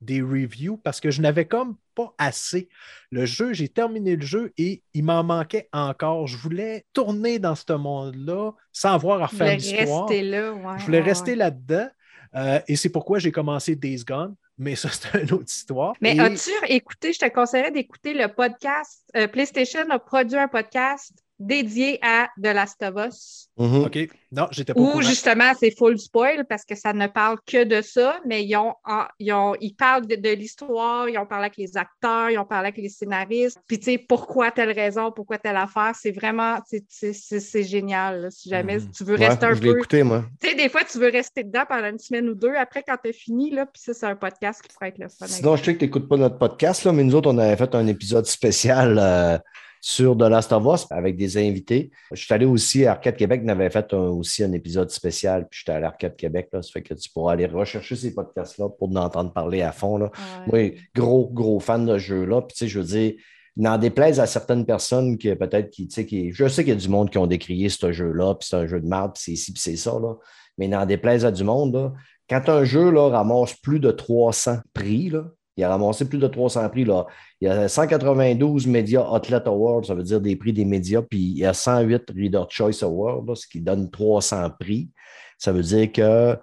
[0.00, 2.68] des reviews parce que je n'avais comme pas assez.
[3.10, 6.26] Le jeu, j'ai terminé le jeu et il m'en manquait encore.
[6.28, 10.06] Je voulais tourner dans ce monde-là sans avoir à Je voulais refaire l'histoire.
[10.08, 10.52] rester là.
[10.52, 11.36] ouais, Je voulais ouais, rester ouais.
[11.38, 11.88] là-dedans.
[12.36, 14.36] Euh, et c'est pourquoi j'ai commencé Days Gone.
[14.58, 15.94] Mais ça, c'est une autre histoire.
[16.00, 19.02] Mais Et- as-tu écouté, je te conseillerais d'écouter le podcast.
[19.16, 23.48] euh, PlayStation a produit un podcast dédié à The Last of Us.
[23.58, 23.84] Mhm.
[23.84, 23.98] OK.
[24.32, 25.00] Non, j'étais pas courant.
[25.00, 28.74] justement c'est full spoil parce que ça ne parle que de ça, mais ils ont,
[29.18, 32.44] ils ont ils parlent de, de l'histoire, ils ont parlé avec les acteurs, ils ont
[32.44, 33.58] parlé avec les scénaristes.
[33.66, 37.62] Puis tu sais pourquoi telle raison, pourquoi telle affaire, c'est vraiment c'est- c'est c'est- c'est
[37.62, 38.22] génial.
[38.22, 38.30] là.
[38.30, 38.90] si jamais Mhm.
[38.90, 40.24] tu veux Ouais, rester un je peu, écouté, moi.
[40.40, 42.54] tu sais des fois tu veux rester dedans pendant une semaine ou deux.
[42.54, 45.26] Après quand t'as fini là, puis ça c'est un podcast qui pourrait être le fun.
[45.26, 47.56] Sinon, je sais que tu n'écoutes pas notre podcast, là, mais nous autres, on avait
[47.56, 49.38] fait un épisode spécial euh,
[49.80, 51.90] sur The Last of Us avec des invités.
[52.12, 55.46] Je suis allé aussi à Arcade Québec, on avait fait un- aussi un épisode spécial,
[55.48, 56.48] puis j'étais allé à Arcade Québec.
[56.52, 59.72] Là, ça fait que tu pourras aller rechercher ces podcasts-là pour en entendre parler à
[59.72, 59.96] fond.
[59.98, 60.10] Là.
[60.50, 60.70] Ouais.
[60.70, 62.42] Moi, gros, gros fan de ce jeu-là.
[62.42, 63.14] Puis, tu sais, je veux dire,
[63.56, 66.32] n'en déplaise à certaines personnes qui peut-être qui, tu sais, qui.
[66.32, 68.66] Je sais qu'il y a du monde qui ont décrié ce jeu-là, puis c'est un
[68.66, 70.14] jeu de merde, puis c'est ci, puis c'est ça, là.
[70.58, 71.92] Mais n'en déplaise à du monde, là.
[72.28, 76.26] Quand un jeu, là, ramasse plus de 300 prix, là, il a ramassé plus de
[76.26, 77.06] 300 prix, là.
[77.40, 81.18] Il y a 192 Media Outlet Awards, ça veut dire des prix des médias, puis
[81.18, 84.90] il y a 108 Reader Choice Awards, là, ce qui donne 300 prix.
[85.38, 86.36] Ça veut dire que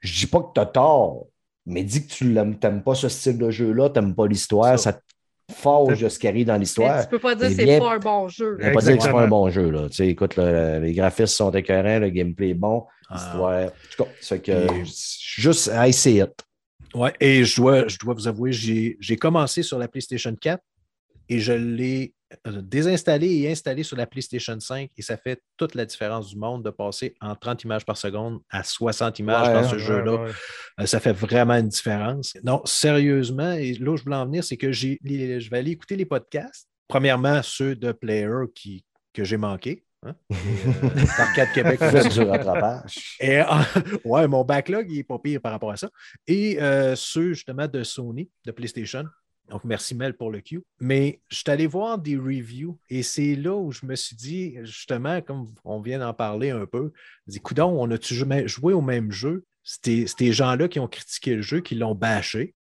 [0.00, 1.26] je dis pas que tu as tort,
[1.66, 4.92] mais dis que tu n'aimes pas ce style de jeu-là, tu n'aimes pas l'histoire, Ça.
[4.92, 4.92] ça.
[4.94, 7.02] te forge de ce qui arrive dans l'histoire.
[7.02, 8.56] tu peux pas dire que c'est pas un bon jeu.
[8.60, 9.68] Je ne pas dire que c'est pas un bon jeu.
[9.70, 9.88] Là.
[9.88, 13.14] Tu sais, écoute, le- les graphismes sont écœurants, le gameplay est bon, Ah.
[13.14, 13.64] l'histoire.
[13.64, 16.30] En tout cas, que juste I see it.
[16.94, 20.62] Ouais, et je dois, je dois vous avouer, j'ai commencé sur la PlayStation 4
[21.28, 22.12] et je l'ai
[22.48, 26.36] euh, désinstallé et installé sur la PlayStation 5 et ça fait toute la différence du
[26.36, 29.80] monde de passer en 30 images par seconde à 60 images Ouais, dans ce Ouais,
[29.80, 30.14] jeu-là.
[30.16, 30.30] ouais.
[30.80, 32.36] Euh, Ça fait vraiment une différence.
[32.42, 35.94] Non, sérieusement, et là où je voulais en venir, c'est que je vais aller écouter
[35.96, 36.68] les podcasts.
[36.88, 39.84] Premièrement, ceux de Player qui, que j'ai manqués.
[40.02, 40.14] Hein?
[40.30, 41.78] Et, euh, Québec.
[41.80, 43.16] Fais du rattrapage.
[43.20, 43.44] Et, euh,
[44.04, 45.90] ouais, mon backlog, il n'est pas pire par rapport à ça.
[46.26, 49.04] Et euh, ceux justement de Sony, de PlayStation.
[49.48, 50.62] Donc, merci Mel pour le cue.
[50.78, 54.56] Mais je suis allé voir des reviews et c'est là où je me suis dit,
[54.62, 56.92] justement, comme on vient d'en parler un peu,
[57.26, 58.14] je dis, coudon, on a-tu
[58.46, 59.44] joué au même jeu?
[59.64, 62.54] C'était ces gens-là qui ont critiqué le jeu, qui l'ont bâché.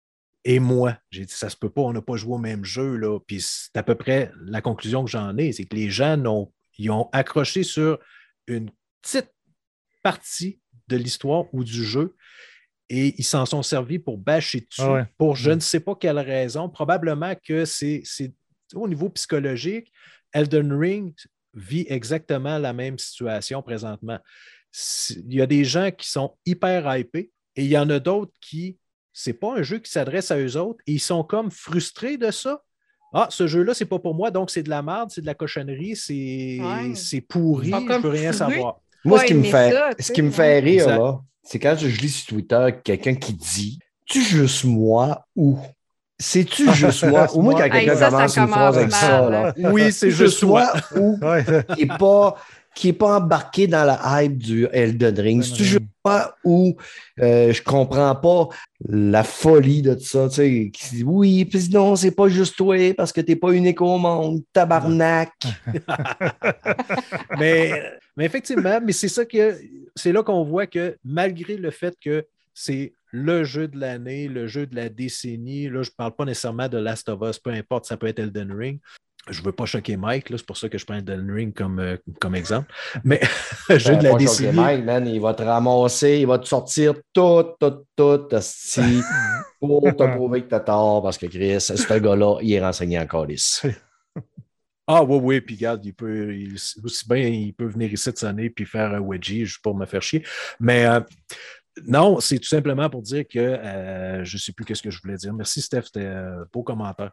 [0.45, 2.97] Et moi, j'ai dit, ça se peut pas, on n'a pas joué au même jeu.
[2.97, 3.19] Là.
[3.21, 6.51] Puis c'est à peu près la conclusion que j'en ai, c'est que les gens n'ont,
[6.79, 7.99] ils ont accroché sur
[8.47, 8.71] une
[9.03, 9.33] petite
[10.03, 12.15] partie de l'histoire ou du jeu
[12.89, 15.07] et ils s'en sont servis pour bâcher dessus Ah ouais.
[15.19, 16.69] pour je ne sais pas quelle raison.
[16.71, 18.03] Probablement que c'est
[18.75, 19.93] au niveau psychologique,
[20.33, 21.15] Elden Ring
[21.55, 24.19] vit exactement la même situation présentement.
[25.17, 28.33] Il y a des gens qui sont hyper hypés et il y en a d'autres
[28.41, 28.79] qui,
[29.13, 32.31] c'est pas un jeu qui s'adresse à eux autres et ils sont comme frustrés de
[32.31, 32.63] ça.
[33.13, 35.35] Ah, ce jeu-là, c'est pas pour moi, donc c'est de la merde, c'est de la
[35.35, 36.95] cochonnerie, c'est Ouais.
[36.95, 38.81] c'est pourri, je peux rien savoir.
[39.05, 40.99] Moi, ce qui me fait, ça, ce qui me fait rire, Exact.
[40.99, 45.59] là, c'est quand je lis sur Twitter quelqu'un qui dit Tu juste moi ou?
[46.19, 49.01] C'est-tu juste moi ou moi, quand Hey, quelqu'un ça, ça commence une phrase avec mal,
[49.01, 49.31] ça, hein.
[49.31, 49.55] là.
[49.73, 51.17] Oui, c'est juste moi ou?
[51.79, 52.35] N'est pas,
[52.79, 55.43] qui est pas embarqué dans la hype du Elden Ring.
[55.43, 56.77] C'est-tu juste moi ou
[57.21, 58.51] euh, je comprends pas
[58.89, 62.57] la folie de tout ça, tu sais, qui dit oui, puis non, c'est pas juste
[62.57, 65.33] toi parce que t'es pas unique au monde, tabarnak.
[67.37, 69.59] mais, mais effectivement, mais c'est ça que
[69.97, 74.47] c'est là qu'on voit que malgré le fait que c'est le jeu de l'année, le
[74.47, 77.51] jeu de la décennie, là, je ne parle pas nécessairement de Last of Us, peu
[77.51, 78.79] importe, ça peut être Elden Ring.
[79.31, 81.79] Je ne veux pas choquer Mike, c'est pour ça que je prends Elden Ring comme,
[81.79, 82.73] euh, comme exemple.
[83.05, 83.21] Mais
[83.69, 84.57] de la Ben, pas choqué, décennie.
[84.57, 89.01] Mike, man, il va te ramasser, il va te sortir tout, tout, tout, asti,
[89.61, 93.07] pour te prouver que t'as tort parce que Chris, ce gars-là, il est renseigné en
[93.07, 93.65] calice.
[94.91, 98.25] Ah oui, oui, puis regarde, il peut il- aussi bien, il peut venir ici cette
[98.25, 100.25] année puis faire un wedgie juste pour me faire chier.
[100.59, 101.01] Mais euh,
[101.87, 104.99] non, c'est tout simplement pour dire que euh, je ne sais plus qu'est-ce que je
[105.03, 105.35] voulais dire.
[105.35, 107.11] Merci, Steph, c'était un beau commentaire.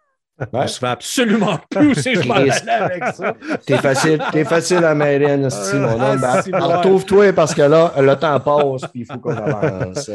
[0.52, 0.68] Ouais.
[0.68, 3.36] se fait absolument plus si je m'en avec ça.
[3.66, 6.20] T'es facile, t'es facile à mêler, mon homme.
[6.20, 6.42] Ben.
[6.60, 10.12] Retrouve-toi parce que là, le temps passe puis il faut qu'on avance.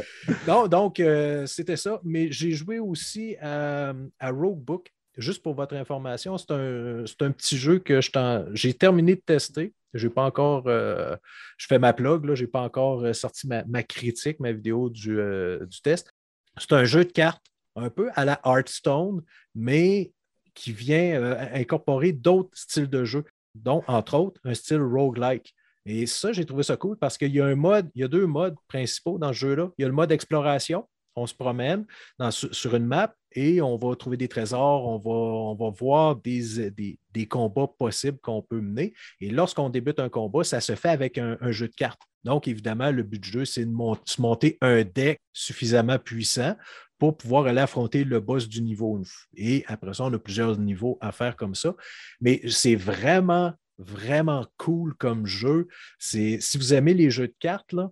[0.47, 2.01] Non, donc, euh, c'était ça.
[2.05, 4.93] Mais j'ai joué aussi à, à Roguebook.
[5.17, 8.11] Juste pour votre information, c'est un, c'est un petit jeu que je
[8.53, 9.73] j'ai terminé de tester.
[9.93, 10.65] J'ai pas encore.
[10.67, 11.17] euh,
[11.57, 12.35] je fais ma plug, là.
[12.35, 16.13] J'ai pas encore euh, sorti ma, ma critique, ma vidéo du, euh, du test.
[16.57, 17.45] C'est un jeu de cartes
[17.81, 19.23] un peu à la Hearthstone,
[19.55, 20.13] mais
[20.55, 23.25] qui vient euh, incorporer d'autres styles de jeu,
[23.55, 25.55] dont, entre autres, un style roguelike.
[25.87, 28.09] Et ça, j'ai trouvé ça cool parce qu'il y a un mode, il y a
[28.09, 29.71] deux modes principaux dans ce jeu-là.
[29.79, 30.87] Il y a le mode exploration.
[31.17, 31.85] On se promène
[32.31, 38.19] sur, une map et on va trouver des trésors, on va, voir des, combats possibles
[38.19, 38.95] qu'on peut mener.
[39.21, 42.01] Et lorsqu'on débute un combat, ça se fait avec un, jeu de cartes.
[42.25, 46.55] Donc, évidemment, le but du jeu, c'est de mon- se monter un deck suffisamment puissant
[46.99, 49.01] pour pouvoir aller affronter le boss du niveau.
[49.35, 51.75] Et après ça, on a plusieurs niveaux à faire comme ça.
[52.21, 55.67] Mais c'est vraiment, vraiment cool comme jeu.
[55.99, 57.91] Si vous aimez les jeux de cartes, là,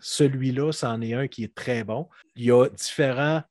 [0.00, 2.08] celui-là, c'en est un qui est très bon.
[2.36, 3.42] Il y a différents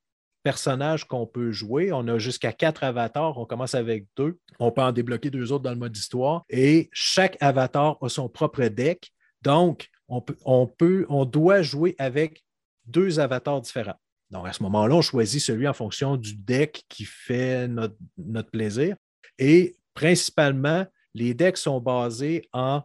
[0.42, 1.92] personnages qu'on peut jouer.
[1.92, 3.38] On a jusqu'à quatre avatars.
[3.38, 4.38] On commence avec deux.
[4.58, 6.44] On peut en débloquer deux autres dans le mode histoire.
[6.48, 9.12] Et chaque avatar a son propre deck.
[9.42, 10.20] Donc, on,
[10.66, 12.44] peut, on, doit jouer avec
[12.86, 13.98] deux avatars différents.
[14.30, 17.68] Donc, à ce moment-là, on choisit celui en fonction du deck qui fait
[18.18, 18.96] notre plaisir.
[19.38, 22.82] Et principalement, les decks sont basés en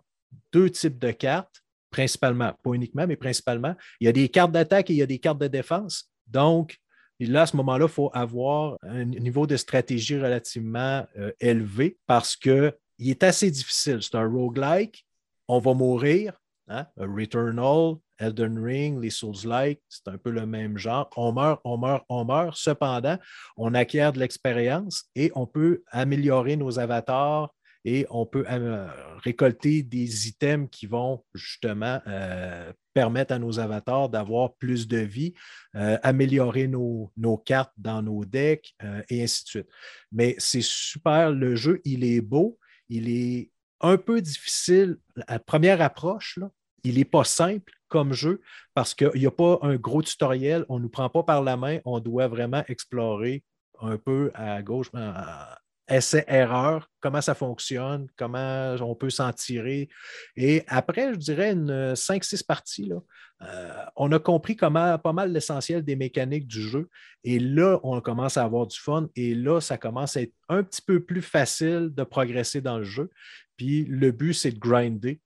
[0.52, 1.64] deux types de cartes,
[1.96, 3.74] principalement, pas uniquement, mais principalement.
[4.02, 6.12] Il y a des cartes d'attaque et il y a des cartes de défense.
[6.28, 6.78] Donc,
[7.22, 12.36] là, à ce moment-là, il faut avoir un niveau de stratégie relativement euh, élevé parce
[12.36, 14.00] qu'il est assez difficile.
[14.02, 15.06] C'est un roguelike,
[15.48, 16.34] on va mourir.
[16.68, 16.86] Hein?
[16.98, 21.10] Returnal, Elden Ring, les Souls-like, c'est un peu le même genre.
[21.16, 22.58] On meurt, on meurt, on meurt.
[22.58, 23.18] Cependant,
[23.56, 27.55] on acquiert de l'expérience et on peut améliorer nos avatars
[27.86, 28.88] et on peut euh,
[29.24, 35.34] récolter des items qui vont justement euh, permettre à nos avatars d'avoir plus de vie,
[35.76, 38.76] euh, améliorer nos, nos, cartes dans nos decks
[39.10, 39.70] et ainsi de suite.
[40.12, 42.58] Mais c'est super, le jeu, il est beau,
[42.90, 43.52] il est
[43.82, 44.98] un peu difficile
[45.28, 46.40] à première approche,
[46.84, 48.42] il n'est pas simple comme jeu
[48.74, 51.56] parce qu'il n'y a pas un gros tutoriel, on ne nous prend pas par la
[51.56, 53.44] main, on doit vraiment explorer
[53.80, 59.90] un peu à gauche, à, essai-erreur, comment ça fonctionne, comment on peut s'en tirer.
[60.36, 62.98] Et après, je dirais une 5-6 parties, là,
[63.42, 66.90] euh, on a compris pas mal l'essentiel des mécaniques du jeu.
[67.24, 69.10] Et là, on commence à avoir du fun.
[69.16, 72.86] Et là, ça commence à être un petit peu plus facile de progresser dans le
[72.86, 73.10] jeu.
[73.58, 75.20] Puis le but, c'est de grinder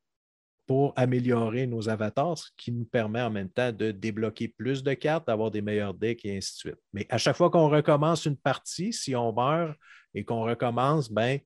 [0.66, 4.94] pour améliorer nos avatars, ce qui nous permet en même temps de débloquer plus de
[4.94, 6.82] cartes, d'avoir des meilleurs decks et ainsi de suite.
[6.94, 9.76] Mais à chaque fois qu'on recommence une partie, si on meurt
[10.14, 11.40] et qu'on recommence, ben,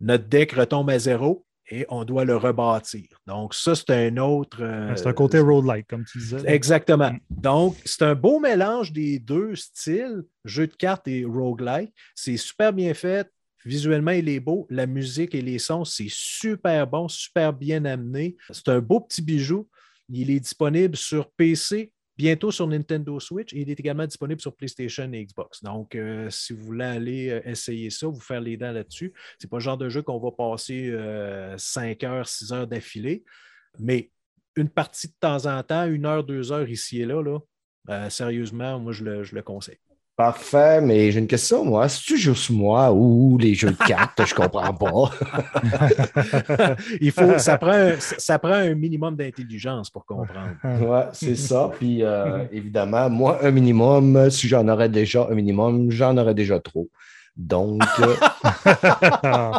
[0.00, 3.20] notre deck retombe à zéro et on doit le rebâtir.
[3.26, 4.58] Donc, ça, c'est un autre.
[4.60, 6.42] Euh, c'est un côté road-like, comme tu disais.
[6.46, 7.12] Exactement.
[7.30, 11.92] Donc, c'est un beau mélange des deux styles, jeu de cartes et roguelike.
[12.14, 13.30] C'est super bien fait.
[13.64, 14.66] Visuellement, il est beau.
[14.68, 18.36] La musique et les sons, c'est super bon, super bien amené.
[18.50, 19.66] C'est un beau petit bijou.
[20.10, 24.54] Il est disponible sur PC, bientôt sur Nintendo Switch et il est également disponible sur
[24.54, 25.62] PlayStation et Xbox.
[25.62, 29.48] Donc, euh, si vous voulez aller euh, essayer ça, vous faire les dents là-dessus, c'est
[29.48, 33.24] pas le genre de jeu qu'on va passer euh, 5 heures, 6 heures d'affilée,
[33.78, 34.10] mais
[34.56, 37.38] une partie de temps en temps, une heure, deux heures ici et là, là
[37.90, 39.78] euh, sérieusement, moi, je le, je le conseille.
[40.16, 41.88] Parfait, mais j'ai une question, moi.
[41.88, 45.10] Si tu juste moi ou les jeux de cartes, je comprends pas.
[47.00, 50.54] Il faut, ça prend, un, ça prend un minimum d'intelligence pour comprendre.
[50.62, 51.68] Ouais, c'est ça.
[51.80, 56.60] Puis euh, évidemment, moi, un minimum, si j'en aurais déjà un minimum, j'en aurais déjà
[56.60, 56.88] trop.
[57.36, 58.14] Donc, euh,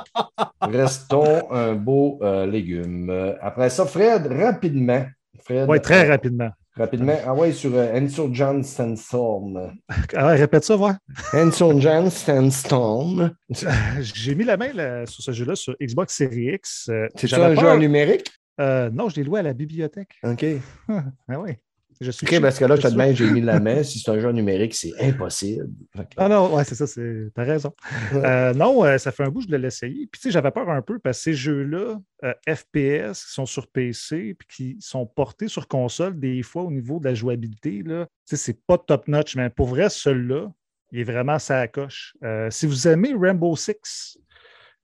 [0.62, 3.36] restons un beau euh, légume.
[3.42, 5.06] Après ça, Fred, rapidement.
[5.44, 6.52] Fred, oui, très rapidement.
[6.78, 9.74] Rapidement, ah ouais, sur euh, Insurgent Sandstorm.
[10.14, 10.96] Ah, répète ça, voir.
[11.32, 13.32] Insurgent Sandstorm.
[14.00, 16.90] J'ai mis la main là, sur ce jeu-là sur Xbox Series X.
[16.90, 18.30] Euh, C'est un jeu en numérique?
[18.60, 20.16] Euh, non, je l'ai loué à la bibliothèque.
[20.24, 20.46] OK.
[20.90, 21.52] ah oui.
[22.02, 23.84] Je suis OK, parce que là, je te demande, j'ai mis la main.
[23.84, 25.70] Si c'est un jeu numérique, c'est impossible.
[26.18, 26.86] Ah non, ouais, c'est ça,
[27.34, 27.74] t'as raison.
[28.14, 30.08] euh, non, euh, ça fait un bout que je l'ai essayé.
[30.12, 33.46] Puis tu sais, j'avais peur un peu parce que ces jeux-là, euh, FPS, qui sont
[33.46, 37.84] sur PC puis qui sont portés sur console, des fois au niveau de la jouabilité,
[37.84, 40.52] là, tu sais, c'est pas top-notch, mais pour vrai, celui-là,
[40.92, 42.16] il est vraiment ça coche.
[42.24, 44.18] Euh, si vous aimez Rainbow Six,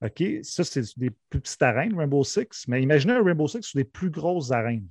[0.04, 3.78] OK, ça, c'est des plus petites arènes, Rainbow Six, mais imaginez un Rainbow Six sur
[3.78, 4.88] des plus grosses arènes.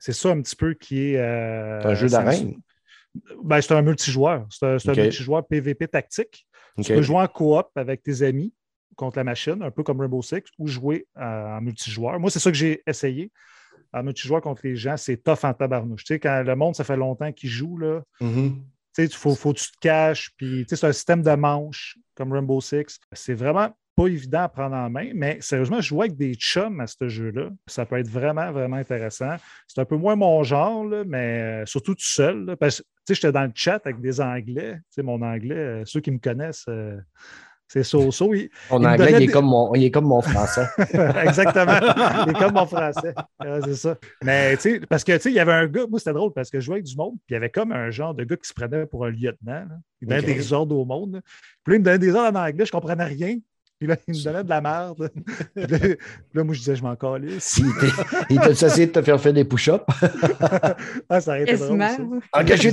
[0.00, 1.18] C'est ça un petit peu qui est.
[1.18, 2.56] Euh, un jeu d'arène?
[3.44, 4.46] Ben, c'est un multijoueur.
[4.50, 4.90] C'est un, okay.
[4.90, 6.46] un, multijoueur PVP tactique.
[6.82, 8.54] Tu peux jouer en coop avec tes amis
[8.96, 12.18] contre la machine, un peu comme Rainbow Six, ou jouer euh, en multijoueur.
[12.18, 13.30] Moi, c'est ça que j'ai essayé.
[13.92, 16.04] En multijoueur contre les gens, c'est tough en tabarnouche.
[16.04, 18.54] Tu sais, quand le monde, ça fait longtemps qu'il joue, là, Mhm.
[18.54, 18.62] tu
[18.92, 21.34] sais, il faut, faut que tu te caches, puis tu sais, c'est un système de
[21.34, 23.00] manche comme Rainbow Six.
[23.12, 26.86] C'est vraiment pas évident à prendre en main, mais sérieusement, jouer avec des chums à
[26.86, 29.36] ce jeu-là, ça peut être vraiment, vraiment intéressant.
[29.66, 32.44] C'est un peu moins mon genre, là, mais euh, surtout tout seul.
[32.46, 34.74] là, parce que, tu sais, j'étais dans le chat avec des Anglais.
[34.76, 36.96] Tu sais, mon anglais, euh, ceux qui me connaissent, euh,
[37.68, 38.34] c'est so-so.
[38.34, 40.66] Il- Mon Il anglais, il est, des- comme mon, il est comme mon français.
[41.22, 41.78] Exactement.
[42.26, 43.14] Il est comme mon français.
[43.40, 43.96] Ouais, c'est ça.
[44.24, 46.32] Mais tu sais, parce que tu sais, il y avait un gars, moi c'était drôle
[46.32, 48.24] parce que je jouais avec du monde, puis il y avait comme un genre de
[48.24, 49.66] gars qui se prenait pour un lieutenant.
[49.68, 49.76] là.
[50.00, 51.14] Il donnait des ordres au monde.
[51.14, 51.20] là.
[51.64, 53.36] Puis là, il me donnait des ordres en anglais, je comprenais rien.
[53.80, 55.10] Puis là, il me donnait de la merde.
[55.54, 55.96] Puis là, puis
[56.34, 57.58] là, moi, je disais, je m'en calisse.
[58.28, 59.82] Il t'a- essayé de te faire faire des push-ups.
[61.08, 61.78] Ah, ça aurait été drôle,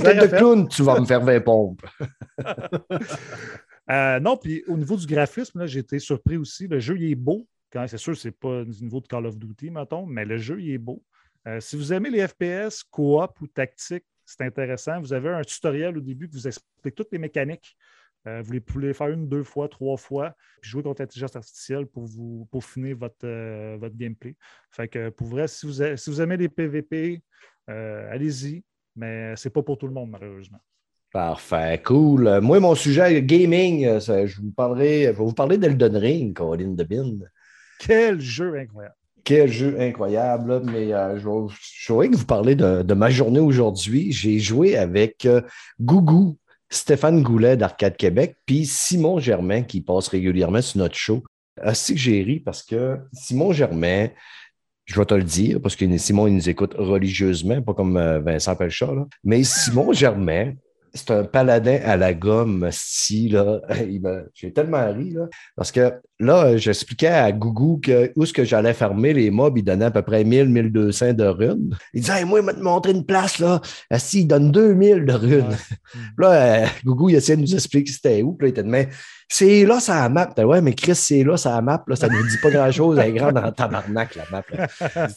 [0.00, 0.36] tête de fait?
[0.36, 1.80] clown, tu vas me faire 20 pompes.
[3.90, 6.68] Euh, non, puis au niveau du graphisme, là, j'ai été surpris aussi.
[6.68, 7.46] Le jeu, il est beau.
[7.86, 10.72] C'est sûr, c'est pas du niveau de Call of Duty, mettons, mais le jeu, il
[10.72, 11.02] est beau.
[11.46, 15.00] Euh, si vous aimez les FPS, coop ou tactique, c'est intéressant.
[15.00, 17.76] Vous avez un tutoriel au début qui vous explique toutes les mécaniques.
[18.26, 21.86] Euh, vous les pouvez faire une, deux fois, trois fois, puis jouer contre l'intelligence artificielle
[21.86, 24.34] pour vous peaufiner votre, euh, votre gameplay.
[24.70, 27.22] Fait que pour vrai, si vous, a- si vous aimez les PVP,
[27.70, 28.64] euh, allez-y,
[28.96, 30.58] mais c'est pas pour tout le monde, malheureusement.
[31.12, 32.40] Parfait, cool.
[32.40, 36.76] Moi, mon sujet gaming, ça, je vous parlerai, je vais vous parler d'Elden Ring, Caroline
[36.76, 37.20] Debin.
[37.78, 38.94] Quel jeu incroyable!
[39.24, 41.54] Quel jeu incroyable, mais euh, je,
[41.84, 44.10] je vais vous parler de, de ma journée aujourd'hui.
[44.12, 45.42] J'ai joué avec euh,
[45.80, 46.38] Gougou,
[46.70, 51.24] Stéphane Goulet d'Arcade Québec, puis Simon Germain qui passe régulièrement sur notre show.
[51.62, 54.08] Ainsi que j'ai ri parce que Simon Germain,
[54.84, 58.20] je vais te le dire, parce que Simon, il nous écoute religieusement, pas comme euh,
[58.20, 59.06] Vincent Pelchat, là.
[59.24, 60.52] mais Simon Germain,
[60.94, 63.60] c'est un paladin à la gomme, si, là.
[64.34, 65.26] J'ai tellement ri, là.
[65.56, 69.62] Parce que là, j'expliquais à Gougou que où est-ce que j'allais fermer les mobs, il
[69.62, 71.76] donnait à peu près 1000, 1200 de runes.
[71.94, 73.60] Il disait, hey, moi, il m'a te montré une place, là.
[73.96, 75.48] Si, il donne 2000 de runes.
[75.48, 75.98] Ouais.
[76.18, 78.32] Là, euh, Gougou, il essayait de nous expliquer c'était où.
[78.34, 78.88] Puis là, il était de mais
[79.30, 80.32] c'est là, ça la map.
[80.38, 81.84] Ouais, mais Chris, c'est là, ça la map.
[81.86, 82.98] Là, ça ne nous dit pas grand-chose.
[82.98, 84.42] Elle est grande en tabarnak, la map.
[84.50, 84.68] là.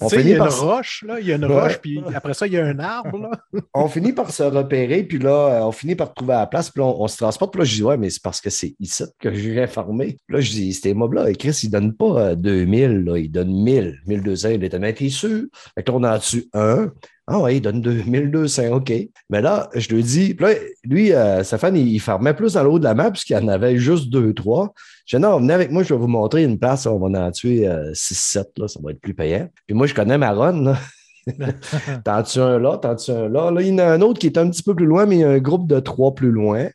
[0.02, 1.20] On sais, il y finit a une par- roche, là.
[1.22, 1.62] Il y a une Ouais.
[1.62, 3.32] roche, puis après ça, il y a un arbre, là.
[3.74, 6.82] on finit par se repérer, puis là, euh, on finit par trouver la place, puis
[6.82, 7.54] là, on, on se transporte.
[7.54, 9.30] Puis là, je dis, ouais, mais c'est parce que c'est ici que
[9.68, 10.18] farmer.
[10.28, 13.18] Puis là, je dis, ces mobs-là, et Chris, ils ne donnent pas euh, 2000, là,
[13.18, 14.50] ils donnent 1000, 1200.
[14.50, 15.46] Il était, mais t'es sûr?
[15.76, 16.92] Fait que là, on en a dessus un.
[17.28, 18.92] Ah ouais, il donne 2200, OK.
[19.30, 20.54] Mais là, je lui dis, puis là,
[20.84, 23.48] lui, euh, Stéphane, il, il farmait plus dans le haut de la map, puisqu'il en
[23.48, 24.74] avait juste deux, trois.
[25.06, 27.32] Je dis, non, venez avec moi, je vais vous montrer une place, on va en
[27.32, 29.48] tuer 6-7, là, ça va être plus payant.
[29.66, 30.78] Puis moi, je connais ma run, là.
[32.04, 33.52] T'en tues un là, t'en tues un là.
[33.52, 35.18] Là, il y en a un autre qui est un petit peu plus loin, mais
[35.18, 36.68] il y a un groupe de trois plus loin.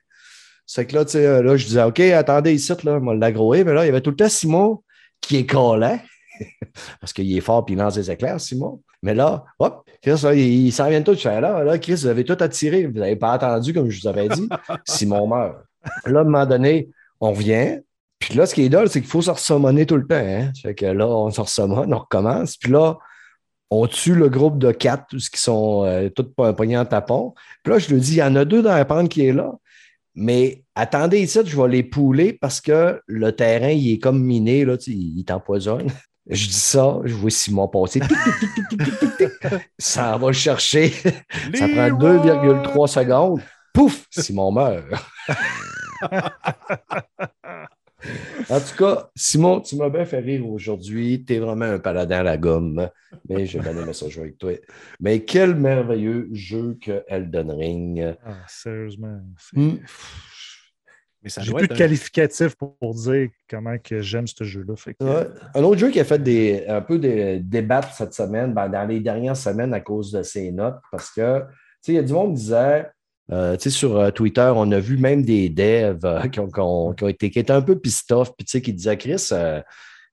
[0.66, 3.14] C'est que là, tu sais, euh, là, je disais, OK, attendez ici, là, on va
[3.14, 3.64] l'agroer.
[3.64, 4.82] Mais là, il y avait tout le temps Simon
[5.20, 5.98] qui est collant.
[7.00, 8.82] Parce qu'il est fort puis il lance des éclairs, Simon.
[9.02, 11.14] Mais là, hop, Chris, là, il, il s'en vient tout.
[11.14, 12.86] Je fais, là, là, Chris, vous avez tout attiré.
[12.86, 14.48] Vous n'avez pas attendu, comme je vous avais dit.
[14.84, 15.56] Simon meurt.
[16.04, 16.88] Là, à un moment donné,
[17.20, 17.78] on revient.
[18.18, 20.16] Puis là, ce qui est drôle, c'est qu'il faut se ressummoner tout le temps.
[20.16, 20.50] Hein?
[20.60, 22.56] Fait que là, on se ressummone, on recommence.
[22.56, 22.96] Puis là,
[23.70, 27.34] on tue le groupe de quatre, qui sont euh, tous po- pognés en tapon.
[27.62, 29.32] Puis là, je lui dis, il y en a deux dans la pente qui est
[29.32, 29.52] là.
[30.16, 34.64] Mais attendez ici, je vais les pouler parce que le terrain, il est comme miné,
[34.64, 35.88] là, il t'empoisonne.
[36.28, 38.00] Je dis ça, je vois Simon passer.
[39.78, 40.90] Ça va le chercher.
[41.54, 43.40] Ça prend 2,3 secondes.
[43.72, 44.86] Pouf, Simon meurt.
[48.50, 51.24] en tout cas, Simon, tu m'as bien fait rire aujourd'hui.
[51.26, 52.88] Tu es vraiment un paladin à la gomme.
[53.28, 54.52] Mais j'ai bien aimé ça jouer avec toi.
[55.00, 58.14] Mais quel merveilleux jeu que Elden Ring.
[58.24, 59.20] Ah, sérieusement.
[59.38, 59.78] c'est- Hmm.
[61.22, 64.76] Mais ça J'ai plus de un- qualificatif pour, pour dire comment que j'aime ce jeu-là.
[64.76, 65.26] Fait que- Ouais.
[65.54, 68.86] Un autre jeu qui a fait des, un peu des débats cette semaine, ben, dans
[68.86, 71.46] les dernières semaines à cause de ses notes, parce que tu
[71.80, 72.86] sais, il y a du monde qui disait,
[73.32, 76.48] euh, tu sais, sur euh, Twitter, on a vu même des devs euh, qui, ont,
[76.48, 79.28] qui ont- qui ont été, qui étaient un peu pissed off, puis qui disaient, Chris,
[79.32, 79.60] euh,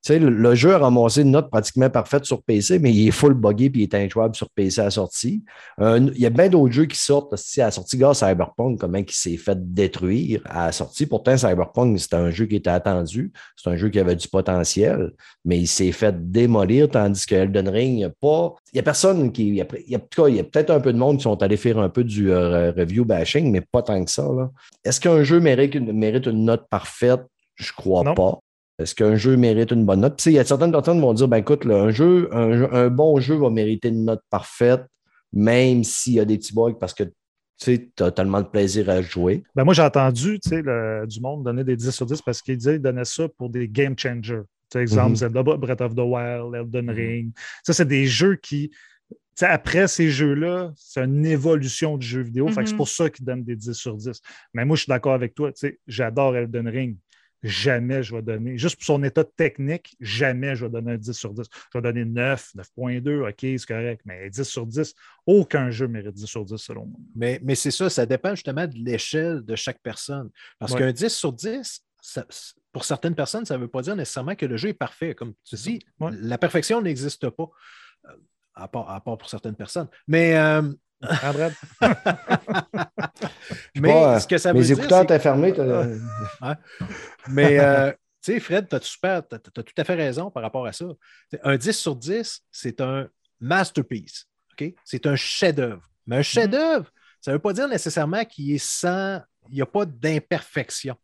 [0.04, 3.12] sais, le, le jeu a ramassé une note pratiquement parfaite sur PC, mais il est
[3.12, 5.44] full buggé puis il est injouable sur PC à la sortie.
[5.78, 7.98] Un- il y a bien d'autres jeux qui sortent aussi à la sortie.
[7.98, 11.06] Gars, Cyberpunk, comment il s'est fait détruire à la sortie.
[11.06, 13.32] Pourtant, Cyberpunk, c'était un jeu qui était attendu.
[13.56, 15.12] C'est un jeu qui avait du potentiel,
[15.46, 18.56] mais il s'est fait démolir, tandis que Elden Ring, il n'y a pas.
[18.74, 19.48] Il n'y a personne qui.
[19.48, 20.92] Il y a, il y a- en tout cas, il y a peut-être un peu
[20.94, 24.04] de monde qui sont allés faire un peu du euh, review bashing, mais pas tant
[24.04, 24.28] que ça.
[24.84, 27.22] Est-ce qu'un jeu mérite une, mérite une note parfaite?
[27.56, 28.14] Je crois Non.
[28.16, 28.40] pas.
[28.80, 30.14] Est-ce qu'un jeu mérite une bonne note?
[30.14, 31.92] Puis, tu sais, il y a certaines personnes qui vont dire ben écoute, là, un,
[31.92, 34.86] jeu, un, jeu- un bon jeu va mériter une note parfaite,
[35.32, 37.04] même s'il y a des petits bugs, parce que
[37.62, 39.44] Tu as tellement de plaisir à jouer.
[39.56, 42.74] Ben moi, j'ai entendu le, du monde donner des 10 sur 10 parce qu'il disait
[42.74, 44.42] qu'il donnait ça pour des game changers.
[44.72, 45.16] Par exemple, Mhm.
[45.18, 46.96] Zelda Breath of the Wild, Elden Mhm.
[46.96, 47.32] Ring.
[47.64, 48.70] Ça, c'est des jeux qui.
[49.10, 52.50] tu sais, après ces jeux-là, c'est une évolution du jeu vidéo.
[52.54, 52.76] C'est Mhm.
[52.78, 54.20] pour ça qu'ils donnent des 10 sur 10.
[54.54, 55.52] Mais moi, je suis d'accord avec toi.
[55.54, 56.98] tu sais, J'adore Elden Ring.
[57.44, 61.12] Jamais je vais donner, juste pour son état technique, jamais je vais donner un 10
[61.12, 61.46] sur 10.
[61.74, 64.02] Je vais donner 9, 9.2, OK, c'est correct.
[64.06, 64.94] Mais 10 sur 10,
[65.26, 67.00] aucun jeu mérite 10 sur 10 selon moi.
[67.16, 70.30] Mais, mais c'est ça, ça dépend justement de l'échelle de chaque personne.
[70.58, 70.80] Parce Ouais.
[70.80, 72.26] qu'un 10 sur 10, ça-
[72.72, 75.14] pour certaines personnes, ça ne veut pas dire nécessairement que le jeu est parfait.
[75.14, 76.12] Comme tu dis, Ouais.
[76.14, 77.50] la perfection n'existe pas,
[78.06, 78.12] euh,
[78.56, 79.88] à part, à part pour certaines personnes.
[80.08, 80.62] Mais, euh,
[81.06, 81.34] Hein,
[83.76, 85.54] mais pas, ce que ça veut Mes dire, écouteurs étaient fermés.
[87.28, 87.92] Mais, euh,
[88.22, 90.74] tu sais, Fred, tu as super, tu as, tout à fait raison par rapport à
[90.74, 90.86] ça.
[91.44, 93.08] Un 10 sur 10, c'est un
[93.40, 94.28] masterpiece.
[94.86, 95.84] C'est un chef-d'œuvre.
[96.06, 96.90] Mais un chef-d'œuvre,
[97.22, 99.22] ça ne veut pas dire nécessairement qu'il est sans.
[99.50, 100.96] Il n'y a pas d'imperfection.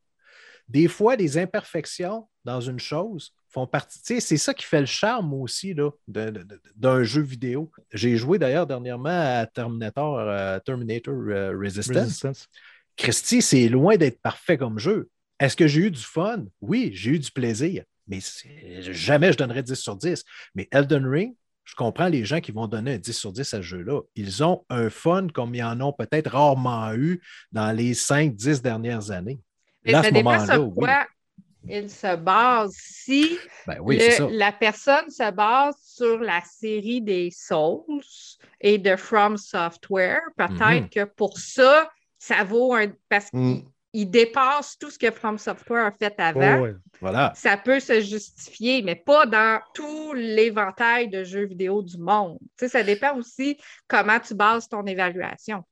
[0.68, 4.22] Des fois, les imperfections dans une chose font partie.
[4.22, 5.76] C'est ça qui fait le charme aussi
[6.08, 7.72] d'un jeu vidéo.
[7.92, 11.98] J'ai joué d'ailleurs dernièrement à Terminator, euh, Terminator euh, Resistance.
[11.98, 12.48] Resistance.
[12.96, 15.10] Christy, c'est loin d'être parfait comme jeu.
[15.40, 16.46] Est-ce que j'ai eu du fun?
[16.62, 18.20] Oui, j'ai eu du plaisir, mais
[18.92, 20.24] jamais je donnerais 10 sur 10.
[20.56, 23.58] Mais Elden Ring, je comprends les gens qui vont donner un 10 sur 10 à
[23.58, 24.02] ce jeu-là.
[24.16, 27.22] Ils ont un fun comme ils en ont peut-être rarement eu
[27.52, 29.40] dans les 5-10 dernières années.
[29.86, 30.74] Mais Là, ça ce dépend sur oui.
[30.76, 31.08] quoi
[31.68, 32.72] il se base.
[32.74, 33.38] Si
[33.68, 38.02] Ben oui, le- la personne se base sur la série des Souls
[38.62, 40.90] et de From Software, peut-être Mhm.
[40.90, 42.88] que pour ça, ça vaut un.
[43.10, 43.60] Parce Hmm.
[43.94, 46.60] Qu'il dépasse tout ce que From Software a fait avant.
[46.60, 46.74] Oh, ouais.
[47.02, 47.34] Voilà.
[47.36, 52.38] Ça peut se justifier, mais pas dans tout l'éventail de jeux vidéo du monde.
[52.58, 53.58] Tu sais, ça dépend aussi
[53.88, 55.64] comment tu bases ton évaluation.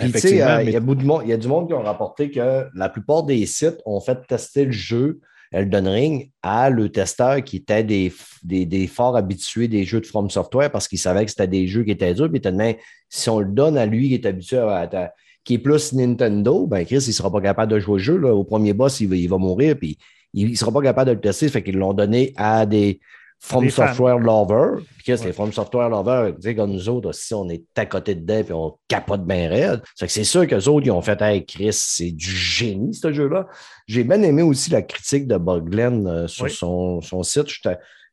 [0.00, 1.82] Euh, il mais- y, a beaucoup de monde- il y a du monde qui ont
[1.82, 5.20] rapporté que la plupart des sites ont fait tester le jeu
[5.52, 8.12] Elden Ring à le testeur qui était des,
[8.42, 11.68] des, des forts habitués des jeux de From Software parce qu'il savait que c'était des
[11.68, 12.28] jeux qui étaient durs.
[12.28, 12.74] Puis tellement,
[13.08, 15.12] si on le donne à lui qui est habitué à, à-
[15.46, 18.18] qui est plus Nintendo, ben Chris, il ne sera pas capable de jouer au jeu.
[18.18, 18.34] là.
[18.34, 19.96] Au premier boss, il va, il va mourir, puis
[20.34, 21.48] il ne sera pas capable de le tester.
[21.48, 23.00] Fait qu'ils l'ont donné à des
[23.38, 23.70] From Des.
[23.70, 24.78] Software lovers.
[24.96, 25.26] Puis Chris, Ouais.
[25.26, 28.42] les From Software lovers, tu sais, comme nous autres, si on est à côté dedans,
[28.42, 29.82] puis on capote bien raide.
[29.98, 33.12] Fait que c'est sûr qu'eux autres, ils ont fait, hey, Chris, c'est du génie, ce
[33.12, 33.46] jeu-là.
[33.86, 36.50] J'ai bien aimé aussi la critique de Boglen euh, sur Oui.
[36.50, 37.46] son, son site.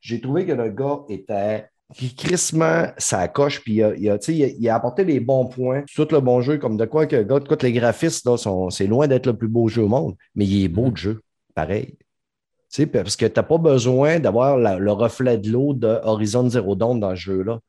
[0.02, 1.68] J'ai trouvé que le gars était
[2.18, 6.08] crissement ça coche, puis il a, il a, il il apporté les bons points, tout
[6.12, 9.26] le bon jeu, comme de quoi que écoute, les graphismes, là, sont- c'est loin d'être
[9.28, 10.92] le plus beau jeu au monde, mais il est beau Mhm.
[10.92, 11.22] le jeu,
[11.56, 11.96] pareil.
[12.92, 16.76] Parce que tu n'as pas besoin d'avoir la- le reflet de l'eau de Horizon Zero
[16.76, 17.60] Dawn dans ce jeu-là.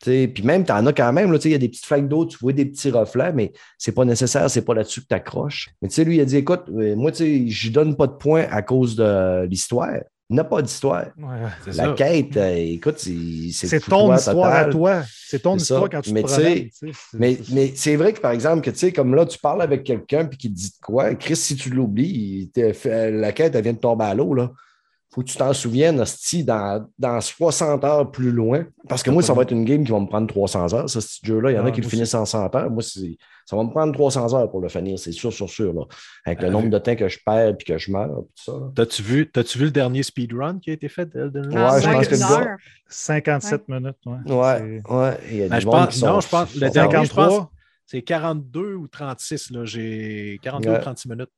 [0.00, 2.36] Puis même, tu en as quand même, il y a des petites flaques d'eau, tu
[2.38, 5.70] vois des petits reflets, mais c'est pas nécessaire, c'est pas là-dessus que tu accroches.
[5.80, 8.44] Mais tu sais, lui, il a dit écoute, euh, moi, je donne pas de points
[8.50, 9.96] à cause de l'histoire.
[10.30, 11.04] Il n'a pas d'histoire.
[11.18, 11.26] Ouais.
[11.66, 11.92] La ça.
[11.92, 14.68] quête, euh, écoute, c'est ton histoire total.
[14.68, 15.02] à toi.
[15.06, 15.62] C'est ton ça.
[15.62, 16.68] histoire quand tu Mais te promènes.
[17.12, 19.60] Mais, c'est- mais c'est vrai que, par exemple, que tu sais, comme là, tu parles
[19.60, 23.62] avec quelqu'un puis qui te dit de quoi, Chris, si tu l'oublies, la quête, elle
[23.62, 24.50] vient de tomber à l'eau, là.
[25.14, 28.64] Faut que tu t'en souviennes, hostie, dans, dans 60 heures plus loin.
[28.88, 31.00] Parce que moi, ça va être une game qui va me prendre 300 heures, ça,
[31.00, 31.52] ce petit jeu-là.
[31.52, 32.68] Il y en Ah, a qui le finissent en 100 heures.
[32.70, 35.82] Moi, ça va me prendre 300 heures pour le finir, c'est sûr, sûr, sûr, là.
[36.26, 38.52] Avec le Euh, nombre de temps que je perds puis que je meurs, puis tout
[38.52, 38.58] ça.
[38.58, 38.72] là.
[38.74, 41.58] T'as-tu vu, t'as-tu vu le dernier speedrun qui a été fait d'Elden Ring?
[41.58, 42.56] Ouais, je pense que d'une le gars- heure.
[42.88, 43.96] 57 minutes.
[44.06, 44.32] Ouais.
[44.32, 45.18] Ouais, ouais.
[45.30, 47.06] Il y a Ben, monde pense- qui sont- non, je pense- le dernier, je pense-
[47.08, 47.50] 53.
[47.86, 49.64] C'est 42 ou 36, là.
[49.64, 50.78] J'ai 42 Ouais.
[50.78, 51.30] ou 36 minutes.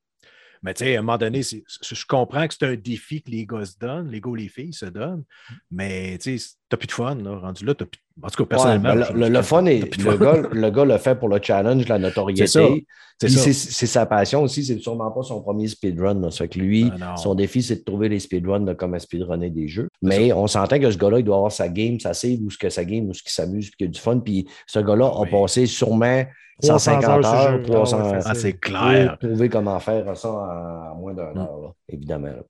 [0.63, 3.47] Mais tu sais, à un moment donné, je comprends que c'est un défi que les
[3.47, 5.25] gars se donnent, les gars ou les filles se donnent,
[5.71, 7.39] mais tu sais, t'as plus de fun, là.
[7.39, 8.01] Rendu là, t'as plus...
[8.23, 8.95] En tout cas, personnellement.
[8.95, 9.97] ben, je- le, fun est.
[9.99, 10.17] Le fun.
[10.17, 12.47] gars, le gars le fait pour le challenge, la notoriété.
[12.47, 12.85] C'est.
[13.19, 16.21] C'est c'est c'est sa passion aussi, c'est sûrement pas son premier speedrun.
[16.21, 16.31] là.
[16.31, 17.17] Ça fait que lui, Ah, non.
[17.17, 19.89] son défi, c'est de trouver les speedruns de comment speedrunner des jeux.
[20.03, 22.59] Mais on s'entend que ce gars-là, il doit avoir sa game, sa save, ou ce
[22.59, 24.19] que sa game, ou ce qui s'amuse, puis qu'il y a du fun.
[24.19, 26.25] Puis ce gars-là a passé sûrement
[26.63, 27.71] 300 150 heures sur heures, le jeu.
[27.73, 28.23] 300 Ah ouais, heures.
[28.27, 29.19] Ah, c'est pour clair.
[29.19, 31.39] trouver comment faire ça en, moins d'une Mm.
[31.39, 32.29] heure, là, évidemment.
[32.29, 32.43] là.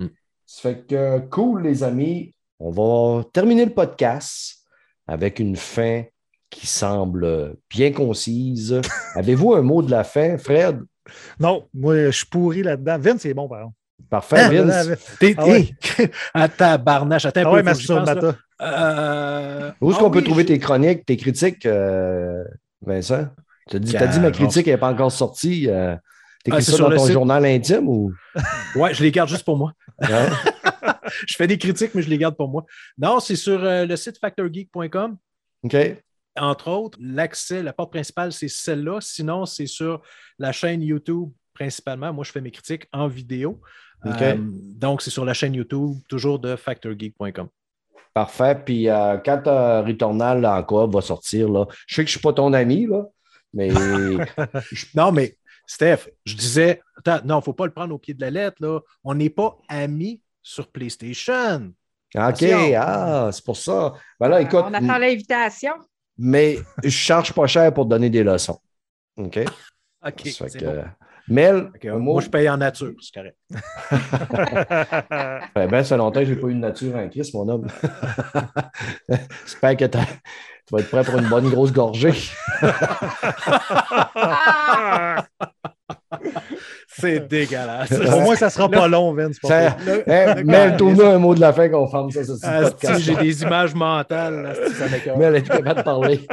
[0.00, 0.06] Mm.
[0.46, 2.34] Ça fait que cool, les amis.
[2.60, 4.56] On va terminer le podcast
[5.06, 6.02] avec une fin
[6.50, 8.80] qui semble bien concise.
[9.14, 10.80] Avez-vous un mot de la fin, Fred?
[11.38, 12.98] Non, moi, je suis pourri là-dedans.
[12.98, 13.74] Vince, c'est bon, par exemple.
[14.10, 14.88] Parfait, Ah, Vince.
[15.20, 15.68] T'es, Ah ouais.
[16.34, 17.56] à ta barnache, attends un Ah peu.
[17.56, 18.34] ouais, pense.
[18.60, 22.42] Euh, Où est-ce ah qu'on peut trouver je- tes chroniques, tes critiques, euh,
[22.84, 23.28] Vincent?
[23.70, 25.68] Tu as dit, t'as dit ma critique n'est pas encore sortie.
[25.68, 25.94] Euh,
[26.44, 27.12] T'écris Ah, ça sur dans ton site.
[27.12, 28.12] journal intime ou?
[28.76, 29.72] Ouais, je les garde juste pour moi.
[31.26, 32.64] Je fais des critiques, mais je les garde pour moi.
[32.96, 35.16] Non, c'est sur euh, le site factorgeek.com.
[35.64, 35.76] OK.
[36.38, 39.00] entre autres, l'accès, la porte principale, c'est celle-là.
[39.00, 40.02] Sinon, c'est sur
[40.38, 42.12] la chaîne YouTube principalement.
[42.12, 43.60] Moi, je fais mes critiques en vidéo.
[44.04, 44.22] OK.
[44.22, 47.48] Euh, donc, c'est sur la chaîne YouTube, toujours de factorgeek.com.
[48.14, 48.60] Parfait.
[48.64, 49.42] Puis euh, quand
[49.84, 52.86] Returnal en coop va sortir, là, je sais que je ne suis pas ton ami,
[52.86, 53.04] là,
[53.52, 53.70] mais
[54.94, 55.36] Non, mais
[55.68, 58.30] Steph, je disais, attends, non, il ne faut pas le prendre au pied de la
[58.30, 58.56] lettre.
[58.60, 58.80] Là.
[59.04, 61.72] On n'est pas amis sur PlayStation.
[62.14, 62.72] OK, Attention.
[62.80, 63.92] ah, c'est pour ça.
[64.18, 65.72] Ben là, écoute, On attend l'invitation.
[66.16, 68.58] mais je charge pas cher pour donner des leçons.
[69.16, 69.38] OK?
[70.06, 70.84] OK, que- bon.
[71.30, 72.20] Mel, Ok, un moi, mot?
[72.22, 73.36] je paye en nature, c'est correct.
[75.54, 77.46] Ben, ben, ça fait longtemps que je n'ai pas eu de nature en crise, mon
[77.48, 77.66] homme.
[79.44, 82.14] J'espère que t'as- tu vas être prêt pour une bonne grosse gorgée.
[87.00, 87.92] C'est dégueulasse.
[87.92, 89.36] Au moins, ça sera pas long, Vince.
[89.42, 89.76] Ça-
[90.06, 92.98] Mel, gars- trouve-nous un mot de la fin qu'on ferme ça, ça, Ah.
[92.98, 94.42] J'ai des images mentales.
[94.42, 95.16] là, ça m'écoeure.
[95.18, 96.26] Mel, es-tu capable de parler?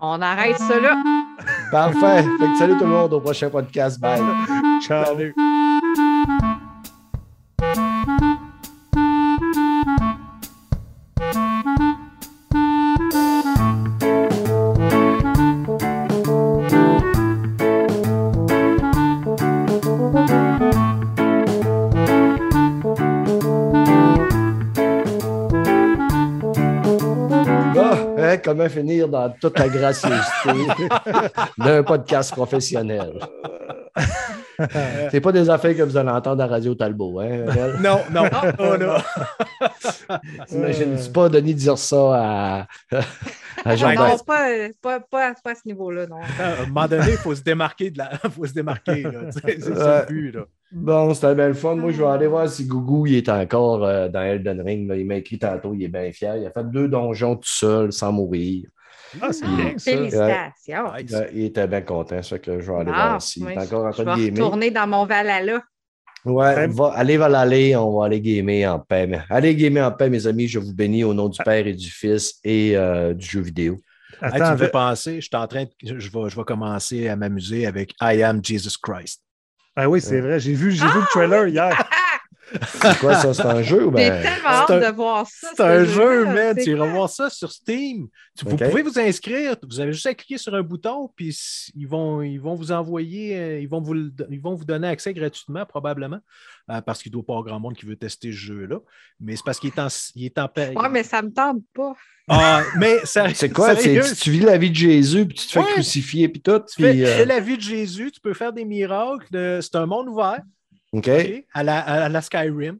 [0.00, 0.96] On arrête là.
[1.72, 2.22] Parfait.
[2.22, 3.98] Fait que salut tout le monde au prochain podcast.
[4.00, 4.20] Bye.
[4.86, 5.04] Ciao.
[5.06, 5.34] Salut.
[29.08, 30.66] Dans toute la gracieuseté
[31.58, 33.12] d'un podcast professionnel?
[35.10, 37.44] C'est pas des affaires que vous allez entendre à Radio Talbot, hein?
[37.80, 38.24] Non, non,
[38.58, 38.96] oh, non.
[40.48, 42.66] T'imagines-tu pas Denis dire ça à,
[43.64, 44.46] à Jean non, pas,
[44.80, 46.20] pas, pas, pas à ce niveau-là, non.
[46.40, 48.10] À un moment donné, il faut se démarquer de la.
[48.30, 49.06] faut se démarquer.
[49.30, 50.06] C'est ça Ouais.
[50.08, 50.32] le but.
[50.32, 50.44] Là.
[50.72, 51.74] Bon, c'était bien le fun.
[51.76, 54.88] Moi, je vais aller voir si Gougou il est encore euh, dans Elden Ring.
[54.88, 54.96] là.
[54.96, 56.36] Il m'a écrit tantôt, il est bien fier.
[56.36, 58.68] Il a fait deux donjons tout seul, sans mourir.
[59.20, 59.90] Ah, c'est bien ça.
[59.90, 60.92] Félicitations.
[61.02, 61.28] Nice.
[61.34, 63.84] Il était bien content, ça que je vais aller Ah, voir s'il oui, est encore
[63.86, 64.44] en je train vais de gamer.
[64.44, 65.62] retourner dans mon Valhalla.
[66.24, 69.06] Ouais, va, allez va l'aller, on va aller gamer en paix.
[69.06, 70.48] Mais allez gamer en paix, mes amis.
[70.48, 73.76] Je vous bénis au nom du Père et du Fils et euh, du jeu vidéo.
[74.20, 76.44] Hey, tu Attends, me fais penser, je suis en train de- je vais, je vais
[76.44, 79.22] commencer à m'amuser avec I am Jesus Christ.
[79.76, 80.40] ah oui, c'est vrai.
[80.40, 81.88] J'ai vu, j'ai vu le trailer hier.
[82.80, 83.34] C'est quoi ça?
[83.34, 84.22] C'est un jeu ou J'ai ben?
[84.22, 85.48] tellement hâte c'est un- de voir ça.
[85.50, 86.54] C'est ce un jeu, man.
[86.56, 86.94] C'est Tu iras quoi?
[86.94, 88.08] voir ça sur Steam.
[88.38, 89.56] Tu- Vous pouvez vous inscrire.
[89.68, 91.36] Vous avez juste à cliquer sur un bouton, puis
[91.74, 93.94] ils vont, ils vont vous envoyer, euh, ils vont vous,
[94.30, 96.18] ils vont vous donner accès gratuitement, probablement,
[96.70, 98.78] euh, parce qu'il ne doit pas avoir grand monde qui veut tester ce jeu-là.
[99.20, 100.72] Mais c'est parce qu'il est en, il est en paix.
[100.76, 101.94] Ouais, mais ça me tente pas.
[102.28, 103.74] Ah, mais ça- C'est quoi?
[103.76, 105.72] C'est- tu, tu vis la vie de Jésus, puis tu te fais Ouais.
[105.72, 106.60] crucifier, puis tout.
[106.60, 109.26] tu fais, Puis, euh, la vie de Jésus, tu peux faire des miracles.
[109.62, 110.40] C'est un monde ouvert,
[110.92, 111.08] OK.
[111.52, 112.78] à, la, à la Skyrim.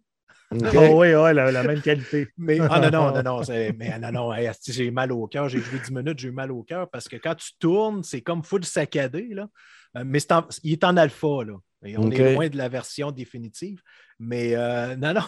[0.52, 0.56] Oh
[1.00, 2.28] oui, ouais, la, la même qualité.
[2.38, 3.42] Mais ah non, non, non, non,
[3.76, 5.48] mais non, non, hey, j'ai mal au cœur.
[5.48, 8.20] J'ai joué 10 minutes, j'ai eu mal au cœur parce que quand tu tournes, c'est
[8.20, 9.26] comme full saccadé.
[9.32, 9.48] Là.
[9.96, 11.42] Euh, mais en- il est en alpha.
[11.44, 11.54] Là.
[11.84, 13.80] Et on est loin de la version définitive.
[14.20, 15.22] Mais euh, non, non.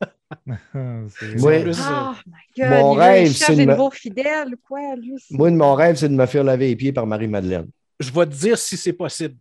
[1.64, 2.70] Plus, euh, Oh my God.
[2.70, 5.14] Mon rêve, c'est de me- quoi, lui.
[5.18, 7.68] c'est- Moi, mon rêve, c'est de me faire laver les pieds par Marie-Madeleine.
[7.98, 9.36] je vais te dire si c'est possible.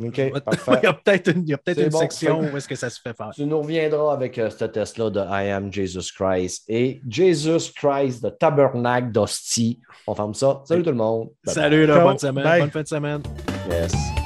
[0.08, 3.30] Il y a peut-être une, bon, section où est-ce que ça se fait faire.
[3.34, 8.22] Tu nous reviendras avec euh, ce test-là de I am Jesus Christ et Jesus Christ
[8.22, 9.80] de Tabernacle d'Hostie.
[10.06, 10.62] On ferme ça.
[10.64, 11.28] Salut tout le monde.
[11.44, 11.54] Bye bye.
[11.54, 12.44] Salut, là, bonne semaine.
[12.44, 12.60] Bye.
[12.60, 13.22] Bonne fin de semaine.
[13.70, 14.19] Yes.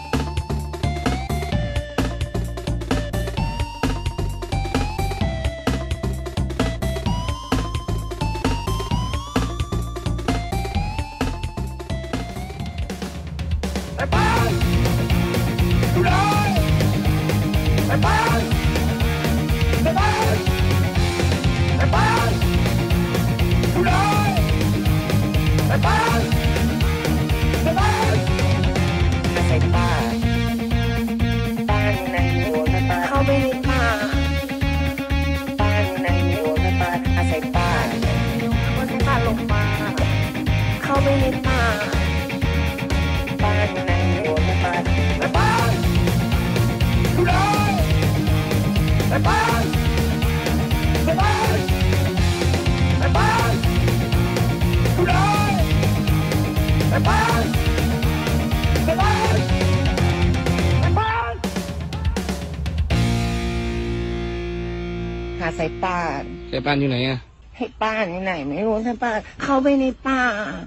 [66.74, 67.18] ายป่านอยู่ไหนอะ
[67.56, 70.20] ให้ป้านอยู่ไหนไม่รู้สายป่านเข้าไปในป่า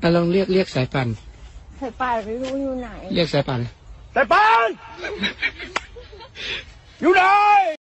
[0.04, 1.08] อะลองเรียกเรียกสายป่าน
[1.80, 3.60] สายป่านไม่รู้อยู่ไหน เรียกสายป่าน
[4.16, 4.70] สายป่าน
[7.02, 7.24] อยู่ไหน